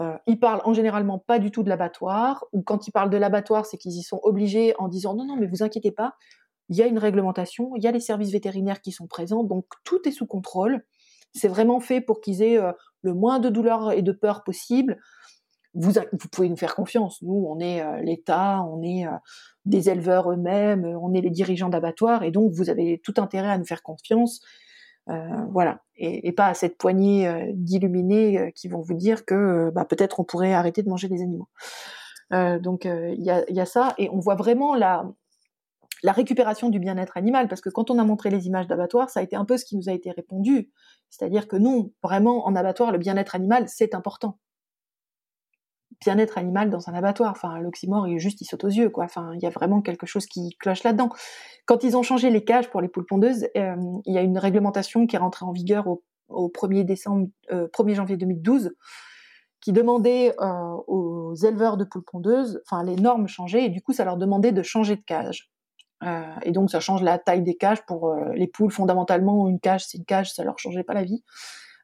Euh, 0.01 0.17
ils 0.27 0.39
parlent 0.39 0.61
en 0.65 0.73
généralement 0.73 1.19
pas 1.19 1.39
du 1.39 1.51
tout 1.51 1.63
de 1.63 1.69
l'abattoir, 1.69 2.45
ou 2.51 2.61
quand 2.61 2.87
ils 2.87 2.91
parlent 2.91 3.09
de 3.09 3.17
l'abattoir, 3.17 3.65
c'est 3.65 3.77
qu'ils 3.77 3.95
y 3.95 4.03
sont 4.03 4.19
obligés 4.23 4.73
en 4.77 4.87
disant 4.87 5.13
non, 5.15 5.25
non, 5.25 5.37
mais 5.37 5.47
vous 5.47 5.63
inquiétez 5.63 5.91
pas, 5.91 6.15
il 6.69 6.75
y 6.75 6.81
a 6.81 6.87
une 6.87 6.97
réglementation, 6.97 7.75
il 7.75 7.83
y 7.83 7.87
a 7.87 7.91
les 7.91 7.99
services 7.99 8.31
vétérinaires 8.31 8.81
qui 8.81 8.91
sont 8.91 9.07
présents, 9.07 9.43
donc 9.43 9.65
tout 9.83 10.07
est 10.07 10.11
sous 10.11 10.25
contrôle. 10.25 10.83
C'est 11.33 11.47
vraiment 11.47 11.79
fait 11.79 12.01
pour 12.01 12.21
qu'ils 12.21 12.41
aient 12.41 12.57
euh, 12.57 12.71
le 13.01 13.13
moins 13.13 13.39
de 13.39 13.49
douleur 13.49 13.91
et 13.91 14.01
de 14.01 14.11
peur 14.11 14.43
possible. 14.43 14.99
Vous, 15.75 15.93
pouvez 16.31 16.49
nous 16.49 16.57
faire 16.57 16.73
confiance. 16.73 17.21
Nous, 17.21 17.45
on 17.47 17.59
est 17.59 17.81
euh, 17.81 18.01
l'État, 18.01 18.63
on 18.63 18.81
est 18.81 19.05
des 19.65 19.89
éleveurs 19.89 20.31
eux-mêmes, 20.31 20.85
on 20.85 21.13
est 21.13 21.21
les 21.21 21.29
dirigeants 21.29 21.69
d'abattoirs, 21.69 22.23
et 22.23 22.31
donc 22.31 22.51
vous 22.53 22.69
avez 22.69 23.01
tout 23.03 23.15
intérêt 23.17 23.49
à 23.49 23.57
nous 23.57 23.65
faire 23.65 23.83
confiance. 23.83 24.41
Euh, 25.09 25.45
voilà, 25.51 25.81
et, 25.97 26.31
pas 26.31 26.47
à 26.47 26.53
cette 26.55 26.79
poignée 26.79 27.27
euh, 27.27 27.51
d'illuminés 27.53 28.39
euh, 28.39 28.49
qui 28.49 28.67
vont 28.67 28.81
vous 28.81 28.95
dire 28.95 29.23
que 29.23 29.69
bah, 29.69 29.85
peut-être 29.85 30.19
on 30.19 30.23
pourrait 30.23 30.53
arrêter 30.53 30.81
de 30.81 30.89
manger 30.89 31.07
des 31.07 31.21
animaux. 31.21 31.47
donc 32.31 32.85
il 32.85 33.21
y 33.21 33.29
a, 33.59 33.65
ça, 33.65 33.93
et 33.97 34.09
on 34.09 34.19
voit 34.19 34.35
vraiment 34.35 34.75
la 34.75 35.05
récupération 36.03 36.69
du 36.69 36.79
bien-être 36.79 37.17
animal, 37.17 37.47
parce 37.47 37.61
que 37.61 37.69
quand 37.69 37.91
on 37.91 37.99
a 37.99 38.03
montré 38.03 38.29
les 38.31 38.47
images 38.47 38.67
d'abattoirs, 38.67 39.09
ça 39.11 39.19
a 39.19 39.23
été 39.23 39.35
un 39.35 39.45
peu 39.45 39.57
ce 39.57 39.65
qui 39.65 39.77
nous 39.77 39.89
a 39.89 39.93
été 39.93 40.11
répondu, 40.11 40.71
c'est-à-dire 41.11 41.47
que 41.47 41.55
non, 41.55 41.91
vraiment 42.01 42.47
en 42.47 42.55
abattoir, 42.55 42.91
le 42.91 42.97
bien-être 42.97 43.35
animal, 43.35 43.65
c'est 43.67 43.93
important 43.93 44.39
bien-être 46.01 46.37
animal 46.37 46.69
dans 46.69 46.89
un 46.89 46.93
abattoir. 46.93 47.31
Enfin, 47.31 47.59
l'oxymore, 47.59 48.07
il 48.07 48.19
juste, 48.19 48.41
il 48.41 48.45
saute 48.45 48.63
aux 48.63 48.69
yeux, 48.69 48.89
quoi. 48.89 49.05
Enfin, 49.05 49.31
il 49.35 49.41
y 49.41 49.45
a 49.45 49.49
vraiment 49.49 49.81
quelque 49.81 50.05
chose 50.05 50.25
qui 50.25 50.55
cloche 50.59 50.83
là-dedans. 50.83 51.09
Quand 51.65 51.83
ils 51.83 51.97
ont 51.97 52.03
changé 52.03 52.29
les 52.29 52.43
cages 52.43 52.69
pour 52.69 52.81
les 52.81 52.87
poules 52.87 53.05
pondeuses, 53.05 53.47
euh, 53.57 53.75
il 54.05 54.13
y 54.13 54.17
a 54.17 54.21
une 54.21 54.37
réglementation 54.37 55.07
qui 55.07 55.15
est 55.15 55.19
rentrée 55.19 55.45
en 55.45 55.51
vigueur 55.51 55.87
au, 55.87 56.01
1er 56.29 56.83
décembre, 56.83 57.27
1er 57.51 57.91
euh, 57.91 57.95
janvier 57.95 58.17
2012, 58.17 58.71
qui 59.61 59.71
demandait 59.71 60.33
euh, 60.41 60.73
aux 60.87 61.35
éleveurs 61.35 61.77
de 61.77 61.85
poules 61.85 62.03
pondeuses, 62.03 62.61
enfin, 62.65 62.83
les 62.83 62.95
normes 62.95 63.27
changeaient, 63.27 63.65
et 63.65 63.69
du 63.69 63.81
coup, 63.81 63.93
ça 63.93 64.05
leur 64.05 64.17
demandait 64.17 64.51
de 64.51 64.63
changer 64.63 64.95
de 64.95 65.03
cage. 65.03 65.51
et 66.43 66.51
donc, 66.51 66.69
ça 66.69 66.79
change 66.79 67.01
la 67.01 67.17
taille 67.17 67.41
des 67.41 67.55
cages 67.55 67.83
pour 67.85 68.13
les 68.33 68.47
poules. 68.47 68.71
Fondamentalement, 68.71 69.47
une 69.47 69.59
cage, 69.59 69.85
c'est 69.87 69.97
une 69.97 70.05
cage, 70.05 70.33
ça 70.33 70.43
leur 70.43 70.59
changeait 70.59 70.83
pas 70.83 70.93
la 70.93 71.03
vie. 71.03 71.23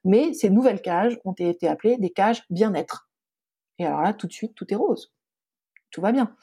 Mais 0.04 0.34
ces 0.34 0.50
nouvelles 0.50 0.82
cages 0.82 1.20
ont 1.26 1.34
été 1.34 1.68
appelées 1.68 1.98
des 1.98 2.10
cages 2.10 2.44
bien-être. 2.50 3.11
Et 3.82 3.86
alors 3.86 4.02
là, 4.02 4.14
tout 4.14 4.28
de 4.28 4.32
suite, 4.32 4.54
tout 4.56 4.72
est 4.72 4.76
rose. 4.76 5.12
Tout 5.90 6.02
va 6.02 6.12
bien. 6.12 6.36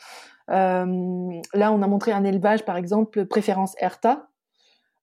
Euh, 0.50 1.40
là, 1.54 1.72
on 1.72 1.82
a 1.82 1.86
montré 1.86 2.12
un 2.12 2.24
élevage, 2.24 2.64
par 2.64 2.76
exemple, 2.76 3.26
préférence 3.26 3.74
ERTA. 3.80 4.28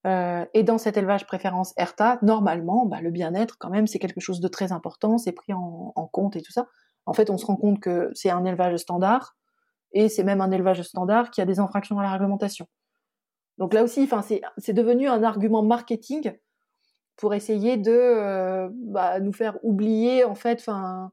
Euh, 0.06 0.46
et 0.54 0.64
dans 0.64 0.78
cet 0.78 0.98
élevage 0.98 1.26
préférence 1.26 1.74
ERTA, 1.78 2.20
normalement, 2.22 2.86
bah, 2.86 3.02
le 3.02 3.10
bien-être, 3.10 3.58
quand 3.58 3.70
même, 3.70 3.88
c'est 3.88 4.00
quelque 4.00 4.20
chose 4.20 4.42
de 4.42 4.48
très 4.48 4.72
important, 4.72 5.18
c'est 5.18 5.32
pris 5.32 5.54
en, 5.54 6.10
compte 6.12 6.36
et 6.36 6.42
tout 6.42 6.52
ça. 6.52 6.68
En 7.06 7.14
fait, 7.14 7.30
on 7.30 7.38
se 7.38 7.46
rend 7.46 7.56
compte 7.56 7.80
que 7.80 8.12
c'est 8.14 8.30
un 8.30 8.46
élevage 8.46 8.76
standard, 8.78 9.36
et 9.94 10.10
c'est 10.10 10.24
même 10.24 10.42
un 10.42 10.52
élevage 10.52 10.82
standard 10.82 11.32
qui 11.32 11.42
a 11.42 11.46
des 11.46 11.60
infractions 11.60 11.98
à 12.00 12.04
la 12.04 12.12
réglementation. 12.12 12.68
Donc 13.58 13.74
là 13.74 13.84
aussi, 13.84 14.10
c'est 14.58 14.74
devenu 14.74 15.08
un 15.08 15.24
argument 15.24 15.64
marketing 15.64 16.34
pour 17.16 17.34
essayer 17.34 17.78
de 17.78 17.92
euh, 17.92 18.70
bah, 18.74 19.20
nous 19.22 19.32
faire 19.32 19.58
oublier, 19.64 20.24
en 20.24 20.36
fait, 20.36 20.60
enfin 20.60 21.12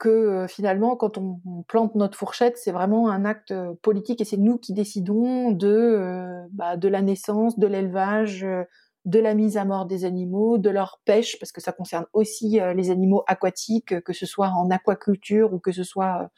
que 0.00 0.46
finalement, 0.48 0.96
quand 0.96 1.18
on, 1.18 1.40
plante 1.68 1.94
notre 1.94 2.18
fourchette, 2.18 2.56
c'est 2.56 2.72
vraiment 2.72 3.10
un 3.10 3.24
acte 3.24 3.54
politique 3.82 4.20
et 4.20 4.24
c'est 4.24 4.38
nous 4.38 4.58
qui 4.58 4.72
décidons 4.72 5.52
de, 5.52 6.42
bah, 6.52 6.76
de 6.76 6.88
la 6.88 7.02
naissance, 7.02 7.58
de 7.58 7.66
l'élevage, 7.66 8.46
de 9.04 9.18
la 9.20 9.34
mise 9.34 9.56
à 9.56 9.64
mort 9.64 9.86
des 9.86 10.04
animaux, 10.04 10.58
de 10.58 10.70
leur 10.70 11.00
pêche, 11.04 11.38
parce 11.38 11.52
que 11.52 11.60
ça 11.60 11.72
concerne 11.72 12.06
aussi 12.14 12.58
les 12.74 12.90
animaux 12.90 13.22
aquatiques, 13.26 14.00
que 14.02 14.12
ce 14.12 14.26
soit 14.26 14.48
en 14.48 14.70
aquaculture 14.70 15.52
ou 15.52 15.58
que 15.58 15.70
ce 15.70 15.84
soit 15.84 16.30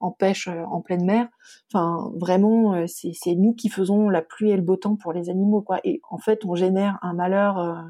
en 0.00 0.10
pêche 0.10 0.48
en 0.48 0.80
pleine 0.80 1.04
mer. 1.04 1.28
Enfin, 1.72 2.10
vraiment, 2.16 2.86
c'est 2.86 3.34
nous 3.34 3.54
qui 3.54 3.68
faisons 3.68 4.08
la 4.08 4.22
pluie 4.22 4.50
et 4.50 4.56
le 4.56 4.62
beau 4.62 4.76
temps 4.76 4.96
pour 4.96 5.12
les 5.12 5.28
animaux, 5.30 5.62
quoi. 5.62 5.78
Et 5.84 6.00
en 6.10 6.18
fait, 6.18 6.44
on 6.46 6.54
génère 6.54 6.98
un 7.02 7.12
malheur 7.12 7.84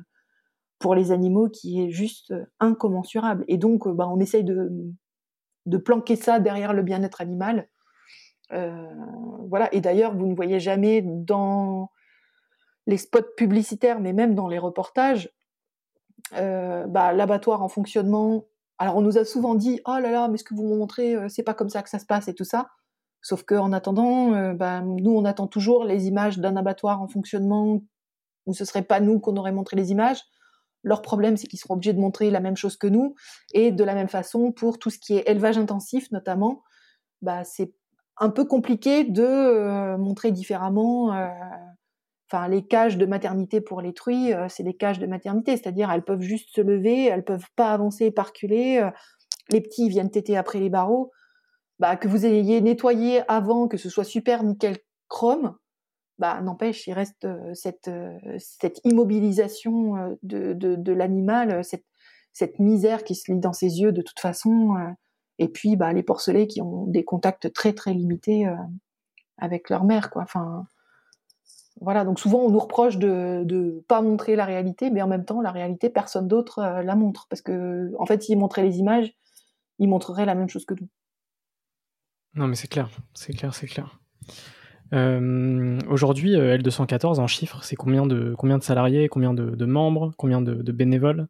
pour 0.81 0.95
les 0.95 1.13
animaux 1.13 1.49
qui 1.49 1.83
est 1.83 1.91
juste 1.91 2.35
incommensurable. 2.61 3.45
Et 3.49 3.59
donc, 3.59 3.89
bah, 3.89 4.09
on 4.09 4.21
essaye 4.21 4.45
de, 4.45 4.71
de 5.67 5.79
planquer 5.79 6.17
ça 6.17 6.41
derrière 6.41 6.73
le 6.73 6.83
bien-être 6.83 7.21
animal. 7.21 7.69
Euh, 8.53 8.87
voilà. 9.49 9.73
Et 9.75 9.81
d'ailleurs, 9.81 10.15
vous 10.15 10.27
ne 10.27 10.35
voyez 10.35 10.61
jamais 10.61 11.03
dans 11.03 11.91
les 12.87 12.99
spots 12.99 13.35
publicitaires, 13.37 14.01
mais 14.01 14.13
même 14.13 14.35
dans 14.35 14.49
les 14.49 14.59
reportages, 14.59 15.31
euh, 16.35 16.87
bah, 16.87 17.13
l'abattoir 17.13 17.63
en 17.63 17.69
fonctionnement. 17.69 18.45
Alors, 18.79 18.97
on 18.97 19.03
nous 19.03 19.19
a 19.19 19.25
souvent 19.25 19.55
dit, 19.55 19.81
oh 19.87 19.99
là 19.99 20.11
là, 20.11 20.29
mais 20.29 20.37
ce 20.37 20.45
que 20.45 20.55
vous 20.55 20.65
me 20.65 20.77
montrez, 20.77 21.15
euh, 21.15 21.29
c'est 21.29 21.43
pas 21.43 21.55
comme 21.55 21.71
ça 21.71 21.83
que 21.83 21.89
ça 21.89 21.99
se 21.99 22.07
passe 22.07 22.29
et 22.29 22.35
tout 22.35 22.45
ça. 22.45 22.69
Sauf 23.23 23.43
qu'en 23.45 23.73
attendant, 23.73 24.53
bah, 24.53 24.83
nous, 24.83 25.17
on 25.17 25.25
attend 25.25 25.47
toujours 25.47 25.85
les 25.85 26.09
images 26.09 26.39
d'un 26.39 26.57
abattoir 26.57 27.01
en 27.01 27.09
fonctionnement 27.09 27.81
où 28.45 28.53
ce 28.53 28.67
serait 28.67 28.83
pas 28.83 29.01
nous 29.01 29.19
qu'on 29.19 29.39
aurait 29.39 29.51
montré 29.51 29.77
les 29.77 29.93
images. 29.93 30.23
Leur 30.85 31.03
problème, 31.03 31.37
c'est 31.37 31.47
qu'ils 31.47 31.59
seront 31.59 31.75
obligés 31.75 31.95
de 31.95 32.01
montrer 32.01 32.31
la 32.31 32.41
même 32.41 32.57
chose 32.57 32.77
que 32.77 32.87
nous. 32.87 33.15
Et 33.53 33.73
de 33.73 33.83
la 33.85 33.95
même 33.95 34.09
façon, 34.09 34.53
pour 34.53 34.79
tout 34.79 34.91
ce 34.91 34.99
qui 34.99 35.17
est 35.17 35.29
élevage 35.29 35.59
intensif, 35.59 36.11
notamment, 36.13 36.63
bah, 37.23 37.43
c'est 37.43 37.73
un 38.19 38.31
peu 38.31 38.45
compliqué 38.45 39.05
de 39.05 39.23
euh, 39.23 39.99
montrer 39.99 40.31
différemment. 40.31 41.15
Euh, 41.15 41.29
enfin, 42.31 42.49
les 42.49 42.67
cages 42.67 42.99
de 42.99 43.07
maternité 43.07 43.61
pour 43.61 43.81
les 43.81 43.95
truies, 43.95 44.33
euh, 44.33 44.47
c'est 44.49 44.63
des 44.63 44.75
cages 44.75 44.99
de 44.99 45.07
maternité, 45.07 45.57
c'est-à-dire 45.57 45.91
elles 45.91 46.05
peuvent 46.05 46.21
juste 46.21 46.55
se 46.55 46.61
lever, 46.61 47.07
elles 47.07 47.25
peuvent 47.25 47.49
pas 47.57 47.73
avancer 47.73 48.11
parculer. 48.11 48.89
les 49.51 49.61
petits 49.61 49.89
viennent 49.89 50.11
téter 50.11 50.37
après 50.37 50.61
les 50.61 50.71
barreaux. 50.71 51.11
Bah, 51.81 51.97
que 51.97 52.07
vous 52.07 52.25
ayez 52.25 52.61
nettoyé 52.61 53.23
avant, 53.29 53.67
que 53.67 53.77
ce 53.77 53.89
soit 53.89 54.05
super 54.05 54.45
nickel 54.45 54.77
chrome, 55.09 55.57
bah, 56.19 56.41
n'empêche, 56.41 56.87
il 56.87 56.93
reste 56.93 57.27
cette, 57.55 57.91
cette 58.39 58.81
immobilisation 58.85 60.17
de, 60.23 60.53
de, 60.53 60.93
l'animal, 60.93 61.65
cette, 61.65 61.85
cette 62.33 62.59
misère 62.59 63.05
qui 63.05 63.15
se 63.15 63.33
lit 63.33 63.41
dans 63.41 63.53
ses 63.53 63.81
yeux 63.81 63.93
de 63.93 64.03
toute 64.03 64.21
façon. 64.21 64.75
et 65.39 65.49
puis, 65.49 65.77
bah, 65.77 65.93
les 65.93 66.03
porcelets 66.03 66.47
qui 66.47 66.63
ont 66.63 66.87
des 66.87 67.05
contacts 67.05 67.53
très 67.53 67.73
très 67.73 67.93
limités 67.93 68.47
avec 69.39 69.71
leur 69.71 69.85
mère, 69.85 70.11
quoi. 70.11 70.23
Enfin, 70.23 70.67
voilà. 71.81 72.05
Donc 72.05 72.21
souvent, 72.21 72.39
on 72.39 72.51
nous 72.51 72.59
reproche 72.59 72.99
de 72.99 73.45
ne 73.45 73.81
pas 73.81 74.01
montrer 74.01 74.37
la 74.37 74.45
réalité, 74.45 74.91
mais 74.91 75.03
en 75.03 75.09
même 75.09 75.25
temps, 75.25 75.41
la 75.41 75.51
réalité, 75.51 75.91
personne 75.91 76.29
d'autre 76.29 76.63
la 76.63 76.95
montre, 76.97 77.27
parce 77.29 77.43
que 77.43 77.93
en 77.99 78.07
fait, 78.07 78.23
s'ils 78.23 78.39
montraient 78.39 78.63
les 78.63 78.79
images, 78.79 79.13
ils 79.79 79.89
montreraient 79.89 80.27
la 80.27 80.35
même 80.35 80.49
chose 80.49 80.65
que 80.65 80.75
nous. 80.75 80.89
Non, 82.35 82.49
mais 82.49 82.57
c'est 82.57 82.69
clair, 82.69 82.89
c'est 83.15 83.33
clair, 83.33 83.55
c'est 83.55 83.67
clair. 83.67 84.01
Euh, 84.95 85.79
aujourd'hui, 85.89 86.37
euh, 86.37 86.57
L214 86.57 87.19
en 87.19 87.27
chiffres, 87.27 87.63
c'est 87.65 87.77
combien 87.77 88.07
de, 88.07 88.35
combien 88.39 88.59
de 88.59 88.63
salariés, 88.63 89.09
combien 89.09 89.35
de, 89.35 89.65
membres, 89.65 90.13
combien 90.17 90.41
de, 90.41 90.73
bénévoles 90.73 91.27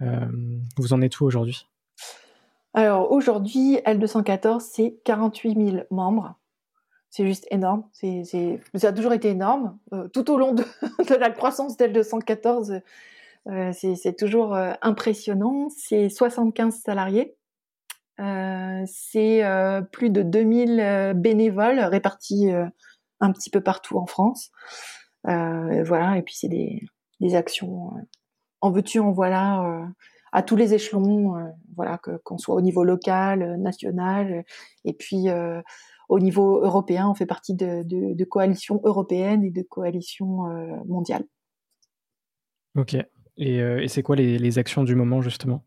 euh, 0.00 0.26
Vous 0.78 0.92
en 0.92 1.02
êtes 1.02 1.20
où 1.20 1.24
aujourd'hui? 1.24 1.66
Alors 2.72 3.10
aujourd'hui, 3.12 3.78
L214, 3.84 4.60
c'est 4.60 4.96
48 5.04 5.70
000 5.70 5.84
membres. 5.90 6.34
C'est 7.10 7.26
juste 7.26 7.46
énorme. 7.50 7.84
Ça 8.74 8.88
a 8.88 8.92
toujours 8.92 9.14
été 9.14 9.28
énorme. 9.30 9.78
tout 10.12 10.30
au 10.30 10.36
long 10.36 10.52
de, 10.52 10.64
la 11.18 11.30
croissance 11.30 11.78
d'L214, 11.78 12.82
c'est, 13.72 14.16
toujours 14.18 14.54
impressionnant. 14.82 15.68
C'est 15.74 16.10
75 16.10 16.74
salariés. 16.74 17.34
C'est 18.18 19.42
plus 19.92 20.10
de 20.10 20.22
2000 20.22 21.12
bénévoles 21.16 21.80
répartis 21.80 22.50
un 23.20 23.32
petit 23.32 23.50
peu 23.50 23.60
partout 23.60 23.98
en 23.98 24.06
France. 24.06 24.50
Euh, 25.28 25.82
voilà, 25.84 26.18
et 26.18 26.22
puis 26.22 26.34
c'est 26.36 26.48
des, 26.48 27.34
actions 27.34 27.96
euh, 27.96 28.00
en 28.60 28.70
veux-tu, 28.70 29.00
en 29.00 29.12
voilà, 29.12 29.64
euh, 29.64 29.86
à 30.32 30.42
tous 30.42 30.56
les 30.56 30.74
échelons, 30.74 31.34
voilà, 31.74 31.98
que, 31.98 32.18
qu'on 32.18 32.38
soit 32.38 32.54
au 32.54 32.60
niveau 32.60 32.84
local, 32.84 33.58
national, 33.58 34.44
et 34.84 34.92
puis 34.92 35.26
au 36.08 36.18
niveau 36.20 36.60
européen, 36.62 37.08
on 37.08 37.14
fait 37.14 37.26
partie 37.26 37.54
de, 37.54 38.24
coalitions 38.24 38.80
européennes 38.84 39.44
et 39.44 39.50
de 39.50 39.62
coalitions 39.62 40.44
mondiales. 40.86 41.24
Ok. 42.76 42.96
Et, 43.38 43.88
c'est 43.88 44.02
quoi 44.02 44.16
les, 44.16 44.58
actions 44.58 44.84
du 44.84 44.94
moment 44.94 45.22
justement? 45.22 45.62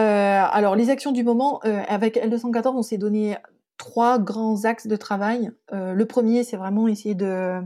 Alors, 0.00 0.76
les 0.76 0.90
actions 0.90 1.12
du 1.12 1.22
moment, 1.22 1.60
avec 1.60 2.16
L214, 2.16 2.74
on 2.74 2.82
s'est 2.82 2.98
donné 2.98 3.36
trois 3.76 4.18
grands 4.18 4.64
axes 4.64 4.86
de 4.86 4.96
travail. 4.96 5.50
Euh, 5.72 5.92
le 5.92 6.06
premier, 6.06 6.44
c'est 6.44 6.56
vraiment 6.56 6.88
essayer 6.88 7.14
de 7.14 7.60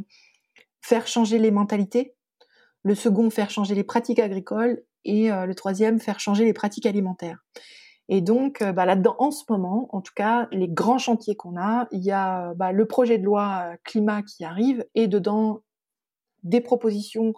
faire 0.81 1.07
changer 1.07 1.39
les 1.39 1.51
mentalités. 1.51 2.15
Le 2.83 2.95
second, 2.95 3.31
faire 3.31 3.51
changer 3.51 3.75
les 3.75 3.85
pratiques 3.85 4.19
agricoles. 4.19 4.83
Et 5.05 5.31
euh, 5.31 5.47
le 5.47 5.55
troisième, 5.55 6.01
faire 6.01 6.21
changer 6.21 6.45
les 6.45 6.53
pratiques 6.53 6.87
alimentaires. 6.87 7.39
Et 8.09 8.21
donc, 8.21 8.63
euh, 8.63 8.73
bah, 8.73 8.85
là-dedans, 8.85 9.17
en 9.19 9.31
ce 9.31 9.45
moment, 9.49 9.89
en 9.93 10.01
tout 10.01 10.13
cas, 10.15 10.49
les 10.51 10.69
grands 10.69 10.99
chantiers 10.99 11.37
qu'on 11.37 11.59
a, 11.59 11.87
il 11.93 12.05
y 12.05 12.11
a 12.11 12.55
bah, 12.55 12.73
le 12.73 12.87
projet 12.87 13.19
de 13.19 13.25
loi 13.25 13.77
climat 13.85 14.23
qui 14.23 14.45
arrive 14.45 14.85
et 14.95 15.09
dedans 15.09 15.63
des 16.43 16.61
propositions 16.61 17.35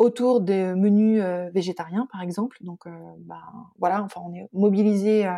autour 0.00 0.40
des 0.40 0.74
menus 0.74 1.22
végétariens, 1.52 2.08
par 2.10 2.22
exemple. 2.22 2.56
Donc, 2.62 2.84
bah, 3.18 3.42
voilà, 3.78 4.02
enfin, 4.02 4.22
on 4.24 4.34
est 4.34 4.48
mobilisé 4.52 5.30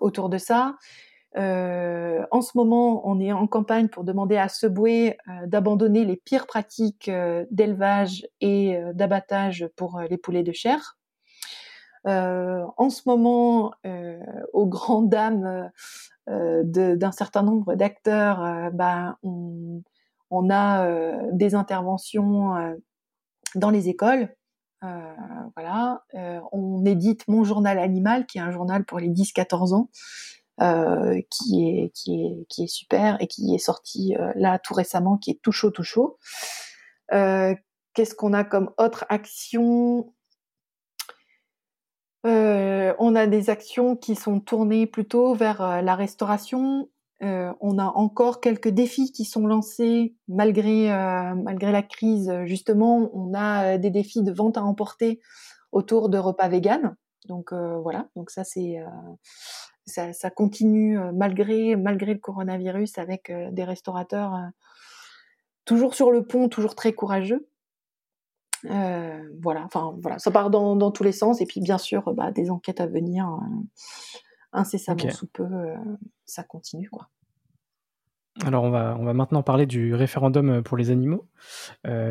autour 0.00 0.28
de 0.28 0.38
ça. 0.38 0.76
Euh, 1.36 2.24
en 2.30 2.40
ce 2.40 2.52
moment, 2.56 3.06
on 3.06 3.20
est 3.20 3.32
en 3.32 3.46
campagne 3.46 3.88
pour 3.88 4.04
demander 4.04 4.36
à 4.36 4.48
Subway 4.48 5.18
euh, 5.28 5.46
d'abandonner 5.46 6.04
les 6.04 6.16
pires 6.16 6.46
pratiques 6.46 7.08
euh, 7.08 7.44
d'élevage 7.50 8.26
et 8.40 8.78
d'abattage 8.94 9.68
pour 9.76 10.00
les 10.08 10.16
poulets 10.16 10.42
de 10.42 10.52
chair. 10.52 10.96
en 12.04 12.90
ce 12.90 13.02
moment, 13.06 13.72
aux 14.52 14.66
grandes 14.66 15.10
dames 15.10 15.70
d'un 16.28 17.12
certain 17.12 17.42
nombre 17.42 17.74
d'acteurs, 17.74 18.70
ben, 18.72 19.16
on, 19.22 20.50
a 20.50 20.88
des 21.32 21.54
interventions 21.54 22.54
dans 23.56 23.70
les 23.70 23.88
écoles. 23.88 24.28
voilà, 25.56 26.04
on 26.52 26.84
édite 26.84 27.26
Mon 27.28 27.44
journal 27.44 27.78
animal, 27.78 28.26
qui 28.26 28.38
est 28.38 28.42
un 28.42 28.52
journal 28.52 28.84
pour 28.84 29.00
les 29.00 29.08
10-14 29.08 29.74
ans, 29.74 29.90
euh, 30.62 31.20
qui 31.30 31.68
est 31.68 31.90
qui 31.90 32.24
est 32.24 32.46
qui 32.48 32.64
est 32.64 32.66
super 32.66 33.20
et 33.20 33.26
qui 33.26 33.54
est 33.54 33.58
sorti 33.58 34.16
euh, 34.18 34.32
là 34.36 34.58
tout 34.58 34.72
récemment, 34.72 35.18
qui 35.18 35.32
est 35.32 35.40
tout 35.42 35.52
chaud 35.52 35.70
tout 35.70 35.82
chaud. 35.82 36.18
Euh, 37.12 37.54
qu'est-ce 37.92 38.14
qu'on 38.14 38.32
a 38.32 38.42
comme 38.42 38.70
autre 38.78 39.04
action? 39.10 40.12
On 42.98 43.14
a 43.14 43.26
des 43.26 43.50
actions 43.50 43.94
qui 43.94 44.16
sont 44.16 44.40
tournées 44.40 44.86
plutôt 44.86 45.34
vers 45.34 45.82
la 45.82 45.94
restauration. 45.94 46.88
On 47.20 47.78
a 47.78 47.84
encore 47.84 48.40
quelques 48.40 48.68
défis 48.68 49.12
qui 49.12 49.24
sont 49.24 49.46
lancés 49.46 50.14
malgré 50.28 50.88
malgré 51.36 51.72
la 51.72 51.82
crise. 51.82 52.32
Justement, 52.44 53.10
on 53.14 53.32
a 53.34 53.78
des 53.78 53.90
défis 53.90 54.22
de 54.22 54.32
vente 54.32 54.58
à 54.58 54.64
emporter 54.64 55.20
autour 55.72 56.08
de 56.08 56.18
repas 56.18 56.48
véganes. 56.48 56.96
Donc 57.26 57.52
voilà, 57.52 58.08
donc 58.14 58.30
ça 58.30 58.44
c'est 58.44 58.78
ça, 59.86 60.30
continue 60.30 60.98
euh, 60.98 61.12
malgré, 61.12 61.74
le 61.74 62.18
coronavirus 62.18 62.98
avec 62.98 63.30
euh, 63.30 63.50
des 63.50 63.64
restaurateurs 63.64 64.34
euh, 64.34 64.48
toujours 65.64 65.94
sur 65.94 66.10
le 66.10 66.26
pont, 66.26 66.48
toujours 66.48 66.74
très 66.74 66.92
courageux. 66.92 67.48
voilà, 68.64 69.62
enfin 69.64 69.96
voilà, 70.00 70.18
ça 70.18 70.30
part 70.30 70.50
dans, 70.50 70.90
tous 70.90 71.04
les 71.04 71.12
sens 71.12 71.40
et 71.40 71.46
puis 71.46 71.60
bien 71.60 71.78
sûr 71.78 72.14
bah, 72.14 72.32
des 72.32 72.50
enquêtes 72.50 72.80
à 72.80 72.86
venir 72.86 73.28
incessamment 74.56 75.10
sous 75.10 75.26
peu, 75.28 75.46
ça 76.24 76.42
continue 76.42 76.88
quoi. 76.90 77.08
Alors 78.44 78.64
on 78.64 78.70
va, 78.70 78.96
on 78.98 79.04
va 79.04 79.14
maintenant 79.14 79.42
parler 79.42 79.64
du 79.64 79.94
référendum 79.94 80.62
pour 80.62 80.76
les 80.76 80.90
animaux 80.90 81.28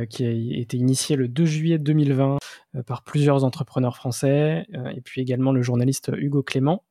qui 0.10 0.26
a 0.26 0.32
été 0.32 0.78
initié 0.78 1.16
le 1.16 1.28
2 1.28 1.46
juillet 1.46 1.78
2020 1.78 2.38
euh, 2.76 2.84
par 2.84 3.04
plusieurs 3.04 3.44
entrepreneurs 3.44 3.96
français 3.96 4.66
euh, 4.74 4.90
et 4.90 5.02
puis 5.02 5.22
également 5.22 5.52
le 5.52 5.62
journaliste 5.62 6.12
Hugo 6.16 6.44
Clément. 6.44 6.84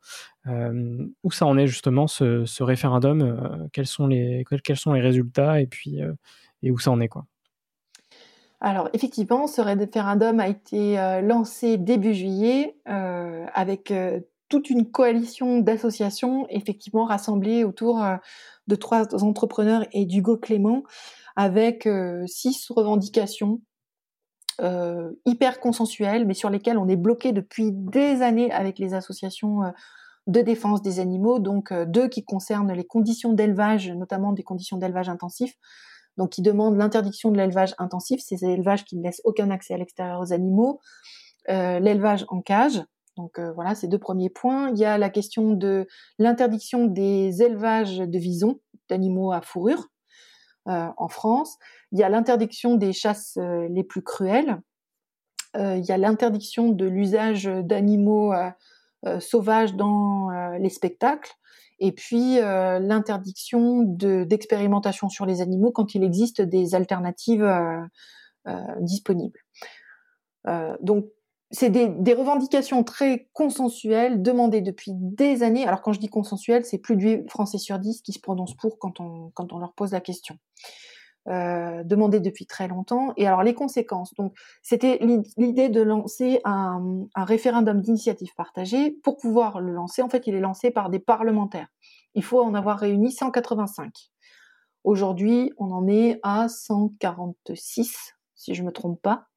Euh, 0.47 1.07
où 1.23 1.31
ça 1.31 1.47
en 1.47 1.57
est 1.57 1.67
justement 1.67 2.07
ce, 2.07 2.63
référendum 2.63 3.69
quels, 3.73 3.87
sont 3.87 4.07
les, 4.07 4.45
quels 4.63 4.77
sont 4.77 4.93
les 4.93 5.01
résultats 5.01 5.61
et 5.61 5.67
puis 5.67 6.01
et 6.63 6.71
où 6.71 6.79
ça 6.79 6.91
en 6.91 7.01
est 7.01 7.09
quoi? 7.09 7.25
Alors 8.61 8.91
effectivement, 8.93 9.47
ce 9.47 9.63
référendum 9.63 10.41
a 10.41 10.49
été 10.49 10.97
lancé 11.23 11.79
début 11.79 12.13
juillet 12.13 12.77
avec 12.85 13.91
toute 14.55 14.71
une 14.71 14.89
coalition 14.89 15.59
d'associations 15.59 16.47
effectivement 16.49 17.05
rassemblées 17.05 17.65
autour 17.65 18.01
de 18.69 18.77
trois 18.77 19.25
entrepreneurs 19.25 19.85
et 19.93 20.05
d'Hugo 20.07 20.37
Clément 20.37 20.85
avec 21.35 21.89
six 22.27 22.69
revendications 22.71 23.61
euh, 24.61 25.11
hyper 25.27 25.59
consensuelles, 25.59 26.25
mais 26.27 26.35
sur 26.35 26.49
lesquelles 26.49 26.79
on 26.79 26.87
est 26.87 26.97
bloqué 26.97 27.33
depuis 27.33 27.73
des 27.73 28.23
années 28.23 28.53
avec 28.53 28.79
les 28.79 28.95
associations 28.95 29.65
euh, 29.65 29.71
de 30.29 30.43
défense 30.43 30.81
des 30.81 31.01
animaux, 31.01 31.41
donc 31.41 31.73
euh, 31.73 31.85
deux 31.85 32.07
qui 32.07 32.25
concernent 32.25 32.73
les 32.73 32.85
conditions 32.85 33.33
d'élevage, 33.33 33.91
notamment 33.91 34.33
des 34.33 34.45
conditions 34.45 34.77
d'élevage 34.77 35.09
intensif, 35.09 35.55
donc 36.17 36.31
qui 36.31 36.41
demandent 36.41 36.77
l'interdiction 36.77 37.33
de 37.33 37.37
l'élevage 37.37 37.75
intensif, 37.79 38.21
ces 38.21 38.45
élevages 38.45 38.85
qui 38.85 38.97
ne 38.97 39.03
laissent 39.03 39.23
aucun 39.25 39.51
accès 39.51 39.75
à 39.75 39.77
l'extérieur 39.77 40.21
aux 40.21 40.33
animaux, 40.33 40.81
l'élevage 41.49 42.25
en 42.29 42.41
cage, 42.41 42.81
donc 43.17 43.39
voilà, 43.39 43.75
ces 43.75 43.87
deux 43.87 43.99
premiers 43.99 44.31
points. 44.31 44.71
Il 44.71 44.79
y 44.79 44.85
a 44.85 44.99
la 44.99 45.09
question 45.09 45.53
de 45.53 45.87
l'interdiction 46.19 46.87
des 46.87 47.43
élevages 47.43 47.99
de 47.99 48.19
visons, 48.19 48.61
d'animaux 48.89 49.33
à 49.33 49.41
fourrure, 49.41 49.89
euh, 50.67 50.89
en 50.97 51.09
France. 51.09 51.59
Il 51.93 51.99
y 51.99 52.05
a 52.05 52.09
l'interdiction 52.09 52.77
des 52.77 52.95
chasses 52.95 53.37
euh, 53.37 53.69
les 53.69 53.85
plus 53.85 54.03
cruelles. 54.03 54.63
Euh, 55.57 55.77
il 55.77 55.85
y 55.85 55.93
a 55.93 55.99
l'interdiction 55.99 56.71
de 56.71 56.87
l'usage 56.87 57.45
d'animaux 57.45 58.33
sauvages 59.21 59.75
dans 59.75 60.31
les 60.59 60.71
spectacles. 60.71 61.35
Et 61.79 61.93
puis 61.93 62.37
l'interdiction 62.37 63.83
d'expérimentation 63.83 65.11
sur 65.11 65.27
les 65.27 65.43
animaux 65.43 65.71
quand 65.73 65.95
il 65.95 66.03
existe 66.03 66.41
des 66.41 66.75
alternatives 66.75 67.47
disponibles. 68.81 69.41
donc 70.81 71.05
c'est 71.51 71.71
des, 71.71 72.15
revendications 72.15 72.83
très 72.85 73.29
consensuelles, 73.33 74.23
demandées 74.23 74.61
depuis 74.61 74.93
des 74.95 75.43
années. 75.43 75.67
Alors 75.67 75.83
quand 75.83 75.93
je 75.93 76.01
dis 76.01 76.09
consensuelles, 76.09 76.65
c'est 76.65 76.79
plus 76.79 76.97
de 76.97 77.25
Français 77.29 77.59
sur 77.59 77.79
10 77.79 78.03
qui 78.03 78.13
se 78.13 78.19
prononcent 78.19 78.57
pour 78.57 78.79
quand 78.79 79.01
on, 79.01 79.59
leur 79.59 79.73
pose 79.75 79.93
la 79.93 80.01
question. 80.01 80.37
Euh, 81.29 81.83
demandées 81.85 82.21
depuis 82.21 82.45
très 82.45 82.69
longtemps. 82.69 83.13
Et 83.17 83.27
alors 83.27 83.43
les 83.43 83.55
conséquences. 83.55 84.15
Donc 84.15 84.35
c'était 84.63 84.99
l'idée 85.37 85.69
de 85.69 85.81
lancer 85.81 86.41
un, 86.45 87.07
un 87.15 87.25
référendum 87.25 87.81
d'initiative 87.81 88.35
partagée. 88.37 88.91
Pour 88.91 89.17
pouvoir 89.17 89.61
le 89.61 89.73
lancer, 89.73 90.03
en 90.03 90.09
fait, 90.09 90.27
il 90.27 90.35
est 90.35 90.41
lancé 90.41 90.71
par 90.71 90.91
des 90.91 90.99
parlementaires. 90.99 91.69
Il 92.15 92.25
faut 92.25 92.43
en 92.43 92.55
avoir 92.55 92.79
réuni 92.79 93.13
185. 93.13 93.93
Aujourd'hui, 94.85 95.51
on 95.57 95.71
en 95.71 95.89
est 95.89 96.21
à 96.23 96.49
146, 96.49 98.15
si 98.35 98.55
je 98.55 98.63
me 98.63 98.71
trompe 98.71 99.01
pas. 99.01 99.29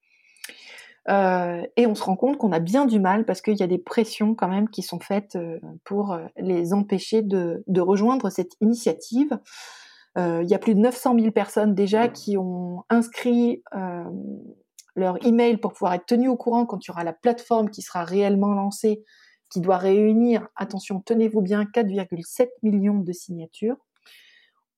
Euh, 1.09 1.65
et 1.77 1.87
on 1.87 1.95
se 1.95 2.03
rend 2.03 2.17
compte 2.17 2.37
qu'on 2.37 2.51
a 2.51 2.59
bien 2.59 2.85
du 2.85 2.99
mal 2.99 3.25
parce 3.25 3.41
qu'il 3.41 3.55
y 3.55 3.63
a 3.63 3.67
des 3.67 3.77
pressions 3.77 4.35
quand 4.35 4.49
même 4.49 4.69
qui 4.69 4.81
sont 4.81 4.99
faites 4.99 5.37
euh, 5.37 5.59
pour 5.85 6.11
euh, 6.11 6.25
les 6.37 6.73
empêcher 6.73 7.21
de, 7.21 7.63
rejoindre 7.79 8.29
cette 8.29 8.53
initiative. 8.59 9.39
il 10.17 10.47
y 10.49 10.53
a 10.53 10.59
plus 10.59 10.75
de 10.75 10.79
900 10.79 11.15
000 11.17 11.31
personnes 11.31 11.75
déjà 11.75 12.07
qui 12.09 12.37
ont 12.37 12.83
inscrit 12.89 13.63
leur 14.95 15.23
email 15.23 15.57
pour 15.57 15.73
pouvoir 15.73 15.93
être 15.93 16.07
tenues 16.07 16.27
au 16.27 16.35
courant 16.35 16.65
quand 16.65 16.83
il 16.83 16.89
y 16.89 16.91
aura 16.91 17.03
la 17.03 17.13
plateforme 17.13 17.69
qui 17.69 17.83
sera 17.83 18.03
réellement 18.03 18.53
lancée, 18.53 19.03
qui 19.49 19.61
doit 19.61 19.77
réunir, 19.77 20.47
attention, 20.55 21.01
tenez-vous 21.01 21.41
bien, 21.41 21.63
4,7 21.65 22.47
millions 22.63 22.99
de 22.99 23.13
signatures. 23.13 23.77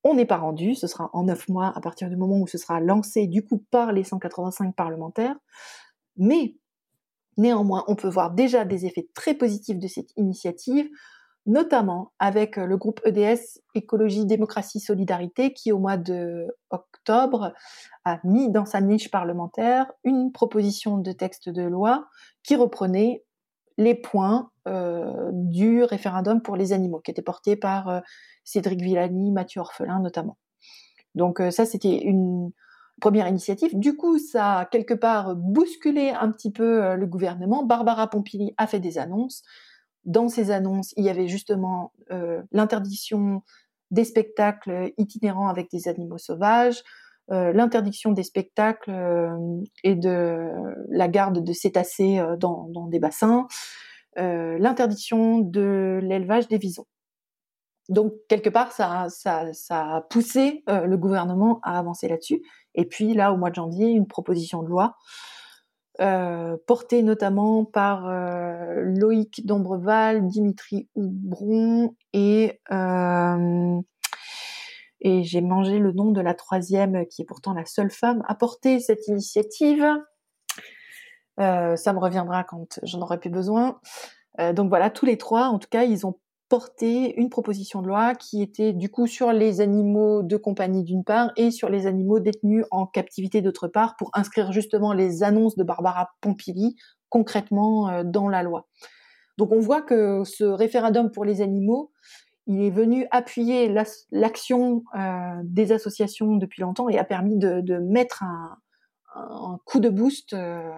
On 0.04 0.14
n'est 0.14 0.26
pas 0.26 0.38
rendu, 0.38 0.76
ce 0.76 0.88
sera 0.88 1.10
en 1.14 1.24
9 1.24 1.48
mois 1.48 1.72
à 1.76 1.80
partir 1.80 2.10
du 2.10 2.18
moment 2.18 2.40
où 2.40 2.48
ce 2.48 2.58
sera 2.58 2.82
lancé 2.82 3.26
du 3.26 3.46
coup 3.46 3.64
par 3.72 3.94
les 3.94 4.04
185 4.04 4.76
parlementaires. 4.76 5.36
Mais 6.20 6.56
néanmoins, 7.38 7.84
on 7.88 7.96
peut 7.96 8.10
voir 8.10 8.32
déjà 8.32 8.66
des 8.66 8.86
effets 8.86 9.08
très 9.16 9.34
positifs 9.34 9.80
de 9.80 9.88
cette 9.88 10.12
initiative, 10.18 10.88
notamment 11.46 12.12
avec 12.20 12.58
le 12.58 12.78
groupe 12.78 13.02
EDS 13.06 13.62
Écologie, 13.74 14.26
Démocratie, 14.26 14.80
Solidarité, 14.80 15.54
qui 15.54 15.72
au 15.72 15.80
mois 15.80 15.98
de 15.98 16.48
octobre 16.70 17.54
a 18.06 18.20
mis 18.24 18.52
dans 18.52 18.66
sa 18.66 18.82
niche 18.82 19.10
parlementaire 19.10 19.92
une 20.04 20.32
proposition 20.32 20.98
de 20.98 21.12
texte 21.12 21.50
de 21.50 21.64
loi 21.64 22.08
qui 22.44 22.56
reprenait 22.56 23.24
les 23.78 23.96
points 23.96 24.52
euh, 24.68 25.30
du 25.32 25.84
référendum 25.84 26.42
pour 26.42 26.58
les 26.58 26.74
animaux, 26.74 27.00
qui 27.00 27.12
était 27.12 27.22
porté 27.22 27.56
par 27.56 27.88
euh, 27.88 28.00
Cédric 28.44 28.82
Villani, 28.82 29.32
Mathieu 29.32 29.62
Orphelin 29.62 30.02
notamment. 30.02 30.38
Donc 31.16 31.40
euh, 31.40 31.50
ça, 31.50 31.66
c'était 31.66 31.98
une, 31.98 32.52
première 33.00 33.28
initiative. 33.28 33.78
Du 33.78 33.96
coup, 33.96 34.18
ça 34.20 34.60
a 34.60 34.66
quelque 34.66 34.94
part 34.94 35.36
bousculé 35.36 36.10
un 36.10 36.32
petit 36.32 36.52
peu 36.52 36.84
euh, 36.84 36.96
le 36.96 37.06
gouvernement. 37.06 37.64
Barbara 37.64 38.10
Pompili 38.10 38.54
a 38.58 38.68
fait 38.68 38.80
des 38.80 38.98
annonces. 38.98 39.44
Dans 40.06 40.30
ces 40.30 40.52
annonces, 40.52 40.94
il 40.98 41.06
y 41.06 41.10
avait 41.10 41.28
justement 41.28 41.94
euh, 42.12 42.42
l'interdiction 42.52 43.44
des 43.92 44.04
spectacles 44.04 44.92
itinérants 44.98 45.50
avec 45.50 45.70
des 45.72 45.88
animaux 45.88 46.18
sauvages, 46.18 46.84
euh, 47.32 47.52
l'interdiction 47.54 48.12
des 48.12 48.24
spectacles 48.24 48.92
et 49.84 49.96
de 49.96 50.50
la 50.90 51.08
garde 51.08 51.44
de 51.44 51.54
cétacés 51.54 52.22
dans, 52.40 52.88
des 52.88 53.00
bassins, 53.00 53.48
l'interdiction 54.16 55.40
de 55.40 56.00
l'élevage 56.04 56.48
des 56.48 56.58
visons. 56.58 56.86
Donc, 57.90 58.14
quelque 58.28 58.50
part, 58.50 58.72
ça, 58.72 59.08
a 59.70 60.02
poussé 60.10 60.64
le 60.68 60.96
gouvernement 60.96 61.60
à 61.64 61.78
avancer 61.78 62.08
là-dessus. 62.08 62.42
Et 62.76 62.86
puis 62.86 63.14
là, 63.14 63.34
au 63.34 63.38
mois 63.38 63.50
de 63.50 63.56
janvier, 63.56 63.88
une 63.88 64.08
proposition 64.08 64.64
de 64.64 64.70
loi 64.70 64.96
euh, 66.02 66.56
portée 66.66 67.04
notamment 67.04 67.66
par 67.66 68.08
euh, 68.08 68.84
Loïc 68.86 69.46
Dombreval, 69.46 70.28
Dimitri 70.28 70.88
Houbron 70.96 71.94
et 72.14 72.62
euh, 72.72 73.82
et 75.02 75.24
j'ai 75.24 75.42
mangé 75.42 75.78
le 75.80 75.92
nom 75.92 76.12
de 76.12 76.22
la 76.22 76.34
troisième, 76.34 77.06
qui 77.08 77.22
est 77.22 77.26
pourtant 77.26 77.54
la 77.54 77.66
seule 77.66 77.92
femme 77.92 78.24
à 78.30 78.36
porter 78.36 78.80
cette 78.80 79.08
initiative. 79.08 79.86
ça 81.38 81.94
me 81.94 82.00
reviendra 82.00 82.44
quand 82.46 82.80
j'en 82.84 83.02
aurai 83.02 83.18
plus 83.18 83.30
besoin. 83.30 83.80
donc 84.54 84.68
voilà, 84.68 84.90
tous 84.90 85.06
les 85.06 85.18
trois, 85.18 85.48
en 85.48 85.58
tout 85.58 85.70
cas, 85.70 85.84
ils 85.84 86.06
ont 86.06 86.20
porter 86.50 87.18
une 87.20 87.30
proposition 87.30 87.82
de 87.84 87.88
loi 87.88 88.16
qui 88.16 88.42
était 88.42 88.74
du 88.74 88.90
coup 88.90 89.06
sur 89.06 89.32
les 89.32 89.62
animaux 89.62 90.24
de 90.24 90.36
compagnie 90.36 90.84
d'une 90.84 91.04
part 91.04 91.32
et 91.38 91.52
sur 91.52 91.70
les 91.70 91.86
animaux 91.86 92.20
détenus 92.20 92.66
en 92.72 92.88
captivité 92.88 93.42
d'autre 93.42 93.68
part 93.68 93.96
pour 93.98 94.10
inscrire 94.14 94.52
justement 94.52 94.92
les 94.92 95.22
annonces 95.22 95.56
de 95.56 95.64
Barbara 95.64 96.10
Pompili 96.22 96.76
concrètement 97.10 97.90
euh, 97.90 98.04
dans 98.04 98.28
la 98.28 98.42
loi. 98.42 98.68
Donc 99.38 99.52
on 99.52 99.60
voit 99.60 99.84
que 99.84 100.24
ce 100.26 100.44
référendum 100.44 101.12
pour 101.12 101.24
les 101.24 101.42
animaux, 101.42 101.92
il 102.48 102.62
est 102.64 102.72
venu 102.72 103.06
appuyer 103.12 103.72
l'action 104.12 104.84
euh, 104.98 105.42
des 105.44 105.72
associations 105.72 106.36
depuis 106.36 106.64
longtemps 106.64 106.90
et 106.90 106.98
a 106.98 107.04
permis 107.04 107.38
de, 107.38 107.78
mettre 107.78 108.24
un, 108.24 109.60
coup 109.66 109.80
de 109.80 109.90
boost 109.90 110.34
euh, 110.34 110.72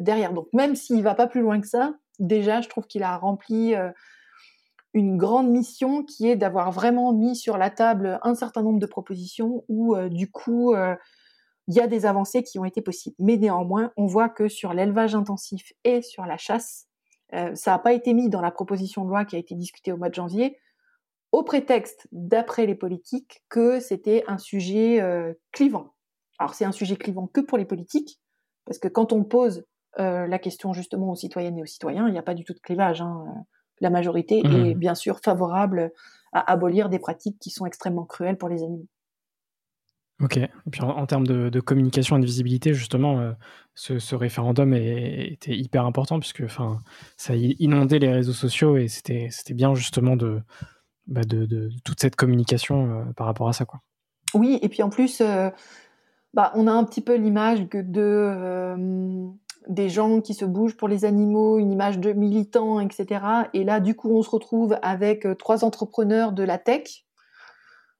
derrière. 0.00 0.32
Donc 0.32 0.48
même 0.52 0.74
s'il 0.74 1.02
va 1.02 1.14
pas 1.14 1.28
plus 1.28 1.40
loin 1.40 1.60
que 1.60 1.68
ça, 1.68 1.94
déjà 2.18 2.60
je 2.60 2.68
trouve 2.68 2.86
qu'il 2.86 3.04
a 3.04 3.16
rempli 3.16 3.74
une 4.94 5.16
grande 5.16 5.48
mission 5.48 6.04
qui 6.04 6.28
est 6.28 6.36
d'avoir 6.36 6.70
vraiment 6.70 7.12
mis 7.12 7.36
sur 7.36 7.56
la 7.56 7.70
table 7.70 8.18
un 8.22 8.34
certain 8.34 8.62
nombre 8.62 8.78
de 8.78 8.86
propositions 8.86 9.64
où 9.68 9.96
euh, 9.96 10.08
du 10.08 10.30
coup 10.30 10.74
euh, 10.74 10.94
il 11.68 11.74
y 11.74 11.80
a 11.80 11.86
des 11.86 12.06
avancées 12.06 12.42
qui 12.42 12.58
ont 12.58 12.64
été 12.64 12.82
possibles. 12.82 13.14
Mais 13.18 13.36
néanmoins, 13.36 13.92
on 13.96 14.06
voit 14.06 14.28
que 14.28 14.48
sur 14.48 14.74
l'élevage 14.74 15.14
intensif 15.14 15.72
et 15.84 16.02
sur 16.02 16.26
la 16.26 16.36
chasse, 16.36 16.88
euh, 17.34 17.54
ça 17.54 17.70
n'a 17.70 17.78
pas 17.78 17.92
été 17.92 18.12
mis 18.14 18.28
dans 18.28 18.40
la 18.40 18.50
proposition 18.50 19.04
de 19.04 19.08
loi 19.08 19.24
qui 19.24 19.36
a 19.36 19.38
été 19.38 19.54
discutée 19.54 19.92
au 19.92 19.96
mois 19.96 20.08
de 20.08 20.14
janvier, 20.14 20.58
au 21.30 21.44
prétexte, 21.44 22.08
d'après 22.10 22.66
les 22.66 22.74
politiques, 22.74 23.42
que 23.48 23.80
c'était 23.80 24.24
un 24.26 24.36
sujet 24.36 25.00
clivant. 25.50 25.94
Alors 26.38 26.52
c'est 26.52 26.66
un 26.66 26.72
sujet 26.72 26.96
clivant 26.96 27.26
que 27.26 27.40
pour 27.40 27.56
les 27.56 27.64
politiques, 27.64 28.20
parce 28.66 28.78
que 28.78 28.88
quand 28.88 29.14
on 29.14 29.24
pose 29.24 29.64
la 29.96 30.38
question 30.38 30.74
justement 30.74 31.10
aux 31.10 31.14
citoyennes 31.14 31.56
et 31.56 31.62
aux 31.62 31.66
citoyens, 31.66 32.06
il 32.06 32.12
n'y 32.12 32.18
a 32.18 32.22
pas 32.22 32.34
du 32.34 32.44
tout 32.44 32.52
de 32.52 32.58
clivage. 32.58 33.00
Hein 33.00 33.46
la 33.82 33.90
majorité 33.90 34.42
mmh. 34.42 34.66
est 34.66 34.74
bien 34.74 34.94
sûr 34.94 35.20
favorable 35.20 35.92
à 36.32 36.50
abolir 36.50 36.88
des 36.88 36.98
pratiques 36.98 37.38
qui 37.38 37.50
sont 37.50 37.66
extrêmement 37.66 38.04
cruelles 38.04 38.38
pour 38.38 38.48
les 38.48 38.62
animaux. 38.62 38.86
Ok. 40.22 40.36
Et 40.36 40.48
puis 40.70 40.82
en, 40.82 41.04
termes 41.06 41.26
de, 41.26 41.60
communication 41.60 42.16
et 42.16 42.20
de 42.20 42.24
visibilité, 42.24 42.74
justement, 42.74 43.18
euh, 43.18 43.32
ce, 43.74 44.14
référendum 44.14 44.72
était 44.72 45.56
hyper 45.56 45.84
important 45.84 46.20
puisque 46.20 46.48
ça 46.48 47.32
a 47.32 47.34
inondé 47.34 47.98
les 47.98 48.12
réseaux 48.12 48.32
sociaux 48.32 48.76
et 48.76 48.86
c'était 48.86 49.28
bien 49.50 49.74
justement 49.74 50.16
bah, 51.06 51.22
de, 51.24 51.44
de, 51.44 51.70
toute 51.84 52.00
cette 52.00 52.14
communication 52.14 53.00
euh, 53.00 53.12
par 53.16 53.26
rapport 53.26 53.48
à 53.48 53.52
ça. 53.52 53.64
Quoi. 53.64 53.80
Oui, 54.34 54.60
et 54.62 54.68
puis 54.68 54.84
en 54.84 54.90
plus, 54.90 55.20
euh, 55.20 55.50
bah, 56.34 56.52
on 56.54 56.68
a 56.68 56.72
un 56.72 56.84
petit 56.84 57.00
peu 57.00 57.16
l'image 57.16 57.68
de 57.68 59.28
des 59.68 59.88
gens 59.88 60.20
qui 60.20 60.34
se 60.34 60.44
bougent 60.44 60.76
pour 60.76 60.88
les 60.88 61.04
animaux, 61.04 61.58
une 61.58 61.72
image 61.72 61.98
de 61.98 62.12
militants, 62.12 62.80
etc. 62.80 63.24
Et 63.54 63.64
là, 63.64 63.80
du 63.80 63.94
coup, 63.94 64.10
on 64.10 64.22
se 64.22 64.30
retrouve 64.30 64.78
avec 64.82 65.26
euh, 65.26 65.34
trois 65.34 65.64
entrepreneurs 65.64 66.32
de 66.32 66.42
la 66.42 66.58
tech. 66.58 67.04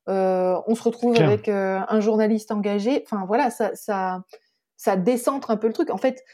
Euh, 0.08 0.60
on 0.66 0.74
se 0.74 0.82
retrouve 0.82 1.16
avec 1.20 1.48
euh, 1.48 1.80
un 1.88 2.00
journaliste 2.00 2.50
engagé. 2.50 3.04
Enfin, 3.06 3.24
voilà, 3.26 3.50
ça, 3.50 3.74
ça, 3.74 4.24
ça 4.76 4.96
décentre 4.96 5.50
un 5.50 5.56
peu 5.56 5.68
le 5.68 5.72
truc. 5.72 5.90
En 5.90 5.96
fait, 5.96 6.24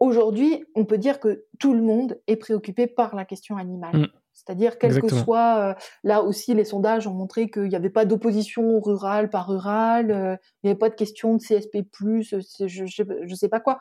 aujourd'hui, 0.00 0.64
on 0.74 0.84
peut 0.84 0.98
dire 0.98 1.20
que 1.20 1.44
tout 1.58 1.74
le 1.74 1.82
monde 1.82 2.18
est 2.26 2.36
préoccupé 2.36 2.86
par 2.86 3.14
la 3.14 3.24
question 3.24 3.56
animale. 3.56 3.96
Mm. 3.96 4.06
C'est-à-dire, 4.38 4.78
quel 4.78 5.00
que 5.00 5.08
soit, 5.08 5.58
euh, 5.58 5.74
là 6.04 6.22
aussi, 6.22 6.54
les 6.54 6.64
sondages 6.64 7.08
ont 7.08 7.12
montré 7.12 7.50
qu'il 7.50 7.68
n'y 7.68 7.74
avait 7.74 7.90
pas 7.90 8.04
d'opposition 8.04 8.80
rurale 8.80 9.30
par 9.30 9.48
rurale, 9.48 10.12
euh, 10.12 10.36
il 10.62 10.66
n'y 10.66 10.70
avait 10.70 10.78
pas 10.78 10.90
de 10.90 10.94
question 10.94 11.34
de 11.34 11.42
CSP+, 11.42 11.84
je 12.30 13.22
ne 13.24 13.34
sais 13.34 13.48
pas 13.48 13.58
quoi. 13.58 13.80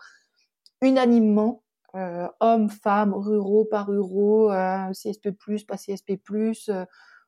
Unanimement, 0.81 1.63
euh, 1.95 2.27
hommes, 2.39 2.69
femmes, 2.69 3.13
ruraux, 3.13 3.65
pas 3.65 3.83
ruraux, 3.83 4.51
CSP+, 4.93 5.31
pas 5.67 5.77
CSP+, 5.77 6.19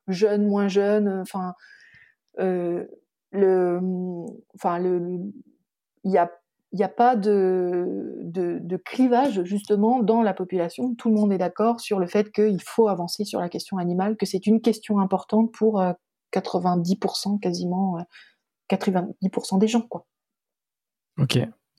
jeunes, 0.08 0.46
moins 0.46 0.68
jeunes, 0.68 1.20
enfin, 1.22 1.54
le, 2.38 2.88
enfin, 4.54 4.78
le, 4.78 5.18
il 6.04 6.12
y 6.12 6.18
a 6.18 6.30
il 6.72 6.76
n'y 6.76 6.84
a 6.84 6.88
pas 6.88 7.16
de, 7.16 8.16
de, 8.22 8.76
clivage 8.76 9.42
justement 9.42 10.02
dans 10.02 10.22
la 10.22 10.34
population. 10.34 10.94
Tout 10.94 11.08
le 11.08 11.16
monde 11.16 11.32
est 11.32 11.38
d'accord 11.38 11.80
sur 11.80 11.98
le 11.98 12.06
fait 12.06 12.30
qu'il 12.30 12.62
faut 12.62 12.88
avancer 12.88 13.24
sur 13.24 13.40
la 13.40 13.48
question 13.48 13.76
animale, 13.78 14.16
que 14.16 14.26
c'est 14.26 14.46
une 14.46 14.60
question 14.60 15.00
importante 15.00 15.52
pour 15.52 15.82
90% 16.32 17.34
euh, 17.34 17.38
quasiment, 17.38 17.98
90% 18.70 19.56
euh, 19.56 19.58
des 19.58 19.68
gens. 19.68 19.82
Quoi. 19.82 20.06
Ok. 21.18 21.38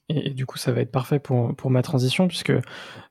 Et, 0.09 0.31
du 0.31 0.45
coup, 0.45 0.57
ça 0.57 0.71
va 0.71 0.81
être 0.81 0.91
parfait 0.91 1.19
pour, 1.19 1.55
pour 1.55 1.71
ma 1.71 1.81
transition, 1.81 2.27
puisque 2.27 2.51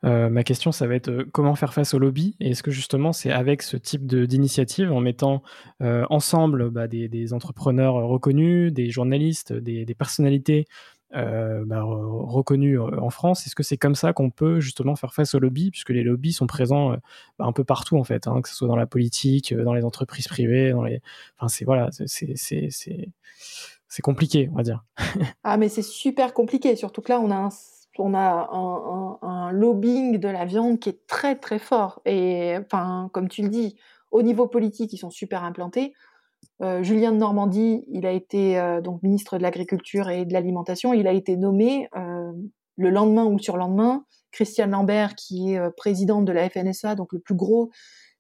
euh, 0.05 0.28
ma 0.28 0.45
question, 0.45 0.70
ça 0.70 0.86
va 0.86 0.95
être 0.95 1.24
comment 1.32 1.55
faire 1.55 1.72
face 1.72 1.95
au 1.95 1.99
lobby? 1.99 2.36
Et 2.41 2.51
est-ce 2.51 2.62
que 2.62 2.70
justement, 2.70 3.12
c'est 3.12 3.30
avec 3.30 3.62
ce 3.62 3.76
type 3.76 4.07
d'initiative, 4.07 4.93
en 4.93 5.01
mettant 5.01 5.43
ensemble 5.80 6.70
bah, 6.70 6.88
des, 6.88 7.09
des, 7.09 7.32
entrepreneurs 7.32 7.95
reconnus, 7.95 8.72
des 8.72 8.91
journalistes, 8.91 9.53
des, 9.53 9.84
des 9.84 9.95
personnalités 9.95 10.66
euh, 11.16 11.64
bah, 11.66 11.82
reconnu 11.82 12.78
euh, 12.78 13.01
en 13.01 13.11
France? 13.11 13.47
Est-ce 13.47 13.57
que 13.57 13.64
c'est 13.64 13.76
comme 13.76 13.97
ça 13.97 14.12
qu'on 14.12 14.30
peut 14.30 14.61
justement 14.61 14.95
faire 14.95 15.12
face 15.12 15.34
aux 15.34 15.41
lobbies, 15.41 15.70
puisque 15.72 15.91
les 15.91 16.05
lobbies 16.05 16.32
sont 16.32 16.47
présents 16.47 16.93
euh, 16.93 16.97
bah, 17.38 17.47
un 17.47 17.53
peu 17.53 17.64
partout 17.64 17.99
en 17.99 18.05
fait, 18.05 18.28
hein, 18.28 18.41
que 18.41 18.49
ce 18.49 18.55
soit 18.55 18.68
dans 18.68 18.76
la 18.76 18.86
politique, 18.86 19.53
dans 19.53 19.74
les 19.74 19.84
entreprises 19.84 20.28
privées, 20.28 20.70
dans 20.70 20.84
les, 20.84 21.01
enfin 21.36 21.49
c'est 21.49 21.64
voilà, 21.64 21.91
c'est 21.91 22.36
c'est 23.91 24.03
compliqué, 24.03 24.49
on 24.53 24.57
va 24.57 24.62
dire. 24.62 24.84
ah 25.45 25.59
mais 25.59 25.68
c'est 25.68 25.82
super 25.82 26.32
compliqué, 26.32 26.76
surtout 26.76 27.03
que 27.03 27.12
là 27.12 27.20
on 27.20 27.30
a 27.30 27.51
un 29.22 29.53
lobbying 29.53 30.18
de 30.18 30.28
la 30.28 30.47
viande 30.47 30.78
qui 30.78 30.88
est 30.88 31.07
très 31.07 31.36
très 31.36 31.59
fort. 31.59 32.01
Et 32.07 32.57
enfin, 32.59 33.11
comme 33.12 33.28
tu 33.28 33.43
le 33.43 33.49
dis, 33.49 33.76
au 34.11 34.22
niveau 34.22 34.47
politique, 34.47 34.93
ils 34.93 34.99
sont 34.99 35.11
super 35.11 35.45
implantés. 35.45 35.93
Euh, 36.62 36.82
Julien 36.82 37.12
de 37.12 37.16
Normandie, 37.16 37.84
il 37.88 38.07
a 38.07 38.12
été 38.12 38.59
euh, 38.59 38.80
donc 38.80 39.03
ministre 39.03 39.38
de 39.38 39.43
l'Agriculture 39.43 40.09
et 40.09 40.24
de 40.24 40.32
l'Alimentation. 40.32 40.93
Il 40.93 41.07
a 41.07 41.12
été 41.12 41.36
nommé 41.36 41.88
euh, 41.97 42.32
le 42.76 42.91
lendemain 42.91 43.24
ou 43.24 43.36
le 43.36 43.43
surlendemain. 43.43 44.05
Christiane 44.30 44.70
Lambert, 44.70 45.16
qui 45.16 45.55
est 45.55 45.70
présidente 45.76 46.24
de 46.24 46.30
la 46.30 46.49
FNSA, 46.49 46.95
donc 46.95 47.12
le 47.12 47.18
plus 47.18 47.34
gros 47.34 47.70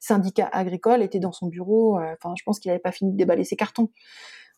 syndicat 0.00 0.48
agricole, 0.50 1.02
était 1.02 1.20
dans 1.20 1.30
son 1.30 1.46
bureau. 1.46 2.00
Enfin, 2.00 2.34
je 2.36 2.42
pense 2.42 2.58
qu'il 2.58 2.70
n'avait 2.70 2.80
pas 2.80 2.90
fini 2.90 3.12
de 3.12 3.16
déballer 3.16 3.44
ses 3.44 3.54
cartons. 3.54 3.90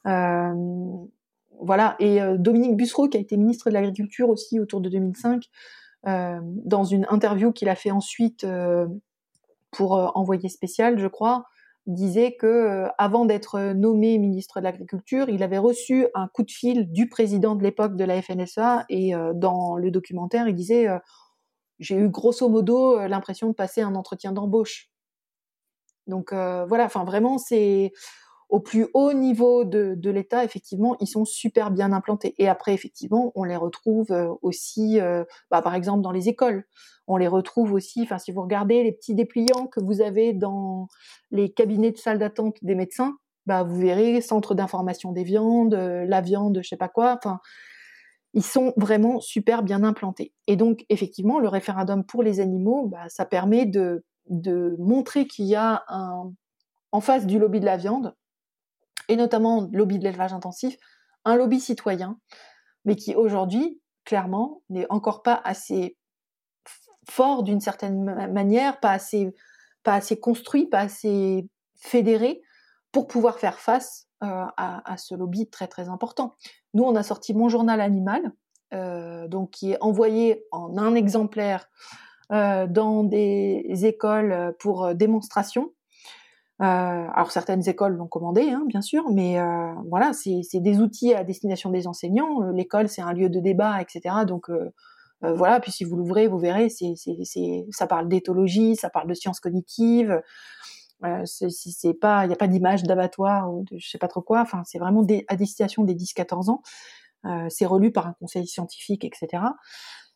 Voilà. 0.04 1.96
Et 1.98 2.20
Dominique 2.38 2.76
Bussereau, 2.76 3.08
qui 3.08 3.16
a 3.16 3.20
été 3.20 3.36
ministre 3.36 3.68
de 3.70 3.74
l'Agriculture 3.74 4.28
aussi 4.28 4.58
autour 4.60 4.80
de 4.80 4.88
2005, 4.88 5.44
dans 6.04 6.84
une 6.84 7.06
interview 7.10 7.52
qu'il 7.52 7.68
a 7.68 7.76
fait 7.76 7.90
ensuite 7.90 8.46
pour 9.70 9.92
envoyer 10.16 10.48
spécial, 10.48 10.98
je 10.98 11.06
crois, 11.06 11.46
disait 11.86 12.36
que 12.36 12.46
euh, 12.46 12.88
avant 12.98 13.24
d'être 13.24 13.72
nommé 13.72 14.18
ministre 14.18 14.60
de 14.60 14.64
l'Agriculture, 14.64 15.28
il 15.28 15.42
avait 15.42 15.58
reçu 15.58 16.06
un 16.14 16.28
coup 16.28 16.44
de 16.44 16.50
fil 16.50 16.90
du 16.92 17.08
président 17.08 17.56
de 17.56 17.62
l'époque 17.62 17.96
de 17.96 18.04
la 18.04 18.20
FNSA 18.22 18.84
et 18.88 19.14
euh, 19.14 19.32
dans 19.34 19.76
le 19.76 19.90
documentaire, 19.90 20.48
il 20.48 20.54
disait 20.54 20.88
euh, 20.88 20.98
j'ai 21.78 21.96
eu 21.96 22.08
grosso 22.08 22.48
modo 22.48 23.06
l'impression 23.08 23.48
de 23.48 23.54
passer 23.54 23.80
un 23.80 23.94
entretien 23.96 24.32
d'embauche. 24.32 24.88
Donc 26.06 26.32
voilà, 26.32 26.84
enfin 26.84 27.04
vraiment 27.04 27.38
c'est 27.38 27.92
au 28.52 28.60
plus 28.60 28.86
haut 28.92 29.14
niveau 29.14 29.64
de, 29.64 29.94
de 29.96 30.10
l'État, 30.10 30.44
effectivement, 30.44 30.94
ils 31.00 31.06
sont 31.06 31.24
super 31.24 31.70
bien 31.70 31.90
implantés. 31.90 32.34
Et 32.36 32.50
après, 32.50 32.74
effectivement, 32.74 33.32
on 33.34 33.44
les 33.44 33.56
retrouve 33.56 34.12
euh, 34.12 34.28
aussi, 34.42 35.00
euh, 35.00 35.24
bah, 35.50 35.62
par 35.62 35.74
exemple, 35.74 36.02
dans 36.02 36.12
les 36.12 36.28
écoles. 36.28 36.66
On 37.06 37.16
les 37.16 37.28
retrouve 37.28 37.72
aussi, 37.72 38.02
enfin, 38.02 38.18
si 38.18 38.30
vous 38.30 38.42
regardez 38.42 38.82
les 38.82 38.92
petits 38.92 39.14
dépliants 39.14 39.68
que 39.68 39.80
vous 39.82 40.02
avez 40.02 40.34
dans 40.34 40.88
les 41.30 41.50
cabinets 41.50 41.92
de 41.92 41.96
salle 41.96 42.18
d'attente 42.18 42.58
des 42.60 42.74
médecins, 42.74 43.16
bah, 43.46 43.62
vous 43.62 43.80
verrez 43.80 44.20
centre 44.20 44.54
d'information 44.54 45.12
des 45.12 45.24
viandes, 45.24 45.72
euh, 45.72 46.04
la 46.06 46.20
viande, 46.20 46.60
je 46.62 46.68
sais 46.68 46.76
pas 46.76 46.90
quoi, 46.90 47.16
enfin, 47.16 47.40
ils 48.34 48.44
sont 48.44 48.74
vraiment 48.76 49.18
super 49.20 49.62
bien 49.62 49.82
implantés. 49.82 50.34
Et 50.46 50.56
donc, 50.56 50.84
effectivement, 50.90 51.38
le 51.38 51.48
référendum 51.48 52.04
pour 52.04 52.22
les 52.22 52.38
animaux, 52.38 52.86
bah, 52.86 53.08
ça 53.08 53.24
permet 53.24 53.64
de, 53.64 54.04
de 54.28 54.76
montrer 54.78 55.26
qu'il 55.26 55.46
y 55.46 55.54
a 55.54 55.84
un, 55.88 56.30
en 56.92 57.00
face 57.00 57.26
du 57.26 57.38
lobby 57.38 57.58
de 57.58 57.64
la 57.64 57.78
viande, 57.78 58.14
et 59.12 59.16
notamment 59.16 59.68
lobby 59.72 59.98
de 59.98 60.04
l'élevage 60.04 60.32
intensif, 60.32 60.76
un 61.26 61.36
lobby 61.36 61.60
citoyen, 61.60 62.18
mais 62.86 62.96
qui 62.96 63.14
aujourd'hui, 63.14 63.78
clairement, 64.06 64.62
n'est 64.70 64.86
encore 64.88 65.22
pas 65.22 65.40
assez 65.44 65.98
fort 67.08 67.42
d'une 67.42 67.60
certaine 67.60 68.32
manière, 68.32 68.80
pas 68.80 68.92
assez, 68.92 69.34
construit, 70.18 70.66
pas 70.66 70.80
assez 70.80 71.46
fédéré 71.76 72.40
pour 72.90 73.06
pouvoir 73.06 73.38
faire 73.38 73.58
face 73.58 74.08
euh, 74.22 74.46
à, 74.56 74.96
ce 74.96 75.14
lobby 75.14 75.50
très 75.50 75.68
très 75.68 75.90
important. 75.90 76.34
Nous, 76.72 76.82
on 76.82 76.96
a 76.96 77.02
sorti 77.02 77.34
Mon 77.34 77.50
Journal 77.50 77.82
Animal, 77.82 78.32
euh, 78.72 79.28
donc 79.28 79.50
qui 79.50 79.72
est 79.72 79.78
envoyé 79.82 80.46
en 80.52 80.78
un 80.78 80.94
exemplaire 80.94 81.68
euh, 82.32 82.66
dans 82.66 83.04
des 83.04 83.84
écoles 83.84 84.54
pour 84.58 84.94
démonstration 84.94 85.72
alors 86.58 87.32
certaines 87.32 87.68
écoles 87.68 87.94
l'ont 87.94 88.06
commandé, 88.06 88.50
hein, 88.50 88.62
bien 88.66 88.82
sûr, 88.82 89.10
mais 89.10 89.38
euh, 89.40 89.72
voilà, 89.88 90.12
c'est 90.12 90.60
des 90.60 90.78
outils 90.78 91.12
à 91.14 91.24
destination 91.24 91.70
des 91.70 91.86
enseignants. 91.86 92.42
Euh, 92.42 92.52
l'école, 92.52 92.88
c'est 92.88 93.02
un 93.02 93.12
lieu 93.12 93.28
de 93.28 93.40
débat, 93.40 93.80
etc. 93.82 94.24
Donc 94.26 94.50
voilà, 95.22 95.60
puis 95.60 95.70
si 95.70 95.84
vous 95.84 95.96
l'ouvrez, 95.96 96.26
vous 96.26 96.38
verrez, 96.38 96.68
ça 96.68 97.86
parle 97.86 98.08
d'éthologie, 98.08 98.74
ça 98.74 98.90
parle 98.90 99.08
de 99.08 99.14
sciences 99.14 99.38
cognitives. 99.38 100.20
Euh, 101.04 101.24
c'est, 101.26 101.94
pas, 101.94 102.24
il 102.24 102.28
n'y 102.28 102.34
a 102.34 102.36
pas 102.36 102.46
d'image 102.46 102.84
d'abattoir 102.84 103.52
ou 103.52 103.64
de 103.64 103.78
je 103.78 103.88
sais 103.88 103.98
pas 103.98 104.08
trop 104.08 104.22
quoi. 104.22 104.40
Enfin, 104.40 104.62
c'est 104.64 104.78
vraiment 104.78 105.04
à 105.28 105.36
destination 105.36 105.84
des 105.84 105.94
10-14 105.94 106.50
ans. 106.50 106.62
Euh, 107.24 107.46
c'est 107.48 107.66
relu 107.66 107.92
par 107.92 108.06
un 108.06 108.14
conseil 108.14 108.46
scientifique, 108.46 109.04
etc. 109.04 109.42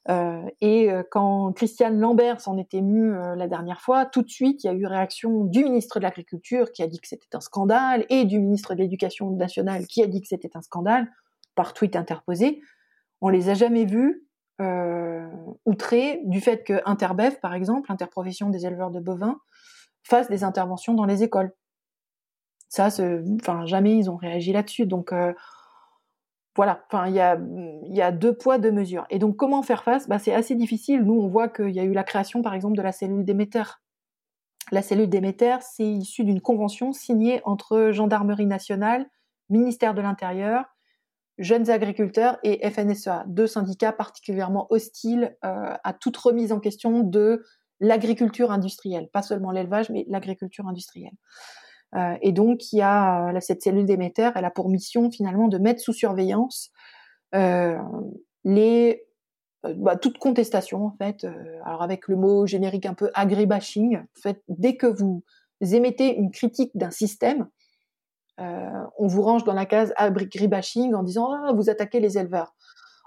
Euh, 0.09 0.43
et 0.61 0.91
euh, 0.91 1.03
quand 1.11 1.53
Christiane 1.53 1.99
Lambert 1.99 2.41
s'en 2.41 2.57
est 2.59 2.75
émue 2.75 3.13
euh, 3.13 3.35
la 3.35 3.49
dernière 3.49 3.81
fois, 3.81 4.07
tout 4.07 4.23
de 4.23 4.29
suite, 4.29 4.63
il 4.63 4.69
y 4.69 4.71
a 4.71 4.73
eu 4.73 4.87
réaction 4.87 5.45
du 5.45 5.65
ministre 5.65 5.99
de 5.99 6.05
l'Agriculture 6.05 6.71
qui 6.71 6.83
a 6.83 6.87
dit 6.87 7.01
que 7.01 7.09
c'était 7.09 7.35
un 7.35 7.41
scandale 7.41 8.07
et 8.09 8.25
du 8.25 8.39
ministre 8.39 8.75
de 8.75 8.81
l'Éducation 8.81 9.31
nationale 9.31 9.87
qui 9.87 10.03
a 10.03 10.07
dit 10.07 10.21
que 10.21 10.29
c'était 10.29 10.57
un 10.57 10.63
scandale 10.63 11.11
par 11.57 11.75
tweet 11.75 11.97
interposé. 11.97 12.61
On 13.21 13.29
les 13.29 13.49
a 13.49 13.55
jamais 13.55 13.85
vus 13.85 14.27
euh, 14.61 15.27
outrés 15.65 16.23
du 16.25 16.41
fait 16.41 16.65
que 16.65 16.81
Interbev, 16.87 17.41
par 17.41 17.55
exemple, 17.55 17.91
l'interprofession 17.91 18.49
des 18.49 18.65
éleveurs 18.65 18.91
de 18.91 19.01
bovins, 19.01 19.41
fasse 20.03 20.29
des 20.29 20.45
interventions 20.45 20.95
dans 20.95 21.05
les 21.05 21.23
écoles. 21.23 21.53
Ça, 22.69 22.89
enfin, 23.41 23.67
jamais 23.67 23.97
ils 23.97 24.11
ont 24.11 24.17
réagi 24.17 24.53
là-dessus. 24.53 24.87
Donc, 24.87 25.13
euh, 25.13 25.33
voilà, 26.57 26.83
il 27.07 27.15
y 27.15 28.01
a, 28.01 28.13
deux 28.13 28.35
poids, 28.35 28.59
deux 28.59 28.73
mesures. 28.73 29.07
Et 29.11 29.19
donc, 29.19 29.37
comment 29.37 29.63
faire 29.63 29.85
face? 29.85 30.09
Bah, 30.09 30.19
C'est 30.19 30.35
assez 30.35 30.55
difficile. 30.55 31.03
Nous, 31.03 31.15
on 31.15 31.29
voit 31.29 31.49
qu'il 31.49 31.71
y 31.71 31.81
a 31.81 31.85
eu 31.85 31.93
la 31.93 32.03
création, 32.03 32.43
par 32.43 32.55
exemple, 32.55 32.77
de 32.77 32.83
la 32.83 32.93
cellule 32.93 33.25
Déméter. 33.25 33.63
La 34.73 34.83
cellule 34.83 35.09
Déméter, 35.09 35.59
c'est 35.61 35.85
issu 35.85 36.25
d'une 36.25 36.41
convention 36.41 36.93
signée 36.93 37.43
entre 37.45 37.91
Gendarmerie 37.93 38.47
nationale, 38.47 39.07
ministère 39.51 39.95
de 39.95 40.01
l'Intérieur, 40.01 40.65
Jeunes 41.39 41.69
agriculteurs 41.69 42.39
et 42.43 42.69
FNSEA, 42.71 43.25
deux 43.27 43.47
syndicats 43.47 43.93
particulièrement 43.93 44.67
hostiles 44.71 45.37
euh, 45.45 45.75
à 45.85 45.93
toute 45.93 46.17
remise 46.17 46.51
en 46.51 46.61
question 46.61 47.01
de 47.01 47.45
l'agriculture 47.79 48.51
industrielle, 48.51 49.11
pas 49.13 49.21
seulement 49.21 49.51
l'élevage, 49.51 49.91
mais 49.91 50.07
l'agriculture 50.09 50.67
industrielle. 50.67 51.13
Euh, 51.95 52.17
et 52.21 52.33
donc, 52.33 52.73
y 52.73 52.83
a 52.83 53.29
euh, 53.29 53.41
cette 53.41 53.63
cellule 53.63 53.87
d'émetteurs, 53.87 54.33
elle 54.37 54.45
a 54.45 54.51
pour 54.51 54.69
mission 54.69 55.11
finalement 55.11 55.49
de 55.49 55.59
mettre 55.59 55.81
sous 55.81 55.93
surveillance 55.93 56.71
euh, 57.35 57.79
les 58.45 59.05
bah, 59.77 59.97
toute 59.97 60.19
contestation 60.19 60.87
en 60.87 60.95
fait. 60.97 61.27
alors 61.65 61.83
avec 61.83 62.07
le 62.07 62.15
mot 62.15 62.47
générique 62.47 62.87
un 62.87 62.95
peu 62.95 63.11
agribashing, 63.15 63.97
en 63.97 64.21
fait, 64.21 64.41
dès 64.49 64.77
que 64.77 64.87
vous 64.87 65.25
émettez 65.61 66.15
une 66.15 66.31
critique 66.31 66.71
d'un 66.77 66.93
système, 66.93 67.49
on 68.39 69.07
vous 69.09 69.23
range 69.23 69.43
dans 69.43 69.55
la 69.55 69.67
case 69.67 69.93
agribashing 69.97 70.95
en 70.95 71.03
disant 71.03 71.33
ah, 71.33 71.53
vous 71.53 71.69
attaquez 71.69 71.99
les 71.99 72.17
éleveurs. 72.17 72.55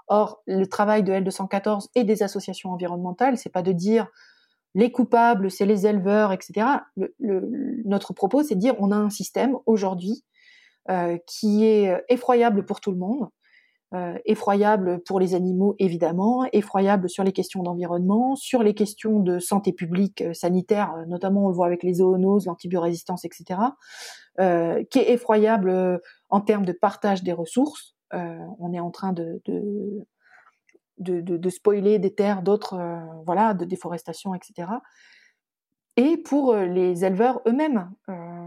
Or, 0.08 0.42
le 0.46 0.66
travail 0.66 1.02
de 1.02 1.12
L214 1.12 1.86
et 1.94 2.04
des 2.04 2.22
associations 2.22 2.70
environnementales, 2.72 3.38
c'est 3.38 3.48
pas 3.48 3.62
de 3.62 3.72
dire 3.72 4.08
les 4.74 4.92
coupables, 4.92 5.50
c'est 5.50 5.66
les 5.66 5.86
éleveurs, 5.86 6.32
etc. 6.32 6.66
notre 7.84 8.12
propos, 8.12 8.42
c'est 8.42 8.54
de 8.54 8.60
dire 8.60 8.74
on 8.78 8.92
a 8.92 8.96
un 8.96 9.10
système 9.10 9.56
aujourd'hui 9.66 10.24
euh, 10.90 11.18
qui 11.26 11.64
est 11.64 12.02
effroyable 12.08 12.64
pour 12.64 12.80
tout 12.80 12.92
le 12.92 12.98
monde, 12.98 13.28
euh, 13.92 14.16
effroyable 14.24 15.02
pour 15.02 15.18
les 15.18 15.34
animaux 15.34 15.74
évidemment, 15.80 16.46
effroyable 16.52 17.10
sur 17.10 17.24
les 17.24 17.32
questions 17.32 17.64
d'environnement, 17.64 18.36
sur 18.36 18.62
les 18.62 18.72
questions 18.72 19.18
de 19.18 19.40
santé 19.40 19.72
publique 19.72 20.22
euh, 20.22 20.32
sanitaire, 20.32 20.94
euh, 20.94 21.06
notamment 21.06 21.46
on 21.46 21.48
le 21.48 21.54
voit 21.54 21.66
avec 21.66 21.82
les 21.82 21.94
zoonoses, 21.94 22.46
l'antibiorésistance, 22.46 23.24
etc., 23.24 23.58
euh, 24.38 24.84
qui 24.92 25.00
est 25.00 25.10
effroyable 25.10 26.00
en 26.28 26.40
termes 26.40 26.64
de 26.64 26.72
partage 26.72 27.24
des 27.24 27.32
ressources. 27.32 27.96
on 28.12 28.72
est 28.72 28.78
en 28.78 28.92
train 28.92 29.12
de, 29.12 29.42
de, 29.44 30.06
de, 31.00 31.50
spoiler 31.50 31.98
des 31.98 32.14
terres, 32.14 32.42
d'autres, 32.42 32.78
voilà, 33.26 33.54
de 33.54 33.64
déforestation, 33.64 34.34
etc 34.34 34.68
et 35.96 36.16
pour 36.16 36.54
les 36.54 37.04
éleveurs 37.04 37.42
eux-mêmes. 37.46 37.90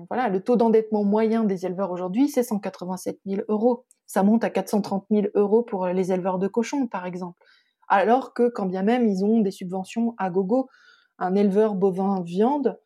voilà, 0.10 0.30
le 0.30 0.42
taux 0.42 0.56
d'endettement 0.56 1.04
moyen 1.04 1.44
des 1.44 1.66
éleveurs 1.66 1.92
aujourd'hui, 1.92 2.30
c'est 2.30 2.42
187 2.42 3.20
000 3.26 3.42
euros 3.50 3.86
ça 4.06 4.22
monte 4.22 4.44
à 4.44 4.52
430 4.52 5.06
000 5.10 5.28
euros 5.34 5.64
pour 5.64 5.88
les 5.88 6.12
éleveurs 6.12 6.38
de 6.38 6.48
cochons, 6.48 6.88
par 6.88 7.06
exemple. 7.06 7.44
Alors 7.88 8.34
que, 8.34 8.48
quand 8.48 8.68
bien 8.68 8.84
même, 8.84 9.08
ils 9.08 9.26
ont 9.26 9.40
des 9.40 9.52
subventions 9.52 10.14
à 10.18 10.30
gogo, 10.30 10.70
un 11.18 11.36
éleveur 11.36 11.76
bovin 11.76 12.22
viande, 12.22 12.80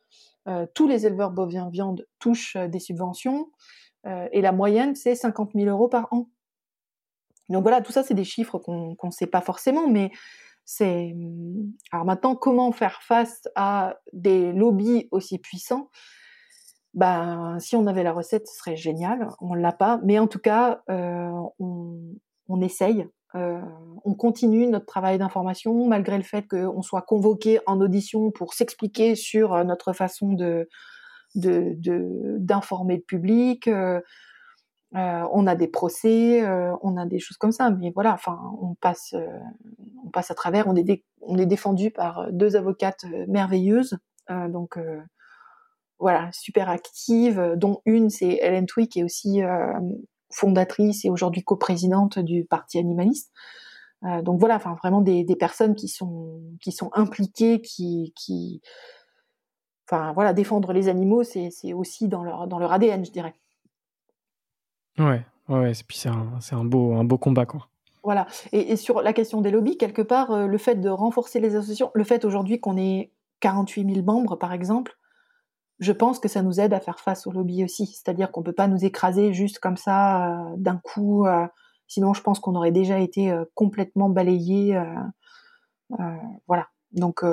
euh, 0.47 0.65
tous 0.73 0.87
les 0.87 1.05
éleveurs 1.05 1.31
bovins 1.31 1.69
viande 1.69 2.07
touchent 2.19 2.55
euh, 2.55 2.67
des 2.67 2.79
subventions, 2.79 3.51
euh, 4.05 4.27
et 4.31 4.41
la 4.41 4.53
moyenne, 4.53 4.95
c'est 4.95 5.15
50 5.15 5.51
000 5.53 5.67
euros 5.67 5.89
par 5.89 6.07
an. 6.13 6.29
Donc 7.49 7.63
voilà, 7.63 7.81
tout 7.81 7.91
ça, 7.91 8.03
c'est 8.03 8.13
des 8.13 8.23
chiffres 8.23 8.57
qu'on 8.59 8.97
ne 9.01 9.11
sait 9.11 9.27
pas 9.27 9.41
forcément, 9.41 9.87
mais 9.87 10.11
c'est... 10.65 11.15
Alors 11.91 12.05
maintenant, 12.05 12.35
comment 12.35 12.71
faire 12.71 13.01
face 13.01 13.47
à 13.55 13.97
des 14.11 14.51
lobbies 14.51 15.07
aussi 15.11 15.39
puissants? 15.39 15.89
Ben, 16.93 17.57
si 17.59 17.75
on 17.75 17.85
avait 17.85 18.03
la 18.03 18.11
recette, 18.11 18.47
ce 18.47 18.57
serait 18.57 18.75
génial. 18.75 19.29
On 19.39 19.53
l'a 19.53 19.71
pas, 19.71 19.99
mais 20.03 20.19
en 20.19 20.27
tout 20.27 20.39
cas, 20.39 20.81
euh, 20.89 21.31
on, 21.59 22.61
essaye. 22.61 23.07
Euh, 23.35 23.61
on 24.03 24.15
continue 24.15 24.65
notre 24.65 24.87
travail 24.87 25.19
d'information 25.19 25.87
malgré 25.87 26.17
le 26.17 26.23
fait 26.23 26.47
qu'on 26.47 26.81
soit 26.81 27.03
convoqué 27.03 27.59
en 27.67 27.79
audition 27.81 28.31
pour 28.31 28.53
s'expliquer 28.55 29.15
sur 29.15 29.63
notre 29.63 29.93
façon 29.93 30.35
d'informer 31.35 32.95
le 32.95 33.03
public. 33.03 33.67
Euh, 33.67 34.01
euh, 34.95 35.27
on 35.31 35.47
a 35.47 35.55
des 35.55 35.67
procès, 35.67 36.43
euh, 36.43 36.73
on 36.81 36.97
a 36.97 37.05
des 37.05 37.19
choses 37.19 37.37
comme 37.37 37.51
ça, 37.51 37.69
mais 37.69 37.91
voilà, 37.93 38.13
enfin, 38.13 38.39
on 38.61 38.75
passe, 38.75 39.15
on 40.05 40.09
passe 40.09 40.31
à 40.31 40.35
travers. 40.35 40.67
On 40.67 40.75
est, 40.75 41.03
on 41.21 41.37
est 41.37 41.45
défendu 41.45 41.91
par 41.91 42.31
deux 42.31 42.55
avocates 42.55 43.05
merveilleuses, 43.27 43.97
donc 44.29 44.77
voilà, 45.99 46.29
super 46.31 46.69
active, 46.69 47.39
euh, 47.39 47.55
dont 47.55 47.81
une, 47.85 48.09
c'est 48.09 48.39
Hélène 48.41 48.65
Twick, 48.65 48.91
qui 48.91 48.99
est 48.99 49.03
aussi 49.03 49.43
euh, 49.43 49.73
fondatrice 50.31 51.05
et 51.05 51.09
aujourd'hui 51.09 51.43
coprésidente 51.43 52.19
du 52.19 52.45
Parti 52.45 52.77
animaliste. 52.77 53.31
Euh, 54.03 54.21
donc 54.21 54.39
voilà, 54.39 54.55
enfin 54.57 54.75
vraiment 54.75 55.01
des, 55.01 55.23
des, 55.23 55.35
personnes 55.35 55.73
qui 55.73 55.87
sont 55.87 56.39
qui 56.61 56.71
sont 56.71 56.91
impliquées, 56.93 57.61
qui 57.61 58.13
qui, 58.15 58.61
enfin 59.89 60.13
voilà, 60.13 60.33
défendre 60.33 60.71
les 60.71 60.87
animaux, 60.87 61.23
c'est 61.23 61.49
aussi 61.73 62.07
dans 62.07 62.23
leur 62.23 62.47
dans 62.47 62.59
leur 62.59 62.71
ADN, 62.73 63.03
je 63.05 63.11
dirais. 63.11 63.33
Ouais, 64.99 65.25
ouais, 65.49 65.71
et 65.71 65.83
puis 65.87 65.97
c'est 65.97 66.09
un, 66.09 66.39
un 66.51 66.65
beau 66.65 66.93
un 66.93 67.03
beau 67.03 67.17
combat 67.17 67.45
quoi. 67.45 67.67
Voilà. 68.03 68.25
Et, 68.53 68.71
et, 68.71 68.75
sur 68.77 69.01
la 69.01 69.11
question 69.11 69.41
des 69.41 69.51
lobbies, 69.51 69.77
quelque 69.77 70.01
part, 70.01 70.47
le 70.47 70.57
fait 70.57 70.75
de 70.75 70.87
renforcer 70.87 71.41
les 71.41 71.55
associations, 71.55 71.91
le 71.93 72.05
fait 72.05 72.23
aujourd'hui 72.23 72.61
qu'on 72.61 72.77
ait 72.77 73.11
48 73.41 73.95
000 73.95 74.05
membres, 74.05 74.37
par 74.37 74.53
exemple, 74.53 74.97
je 75.79 75.91
pense 75.91 76.19
que 76.19 76.27
ça 76.27 76.41
nous 76.41 76.59
aide 76.59 76.73
à 76.73 76.79
faire 76.79 76.99
face 76.99 77.27
au 77.27 77.31
lobby 77.31 77.63
aussi. 77.63 77.85
C'est-à-dire 77.87 78.31
qu'on 78.31 78.43
peut 78.43 78.53
pas 78.53 78.67
nous 78.67 78.83
écraser 78.83 79.33
juste 79.33 79.59
comme 79.59 79.77
ça 79.77 80.31
euh, 80.31 80.53
d'un 80.57 80.77
coup. 80.77 81.25
Euh, 81.25 81.45
sinon, 81.87 82.13
je 82.13 82.21
pense 82.21 82.39
qu'on 82.39 82.55
aurait 82.55 82.71
déjà 82.71 82.99
été 82.99 83.31
euh, 83.31 83.45
complètement 83.53 84.09
balayé. 84.09 84.81
voilà. 86.47 86.67
Donc, 86.93 87.23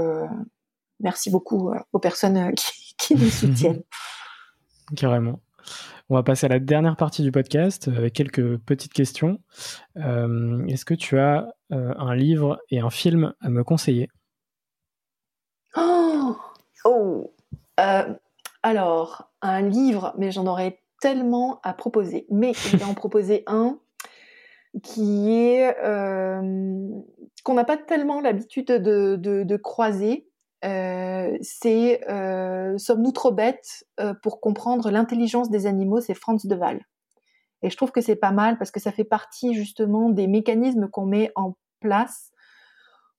merci 1.00 1.30
beaucoup 1.30 1.72
aux 1.92 1.98
personnes 1.98 2.52
qui, 2.98 3.14
nous 3.14 3.30
soutiennent. 3.30 3.82
Carrément. 4.96 5.40
On 6.10 6.14
va 6.16 6.22
passer 6.22 6.46
à 6.46 6.48
la 6.48 6.58
dernière 6.58 6.96
partie 6.96 7.22
du 7.22 7.32
podcast 7.32 7.88
avec 7.88 8.12
quelques 8.12 8.58
petites 8.58 8.92
questions. 8.92 9.38
Est-ce 9.96 10.84
que 10.84 10.94
tu 10.94 11.18
as 11.18 11.54
un 11.70 12.14
livre 12.14 12.60
et 12.70 12.80
un 12.80 12.90
film 12.90 13.32
à 13.40 13.48
me 13.48 13.64
conseiller? 13.64 14.08
Oh, 15.76 16.36
oh. 16.84 17.34
Alors, 18.62 19.30
un 19.42 19.62
livre, 19.62 20.14
mais 20.18 20.30
j'en 20.30 20.46
aurais 20.46 20.80
tellement 21.00 21.60
à 21.62 21.74
proposer. 21.74 22.26
Mais 22.30 22.54
je 22.54 22.78
vais 22.78 22.84
en 22.84 22.94
proposer 22.94 23.42
un 23.46 23.78
qui 24.82 25.30
est 25.30 25.76
euh, 25.84 26.88
qu'on 27.44 27.54
n'a 27.54 27.64
pas 27.64 27.76
tellement 27.76 28.22
l'habitude 28.22 28.68
de, 28.68 29.56
croiser. 29.56 30.26
Euh, 30.64 31.36
c'est 31.40 32.08
euh, 32.10 32.78
Sommes-nous 32.78 33.12
trop 33.12 33.32
bêtes 33.32 33.84
pour 34.22 34.40
comprendre 34.40 34.90
l'intelligence 34.90 35.50
des 35.50 35.66
animaux? 35.66 36.00
C'est 36.00 36.14
Franz 36.14 36.46
de 36.48 36.54
Waal. 36.54 36.80
Et 37.62 37.70
je 37.70 37.76
trouve 37.76 37.92
que 37.92 38.00
c'est 38.00 38.16
pas 38.16 38.32
mal 38.32 38.58
parce 38.58 38.70
que 38.70 38.80
ça 38.80 38.92
fait 38.92 39.04
partie 39.04 39.54
justement 39.54 40.10
des 40.10 40.26
mécanismes 40.26 40.88
qu'on 40.88 41.06
met 41.06 41.32
en 41.34 41.54
place 41.80 42.34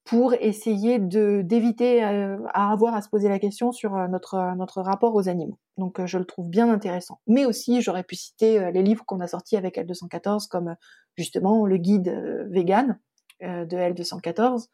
pour 0.06 0.36
essayer 0.36 1.00
d'éviter 1.00 2.06
euh, 2.06 2.38
à 2.54 2.72
avoir 2.72 2.94
à 2.94 3.02
se 3.02 3.10
poser 3.10 3.28
la 3.28 3.40
question 3.40 3.72
sur 3.72 3.96
euh, 3.96 4.08
notre 4.08 4.56
notre 4.56 4.82
rapport 4.82 5.16
aux 5.16 5.28
animaux. 5.28 5.58
Donc 5.78 6.00
euh, 6.00 6.06
je 6.06 6.20
le 6.20 6.26
trouve 6.26 6.48
bien 6.48 6.70
intéressant. 6.72 7.20
Mais 7.26 7.44
aussi 7.46 7.82
j'aurais 7.82 8.04
pu 8.04 8.16
citer 8.16 8.72
les 8.72 8.84
livres 8.84 9.04
qu'on 9.06 9.20
a 9.20 9.28
sortis 9.28 9.58
avec 9.58 9.78
L214 9.78 10.48
comme 10.48 10.76
justement 11.18 11.66
le 11.66 11.78
guide 11.78 12.46
vegan 12.50 13.00
de 13.42 13.76
L214 13.76 14.68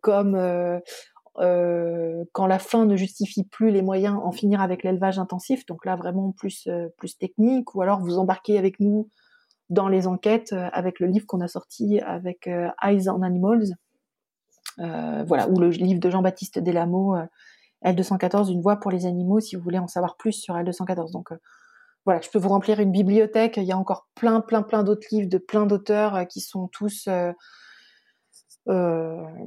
comme 0.00 0.80
quand 1.38 2.46
la 2.46 2.58
fin 2.58 2.84
ne 2.84 2.96
justifie 2.96 3.44
plus 3.44 3.70
les 3.70 3.82
moyens, 3.82 4.18
en 4.22 4.32
finir 4.32 4.60
avec 4.60 4.82
l'élevage 4.82 5.18
intensif. 5.18 5.64
Donc 5.66 5.84
là, 5.84 5.96
vraiment 5.96 6.32
plus 6.32 6.68
plus 6.96 7.16
technique. 7.16 7.74
Ou 7.74 7.82
alors 7.82 8.00
vous 8.00 8.18
embarquez 8.18 8.58
avec 8.58 8.80
nous 8.80 9.08
dans 9.70 9.88
les 9.88 10.06
enquêtes 10.06 10.52
avec 10.72 10.98
le 11.00 11.06
livre 11.06 11.26
qu'on 11.26 11.40
a 11.40 11.48
sorti 11.48 12.00
avec 12.00 12.48
Eyes 12.82 13.08
on 13.08 13.22
Animals, 13.22 13.74
euh, 14.80 15.24
voilà, 15.26 15.48
ou 15.48 15.58
le 15.58 15.70
livre 15.70 16.00
de 16.00 16.10
Jean-Baptiste 16.10 16.58
Delamo, 16.60 17.16
euh, 17.16 17.24
L214, 17.84 18.50
une 18.52 18.60
voix 18.60 18.76
pour 18.76 18.90
les 18.90 19.06
animaux, 19.06 19.40
si 19.40 19.56
vous 19.56 19.62
voulez 19.62 19.78
en 19.78 19.88
savoir 19.88 20.16
plus 20.16 20.32
sur 20.32 20.54
L214. 20.54 21.12
Donc 21.12 21.32
euh, 21.32 21.36
voilà, 22.04 22.20
je 22.20 22.30
peux 22.30 22.38
vous 22.38 22.48
remplir 22.48 22.78
une 22.80 22.92
bibliothèque. 22.92 23.56
Il 23.56 23.64
y 23.64 23.72
a 23.72 23.78
encore 23.78 24.08
plein, 24.14 24.40
plein, 24.40 24.62
plein 24.62 24.84
d'autres 24.84 25.08
livres 25.10 25.28
de 25.28 25.38
plein 25.38 25.66
d'auteurs 25.66 26.26
qui 26.28 26.40
sont 26.40 26.68
tous 26.68 27.08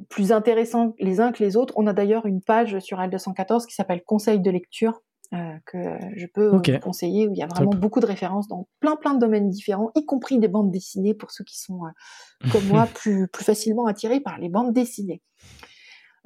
plus 0.10 0.32
intéressants 0.32 0.96
les 1.00 1.20
uns 1.20 1.32
que 1.32 1.44
les 1.44 1.56
autres. 1.56 1.74
On 1.78 1.88
a 1.88 1.94
d'ailleurs 1.94 2.26
une 2.26 2.42
page 2.42 2.80
sur 2.80 3.00
L214 3.00 3.66
qui 3.68 3.76
s'appelle 3.76 4.04
Conseil 4.04 4.40
de 4.40 4.50
lecture 4.50 5.02
euh, 5.34 5.58
que 5.66 5.98
je 6.18 6.26
peux 6.26 6.50
vous 6.50 6.62
conseiller, 6.82 7.26
où 7.26 7.32
il 7.32 7.38
y 7.38 7.42
a 7.42 7.48
vraiment 7.48 7.72
beaucoup 7.72 8.02
de 8.02 8.06
références 8.06 8.50
dans 8.50 8.68
plein 8.82 8.98
plein 8.98 9.14
de 9.14 9.20
domaines 9.20 9.50
différents, 9.50 9.90
y 9.96 10.06
compris 10.06 10.40
des 10.40 10.50
bandes 10.50 10.72
dessinées 10.72 11.14
pour 11.14 11.32
ceux 11.32 11.46
qui 11.46 11.58
sont 11.58 11.86
euh, 11.86 12.50
comme 12.52 12.68
moi 12.68 12.86
plus, 12.94 13.30
plus 13.30 13.46
facilement 13.46 13.86
attirés 13.86 14.20
par 14.20 14.40
les 14.40 14.50
bandes 14.50 14.74
dessinées. 14.74 15.22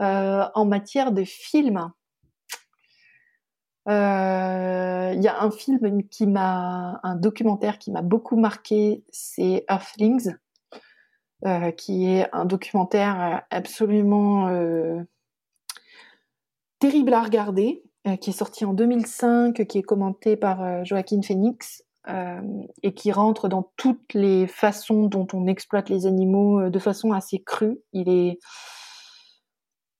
Euh, 0.01 0.45
en 0.55 0.65
matière 0.65 1.11
de 1.11 1.23
films, 1.23 1.91
il 3.87 3.91
y 3.91 5.27
a 5.27 5.39
un 5.39 5.51
film 5.51 6.07
qui 6.09 6.25
m'a, 6.25 6.99
un 7.03 7.15
documentaire 7.15 7.77
qui 7.77 7.91
m'a 7.91 8.01
beaucoup 8.01 8.37
marqué, 8.37 9.03
c'est 9.11 9.65
Earthlings, 9.69 10.33
qui 11.77 12.07
est 12.07 12.27
un 12.33 12.45
documentaire 12.45 13.43
absolument 13.51 14.49
terrible 16.79 17.13
à 17.13 17.23
regarder, 17.23 17.83
euh, 18.07 18.15
qui 18.17 18.29
est 18.29 18.33
sorti 18.33 18.65
en 18.65 18.73
2005, 18.73 19.65
qui 19.65 19.77
est 19.79 19.83
commenté 19.83 20.35
par 20.35 20.61
euh, 20.61 20.83
Joaquin 20.83 21.21
Phoenix 21.23 21.83
euh, 22.07 22.39
et 22.83 22.93
qui 22.93 23.11
rentre 23.11 23.47
dans 23.47 23.71
toutes 23.77 24.13
les 24.13 24.45
façons 24.45 25.07
dont 25.07 25.27
on 25.33 25.47
exploite 25.47 25.89
les 25.89 26.05
animaux 26.05 26.69
de 26.69 26.79
façon 26.79 27.11
assez 27.11 27.39
crue. 27.39 27.79
Il 27.93 28.09
est 28.09 28.39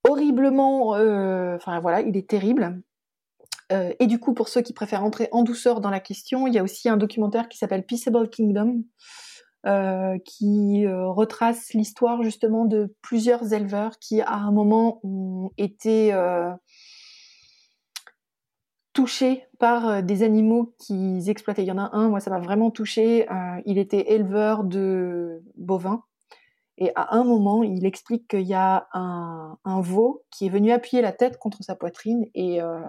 horriblement, 0.07 0.89
enfin 0.89 1.79
voilà, 1.79 2.01
il 2.01 2.15
est 2.15 2.29
terrible. 2.29 2.79
et 3.71 4.05
du 4.05 4.19
coup, 4.19 4.35
pour 4.35 4.49
ceux 4.49 4.61
qui 4.61 4.71
préfèrent 4.71 5.03
entrer 5.03 5.27
en 5.31 5.41
douceur 5.41 5.81
dans 5.81 5.89
la 5.89 5.99
question, 5.99 6.45
il 6.45 6.53
y 6.53 6.59
a 6.59 6.63
aussi 6.63 6.87
un 6.89 6.97
documentaire 6.97 7.49
qui 7.49 7.57
s'appelle 7.57 7.83
Peaceable 7.83 8.29
Kingdom, 8.29 8.83
qui 10.23 10.87
retrace 10.87 11.73
l'histoire 11.73 12.21
justement 12.21 12.65
de 12.65 12.95
plusieurs 13.01 13.53
éleveurs 13.53 13.97
qui, 13.99 14.21
à 14.21 14.35
un 14.35 14.51
moment, 14.51 14.99
ont 15.03 15.51
été 15.57 16.13
touché 18.95 19.43
par 19.59 19.87
euh, 19.87 20.01
des 20.01 20.23
animaux 20.23 20.73
qu'ils 20.79 21.29
exploitaient. 21.29 21.63
Il 21.63 21.67
y 21.67 21.71
en 21.71 21.77
a 21.77 21.95
un, 21.95 22.09
moi 22.09 22.19
ça 22.19 22.31
m'a 22.31 22.39
vraiment 22.39 22.71
touché. 22.71 23.29
Euh, 23.29 23.61
il 23.65 23.77
était 23.77 24.13
éleveur 24.13 24.63
de 24.63 25.43
bovins. 25.55 26.03
Et 26.77 26.91
à 26.95 27.15
un 27.15 27.23
moment, 27.23 27.63
il 27.63 27.85
explique 27.85 28.27
qu'il 28.27 28.41
y 28.41 28.53
a 28.53 28.87
un, 28.93 29.81
veau 29.81 30.23
qui 30.31 30.47
est 30.47 30.49
venu 30.49 30.71
appuyer 30.71 31.01
la 31.01 31.13
tête 31.13 31.37
contre 31.37 31.63
sa 31.63 31.75
poitrine 31.75 32.25
et, 32.33 32.61
euh, 32.61 32.79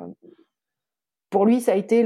pour 1.31 1.45
lui, 1.45 1.61
ça 1.61 1.72
a 1.72 1.74
été 1.74 2.05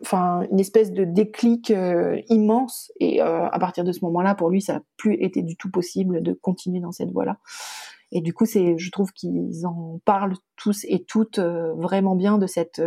enfin, 0.00 0.42
une 0.50 0.60
espèce 0.60 0.92
de 0.92 1.04
déclic 1.04 1.70
euh, 1.70 2.20
immense. 2.28 2.92
Et 3.00 3.20
euh, 3.20 3.48
à 3.48 3.58
partir 3.58 3.84
de 3.84 3.92
ce 3.92 4.04
moment-là, 4.04 4.34
pour 4.34 4.50
lui, 4.50 4.62
ça 4.62 4.74
n'a 4.74 4.82
plus 4.96 5.14
été 5.14 5.42
du 5.42 5.56
tout 5.56 5.70
possible 5.70 6.22
de 6.22 6.32
continuer 6.32 6.80
dans 6.80 6.92
cette 6.92 7.10
voie-là. 7.10 7.38
Et 8.12 8.20
du 8.20 8.32
coup, 8.32 8.46
c'est, 8.46 8.78
je 8.78 8.90
trouve 8.90 9.12
qu'ils 9.12 9.66
en 9.66 10.00
parlent 10.04 10.36
tous 10.56 10.84
et 10.88 11.04
toutes 11.04 11.38
euh, 11.38 11.72
vraiment 11.74 12.14
bien 12.14 12.38
de 12.38 12.46
cette 12.46 12.80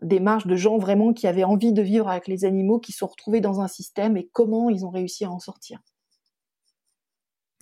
démarche 0.00 0.46
de 0.46 0.56
gens 0.56 0.78
vraiment 0.78 1.12
qui 1.12 1.26
avaient 1.26 1.44
envie 1.44 1.72
de 1.72 1.82
vivre 1.82 2.08
avec 2.08 2.28
les 2.28 2.44
animaux, 2.44 2.78
qui 2.78 2.92
sont 2.92 3.06
retrouvés 3.06 3.40
dans 3.40 3.60
un 3.60 3.68
système 3.68 4.16
et 4.16 4.28
comment 4.32 4.70
ils 4.70 4.86
ont 4.86 4.90
réussi 4.90 5.24
à 5.24 5.30
en 5.30 5.40
sortir. 5.40 5.80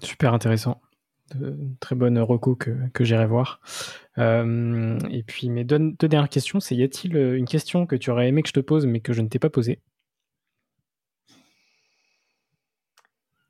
Super 0.03 0.35
intéressant 0.35 0.81
de 1.35 1.57
très 1.81 1.95
bonnes 1.95 2.19
recos 2.19 2.57
que, 2.59 2.71
que 2.93 3.05
j'irai 3.05 3.27
voir. 3.27 3.61
Euh, 4.19 4.99
et 5.11 5.23
puis, 5.23 5.51
mes 5.51 5.65
deux, 5.65 5.95
dernières 6.01 6.29
questions, 6.29 6.61
c'est 6.61 6.75
y 6.75 6.83
a-t-il 6.83 7.17
euh, 7.17 7.37
une 7.37 7.47
question 7.47 7.87
que 7.87 7.97
tu 7.97 8.11
aurais 8.11 8.29
aimé 8.29 8.43
que 8.43 8.49
je 8.49 8.55
te 8.55 8.61
pose 8.61 8.87
mais 8.87 9.01
que 9.01 9.13
je 9.13 9.21
ne 9.21 9.29
t'ai 9.29 9.39
pas 9.39 9.51
posée? 9.51 9.81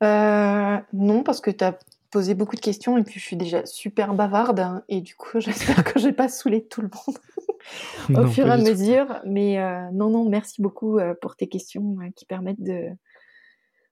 Euh, 0.03 0.77
Non, 0.93 1.23
parce 1.23 1.41
que 1.41 1.51
tu 1.51 1.63
as 1.63 1.77
posé 2.11 2.35
beaucoup 2.35 2.55
de 2.55 2.61
questions 2.61 2.97
et 2.97 3.03
puis 3.03 3.19
je 3.19 3.25
suis 3.25 3.35
déjà 3.35 3.65
super 3.65 4.13
bavarde 4.13 4.59
hein, 4.59 4.83
et 4.87 5.01
du 5.01 5.15
coup, 5.15 5.39
j'espère 5.39 5.83
que 5.83 5.99
je 5.99 6.07
n'ai 6.07 6.13
pas 6.13 6.29
saoulé 6.29 6.65
tout 6.65 6.81
le 6.81 6.89
monde 6.89 8.17
au 8.25 8.27
fur 8.27 8.47
et 8.47 8.51
à 8.51 8.57
mesure. 8.57 9.19
Mais 9.25 9.57
non, 9.93 10.09
non, 10.09 10.27
merci 10.27 10.61
beaucoup 10.61 10.99
pour 11.21 11.35
tes 11.35 11.47
questions 11.47 11.97
qui 12.15 12.25
permettent 12.25 12.63
de, 12.63 12.89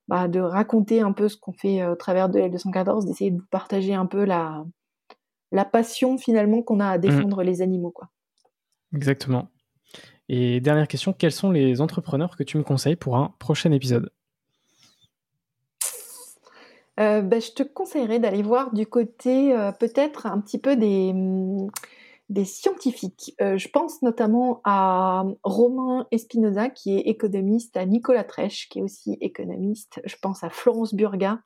bah, 0.08 0.28
de 0.28 0.40
raconter 0.40 1.02
un 1.02 1.12
peu 1.12 1.28
ce 1.28 1.38
qu'on 1.38 1.54
fait 1.54 1.82
euh, 1.82 1.94
au 1.94 1.96
travers 1.96 2.30
de 2.30 2.40
L214, 2.40 3.06
d'essayer 3.06 3.32
de 3.32 3.38
vous 3.38 3.48
partager 3.50 3.94
un 3.94 4.06
peu 4.06 4.24
la, 4.24 4.64
la 5.52 5.66
passion 5.66 6.18
finalement 6.18 6.62
qu'on 6.62 6.80
a 6.80 6.88
à 6.88 6.98
mmh. 6.98 7.02
défendre 7.02 7.44
les 7.44 7.62
animaux. 7.62 7.92
Quoi. 7.92 8.10
Exactement. 8.94 9.50
Et 10.30 10.60
dernière 10.60 10.88
question, 10.88 11.14
quels 11.14 11.32
sont 11.32 11.52
les 11.52 11.82
entrepreneurs 11.82 12.36
que 12.36 12.44
tu 12.44 12.58
me 12.58 12.64
conseilles 12.64 12.96
pour 12.96 13.18
un 13.18 13.34
prochain 13.40 13.72
épisode? 13.72 14.12
Euh, 17.00 17.22
bah, 17.22 17.40
Je 17.40 17.52
te 17.52 17.64
conseillerais 17.64 18.20
d'aller 18.20 18.42
voir 18.42 18.74
du 18.74 18.86
côté 18.88 19.56
euh, 19.56 19.72
peut-être 19.72 20.26
un 20.26 20.40
petit 20.40 20.58
peu 20.58 20.76
des, 20.76 21.12
hum, 21.12 21.70
des 22.30 22.46
scientifiques. 22.46 23.36
Euh, 23.42 23.58
je 23.58 23.68
pense 23.70 24.02
notamment 24.02 24.62
à 24.64 25.26
Romain 25.44 26.08
Espinoza, 26.12 26.70
qui 26.70 26.98
est 26.98 27.02
économiste, 27.02 27.78
à 27.78 27.86
Nicolas 27.86 28.24
Trèche, 28.24 28.68
qui 28.70 28.80
est 28.80 28.82
aussi 28.82 29.18
économiste. 29.22 30.02
Je 30.06 30.16
pense 30.22 30.44
à 30.44 30.50
Florence 30.50 30.96
Burga, 30.96 31.40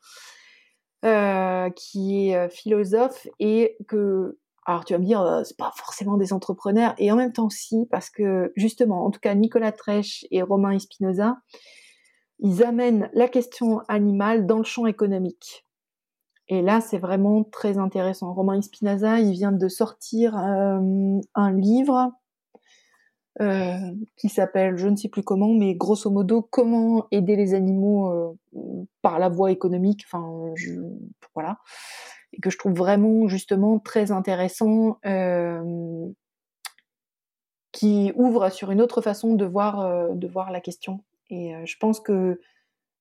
euh, 1.05 1.69
qui 1.71 2.29
est 2.29 2.35
euh, 2.35 2.49
philosophe 2.49 3.27
et 3.39 3.77
que 3.87 4.37
alors 4.65 4.85
tu 4.85 4.93
vas 4.93 4.99
me 4.99 5.05
dire, 5.05 5.41
c'est 5.45 5.57
pas 5.57 5.71
forcément 5.75 6.15
des 6.15 6.31
entrepreneurs, 6.31 6.93
et 6.99 7.11
en 7.11 7.15
même 7.15 7.33
temps 7.33 7.49
si, 7.49 7.87
parce 7.89 8.11
que 8.11 8.53
justement, 8.55 9.03
en 9.03 9.09
tout 9.09 9.19
cas, 9.19 9.33
Nicolas 9.33 9.71
Trèche 9.71 10.27
et 10.29 10.43
Romain 10.43 10.71
Espinoza, 10.71 11.37
ils 12.37 12.63
amènent 12.63 13.09
la 13.13 13.27
question 13.27 13.79
animale 13.87 14.45
dans 14.45 14.57
le 14.57 14.63
champ 14.63 14.85
économique. 14.85 15.65
Et 16.49 16.63
là, 16.63 16.81
c'est 16.81 16.97
vraiment 16.97 17.43
très 17.43 17.77
intéressant. 17.77 18.33
Romain 18.33 18.59
Spinaza, 18.61 19.19
il 19.19 19.31
vient 19.33 19.51
de 19.51 19.67
sortir 19.67 20.35
euh, 20.35 21.19
un 21.35 21.53
livre 21.53 22.11
euh, 23.39 23.77
qui 24.17 24.29
s'appelle, 24.29 24.75
je 24.75 24.87
ne 24.87 24.95
sais 24.95 25.09
plus 25.09 25.21
comment, 25.21 25.53
mais 25.53 25.75
grosso 25.75 26.09
modo, 26.09 26.41
comment 26.41 27.05
aider 27.11 27.35
les 27.35 27.53
animaux 27.53 28.11
euh, 28.11 28.83
par 29.03 29.19
la 29.19 29.29
voie 29.29 29.51
économique. 29.51 30.03
Enfin, 30.07 30.55
voilà, 31.35 31.59
et 32.33 32.41
que 32.41 32.49
je 32.49 32.57
trouve 32.57 32.73
vraiment 32.73 33.27
justement 33.27 33.77
très 33.77 34.11
intéressant, 34.11 34.99
qui 37.71 38.11
ouvre 38.15 38.49
sur 38.49 38.71
une 38.71 38.81
autre 38.81 39.01
façon 39.01 39.35
de 39.35 39.45
voir 39.45 40.09
de 40.15 40.27
voir 40.27 40.51
la 40.51 40.61
question. 40.61 41.03
Et 41.29 41.53
je 41.65 41.77
pense 41.79 41.99
que 41.99 42.41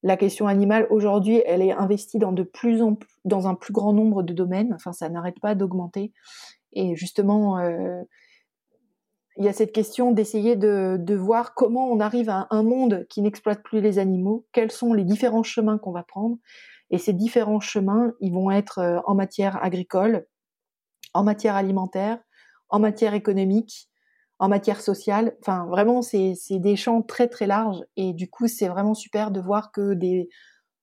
la 0.03 0.17
question 0.17 0.47
animale 0.47 0.87
aujourd'hui, 0.91 1.43
elle 1.47 1.63
est 1.63 1.73
investie 1.73 2.19
dans 2.19 2.33
de 2.33 2.45
plus 2.45 2.83
en 2.83 2.97
dans 3.25 3.49
un 3.49 3.55
plus 3.55 3.73
grand 3.73 3.93
nombre 3.93 4.23
de 4.23 4.33
domaines. 4.33 4.73
Enfin, 4.75 4.93
ça 4.93 5.09
n'arrête 5.09 5.41
pas 5.41 5.55
d'augmenter. 5.55 6.13
Et 6.73 6.95
justement, 6.95 7.59
euh, 7.59 8.03
il 9.37 9.45
y 9.45 9.49
a 9.49 9.53
cette 9.53 9.73
question 9.73 10.13
d'essayer 10.13 10.57
de, 10.57 10.97
de, 10.99 11.15
voir 11.15 11.55
comment 11.55 11.91
on 11.91 12.01
arrive 12.01 12.29
à 12.29 12.47
un 12.51 12.63
monde 12.63 13.07
qui 13.09 13.23
n'exploite 13.23 13.63
plus 13.63 13.81
les 13.81 13.99
animaux. 13.99 14.47
Quels 14.53 14.73
sont 14.73 14.93
les 14.93 15.05
différents 15.05 15.43
chemins 15.43 15.79
qu'on 15.79 15.93
va 15.93 16.03
prendre 16.03 16.39
Et 16.91 16.99
ces 16.99 17.13
différents 17.13 17.61
chemins, 17.61 18.13
ils 18.21 18.33
vont 18.33 18.51
être 18.51 18.79
euh, 18.79 19.01
en 19.07 19.15
matière 19.15 19.63
agricole, 19.63 20.27
en 21.15 21.25
matière 21.25 21.57
alimentaire, 21.57 22.19
en 22.69 22.81
matière 22.81 23.15
économique, 23.15 23.89
en 24.39 24.49
matière 24.49 24.81
sociale. 24.81 25.37
Enfin, 25.41 25.67
vraiment, 25.67 26.03
c'est 26.03 26.35
des 26.51 26.77
champs 26.77 27.03
très 27.03 27.29
très 27.29 27.47
larges 27.47 27.83
et 27.97 28.13
du 28.13 28.29
coup, 28.29 28.49
c'est 28.49 28.69
vraiment 28.69 28.95
super 28.95 29.31
de 29.31 29.41
voir 29.41 29.73
que 29.73 29.95
des 29.95 30.29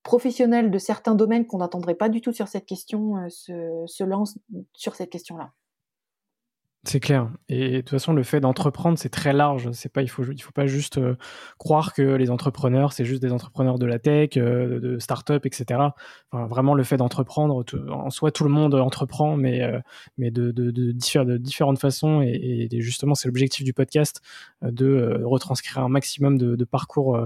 professionnels 0.03 0.71
de 0.71 0.77
certains 0.77 1.15
domaines 1.15 1.47
qu'on 1.47 1.57
n'attendrait 1.57 1.95
pas 1.95 2.09
du 2.09 2.21
tout 2.21 2.31
sur 2.31 2.47
cette 2.47 2.65
question 2.65 3.17
euh, 3.17 3.29
se, 3.29 3.83
se 3.87 4.03
lancent 4.03 4.37
sur 4.73 4.95
cette 4.95 5.09
question-là. 5.09 5.51
C'est 6.87 6.99
clair. 6.99 7.31
Et 7.49 7.71
de 7.71 7.77
toute 7.79 7.89
façon, 7.89 8.13
le 8.13 8.21
fait 8.21 8.39
d'entreprendre, 8.39 8.99
c'est 8.99 9.09
très 9.09 9.33
large. 9.33 9.71
C'est 9.71 9.91
pas, 9.91 10.03
il 10.03 10.07
faut, 10.07 10.23
faut 10.23 10.51
pas 10.51 10.67
juste 10.67 10.99
euh, 10.99 11.15
croire 11.57 11.93
que 11.93 12.03
les 12.03 12.29
entrepreneurs, 12.29 12.93
c'est 12.93 13.05
juste 13.05 13.23
des 13.23 13.31
entrepreneurs 13.31 13.79
de 13.79 13.87
la 13.87 13.97
tech, 13.97 14.37
euh, 14.37 14.79
de 14.79 14.99
start-up, 14.99 15.47
etc. 15.47 15.79
Vraiment, 16.31 16.75
le 16.75 16.83
fait 16.83 16.97
d'entreprendre, 16.97 17.63
en 17.89 18.09
soi, 18.11 18.31
tout 18.31 18.43
le 18.43 18.51
monde 18.51 18.75
entreprend, 18.75 19.35
mais, 19.35 19.63
euh, 19.63 19.79
de, 20.19 20.91
différentes 21.37 21.79
façons. 21.79 22.21
Et, 22.21 22.67
justement, 22.81 23.15
c'est 23.15 23.27
l'objectif 23.29 23.63
du 23.63 23.73
podcast 23.73 24.21
de 24.61 25.21
retranscrire 25.23 25.83
un 25.83 25.89
maximum 25.89 26.37
de, 26.37 26.65
parcours 26.65 27.17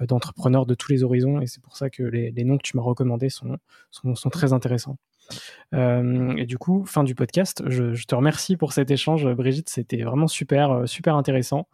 d'entrepreneurs 0.00 0.66
de 0.66 0.74
tous 0.74 0.90
les 0.90 1.04
horizons. 1.04 1.40
Et 1.40 1.46
c'est 1.46 1.62
pour 1.62 1.76
ça 1.76 1.88
que 1.88 2.02
les, 2.02 2.32
noms 2.44 2.56
que 2.56 2.62
tu 2.62 2.76
m'as 2.76 2.82
recommandés 2.82 3.28
sont 3.30 4.30
très 4.30 4.52
intéressants. 4.52 4.96
Euh, 5.74 6.36
et 6.36 6.46
du 6.46 6.58
coup, 6.58 6.84
fin 6.86 7.04
du 7.04 7.14
podcast. 7.14 7.62
Je, 7.66 8.04
te 8.04 8.14
remercie 8.14 8.56
pour 8.56 8.72
cet 8.72 8.90
échange, 8.90 9.26
Brigitte. 9.34 9.68
C'était 9.68 10.02
vraiment 10.02 10.28
super, 10.28 10.70
euh, 10.70 10.86
super 10.86 11.16
intéressant. 11.16 11.66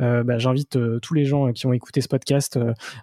Euh, 0.00 0.22
bah, 0.22 0.38
j'invite 0.38 0.78
tous 1.00 1.14
les 1.14 1.24
gens 1.24 1.52
qui 1.52 1.66
ont 1.66 1.72
écouté 1.72 2.00
ce 2.00 2.08
podcast 2.08 2.58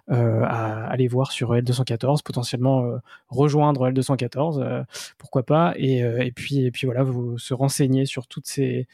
à 0.08 0.86
aller 0.86 1.08
voir 1.08 1.32
sur 1.32 1.54
L214, 1.54 2.22
potentiellement 2.22 2.98
rejoindre 3.28 3.90
L214, 3.90 4.84
pourquoi 5.18 5.44
pas. 5.44 5.74
Et, 5.76 6.32
puis, 6.34 6.64
et 6.64 6.70
puis 6.70 6.86
voilà, 6.86 7.02
vous 7.02 7.38
se 7.38 7.54
renseigner 7.54 8.06
sur 8.06 8.26
toutes 8.26 8.46
ces, 8.46 8.86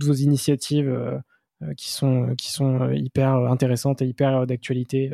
vos 0.00 0.14
initiatives 0.14 1.20
qui 1.76 1.90
sont 1.90 2.34
hyper 2.92 3.34
intéressantes 3.34 4.00
et 4.02 4.06
hyper 4.06 4.46
d'actualité 4.46 5.10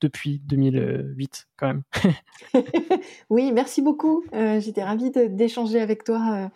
depuis 0.00 0.40
2008 0.40 1.48
quand 1.56 1.66
même. 1.66 1.82
oui, 3.30 3.52
merci 3.52 3.82
beaucoup. 3.82 4.24
Euh, 4.34 4.60
j'étais 4.60 4.82
ravie 4.82 5.10
d'échanger 5.10 5.80
avec 5.80 6.04
toi 6.04 6.20
euh, 6.32 6.48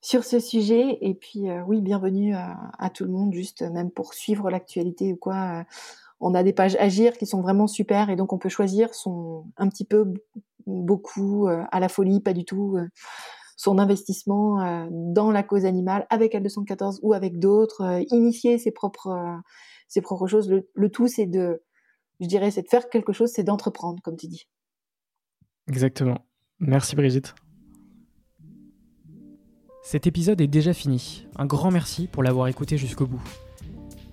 sur 0.00 0.24
ce 0.24 0.38
sujet. 0.38 0.98
Et 1.00 1.14
puis 1.14 1.50
euh, 1.50 1.62
oui, 1.66 1.80
bienvenue 1.80 2.34
à, 2.34 2.90
tout 2.90 3.04
le 3.04 3.10
monde, 3.10 3.32
juste 3.32 3.62
même 3.62 3.90
pour 3.90 4.14
suivre 4.14 4.50
l'actualité 4.50 5.12
ou 5.12 5.16
quoi. 5.16 5.64
on 6.20 6.34
a 6.34 6.42
des 6.42 6.52
pages 6.52 6.76
Agir 6.76 7.16
qui 7.16 7.26
sont 7.26 7.40
vraiment 7.40 7.66
super 7.66 8.10
et 8.10 8.16
donc 8.16 8.32
on 8.32 8.38
peut 8.38 8.48
choisir 8.48 8.94
son 8.94 9.46
un 9.56 9.68
petit 9.68 9.84
peu 9.84 10.12
beaucoup 10.66 11.46
à 11.48 11.80
la 11.80 11.88
folie, 11.88 12.20
pas 12.20 12.32
du 12.32 12.44
tout 12.44 12.78
son 13.56 13.78
investissement 13.78 14.88
dans 14.90 15.30
la 15.30 15.42
cause 15.42 15.64
animale 15.64 16.06
avec 16.10 16.34
L214 16.34 16.98
ou 17.02 17.12
avec 17.12 17.38
d'autres, 17.38 18.02
initier 18.10 18.58
ses 18.58 18.72
propres 18.72 19.40
ses 19.88 20.00
propres 20.00 20.26
choses. 20.26 20.50
le 20.50 20.88
tout 20.90 21.06
c'est 21.06 21.26
de 21.26 21.62
je 22.20 22.26
dirais, 22.26 22.50
c'est 22.50 22.62
de 22.62 22.68
faire 22.68 22.88
quelque 22.88 23.12
chose, 23.12 23.30
c'est 23.32 23.44
d'entreprendre, 23.44 24.00
comme 24.02 24.16
tu 24.16 24.28
dis. 24.28 24.46
Exactement. 25.68 26.18
Merci 26.60 26.96
Brigitte. 26.96 27.34
Cet 29.82 30.06
épisode 30.06 30.40
est 30.40 30.48
déjà 30.48 30.72
fini. 30.72 31.26
Un 31.36 31.46
grand 31.46 31.70
merci 31.70 32.06
pour 32.06 32.22
l'avoir 32.22 32.48
écouté 32.48 32.78
jusqu'au 32.78 33.06
bout. 33.06 33.22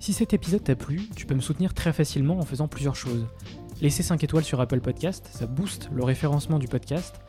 Si 0.00 0.12
cet 0.12 0.34
épisode 0.34 0.64
t'a 0.64 0.74
plu, 0.74 1.08
tu 1.16 1.26
peux 1.26 1.34
me 1.34 1.40
soutenir 1.40 1.74
très 1.74 1.92
facilement 1.92 2.38
en 2.38 2.42
faisant 2.42 2.68
plusieurs 2.68 2.96
choses. 2.96 3.26
Laisser 3.80 4.02
5 4.02 4.22
étoiles 4.22 4.44
sur 4.44 4.60
Apple 4.60 4.80
Podcast, 4.80 5.28
ça 5.32 5.46
booste 5.46 5.88
le 5.92 6.04
référencement 6.04 6.58
du 6.58 6.68
podcast. 6.68 7.20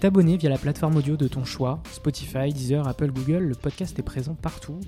T'abonner 0.00 0.38
via 0.38 0.48
la 0.48 0.56
plateforme 0.56 0.96
audio 0.96 1.16
de 1.16 1.28
ton 1.28 1.44
choix, 1.44 1.82
Spotify, 1.92 2.52
Deezer, 2.52 2.88
Apple, 2.88 3.10
Google, 3.10 3.44
le 3.44 3.54
podcast 3.54 3.98
est 3.98 4.02
présent 4.02 4.34
partout. 4.34 4.80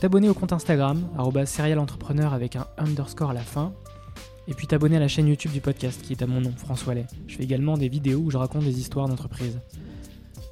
T'abonner 0.00 0.28
au 0.28 0.34
compte 0.34 0.52
Instagram, 0.52 1.06
serialentrepreneur 1.44 2.32
avec 2.32 2.56
un 2.56 2.66
underscore 2.78 3.30
à 3.30 3.34
la 3.34 3.42
fin, 3.42 3.74
et 4.48 4.54
puis 4.54 4.66
t'abonner 4.66 4.96
à 4.96 5.00
la 5.00 5.08
chaîne 5.08 5.28
YouTube 5.28 5.52
du 5.52 5.60
podcast 5.60 6.00
qui 6.02 6.14
est 6.14 6.22
à 6.22 6.26
mon 6.26 6.40
nom, 6.40 6.52
François 6.56 6.94
Lay. 6.94 7.04
Je 7.26 7.36
fais 7.36 7.44
également 7.44 7.76
des 7.76 7.88
vidéos 7.88 8.18
où 8.18 8.30
je 8.30 8.38
raconte 8.38 8.64
des 8.64 8.80
histoires 8.80 9.06
d'entreprise. 9.06 9.60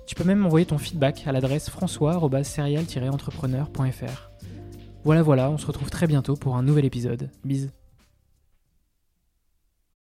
Tu 0.06 0.14
peux 0.14 0.24
même 0.24 0.38
m'envoyer 0.38 0.66
ton 0.66 0.76
feedback 0.78 1.24
à 1.26 1.32
l'adresse 1.32 1.68
françois-serial-entrepreneur.fr. 1.70 4.30
Voilà 5.02 5.22
voilà, 5.22 5.50
on 5.50 5.58
se 5.58 5.66
retrouve 5.66 5.90
très 5.90 6.06
bientôt 6.06 6.36
pour 6.36 6.56
un 6.56 6.62
nouvel 6.62 6.84
épisode. 6.84 7.28
Bisous. 7.44 7.70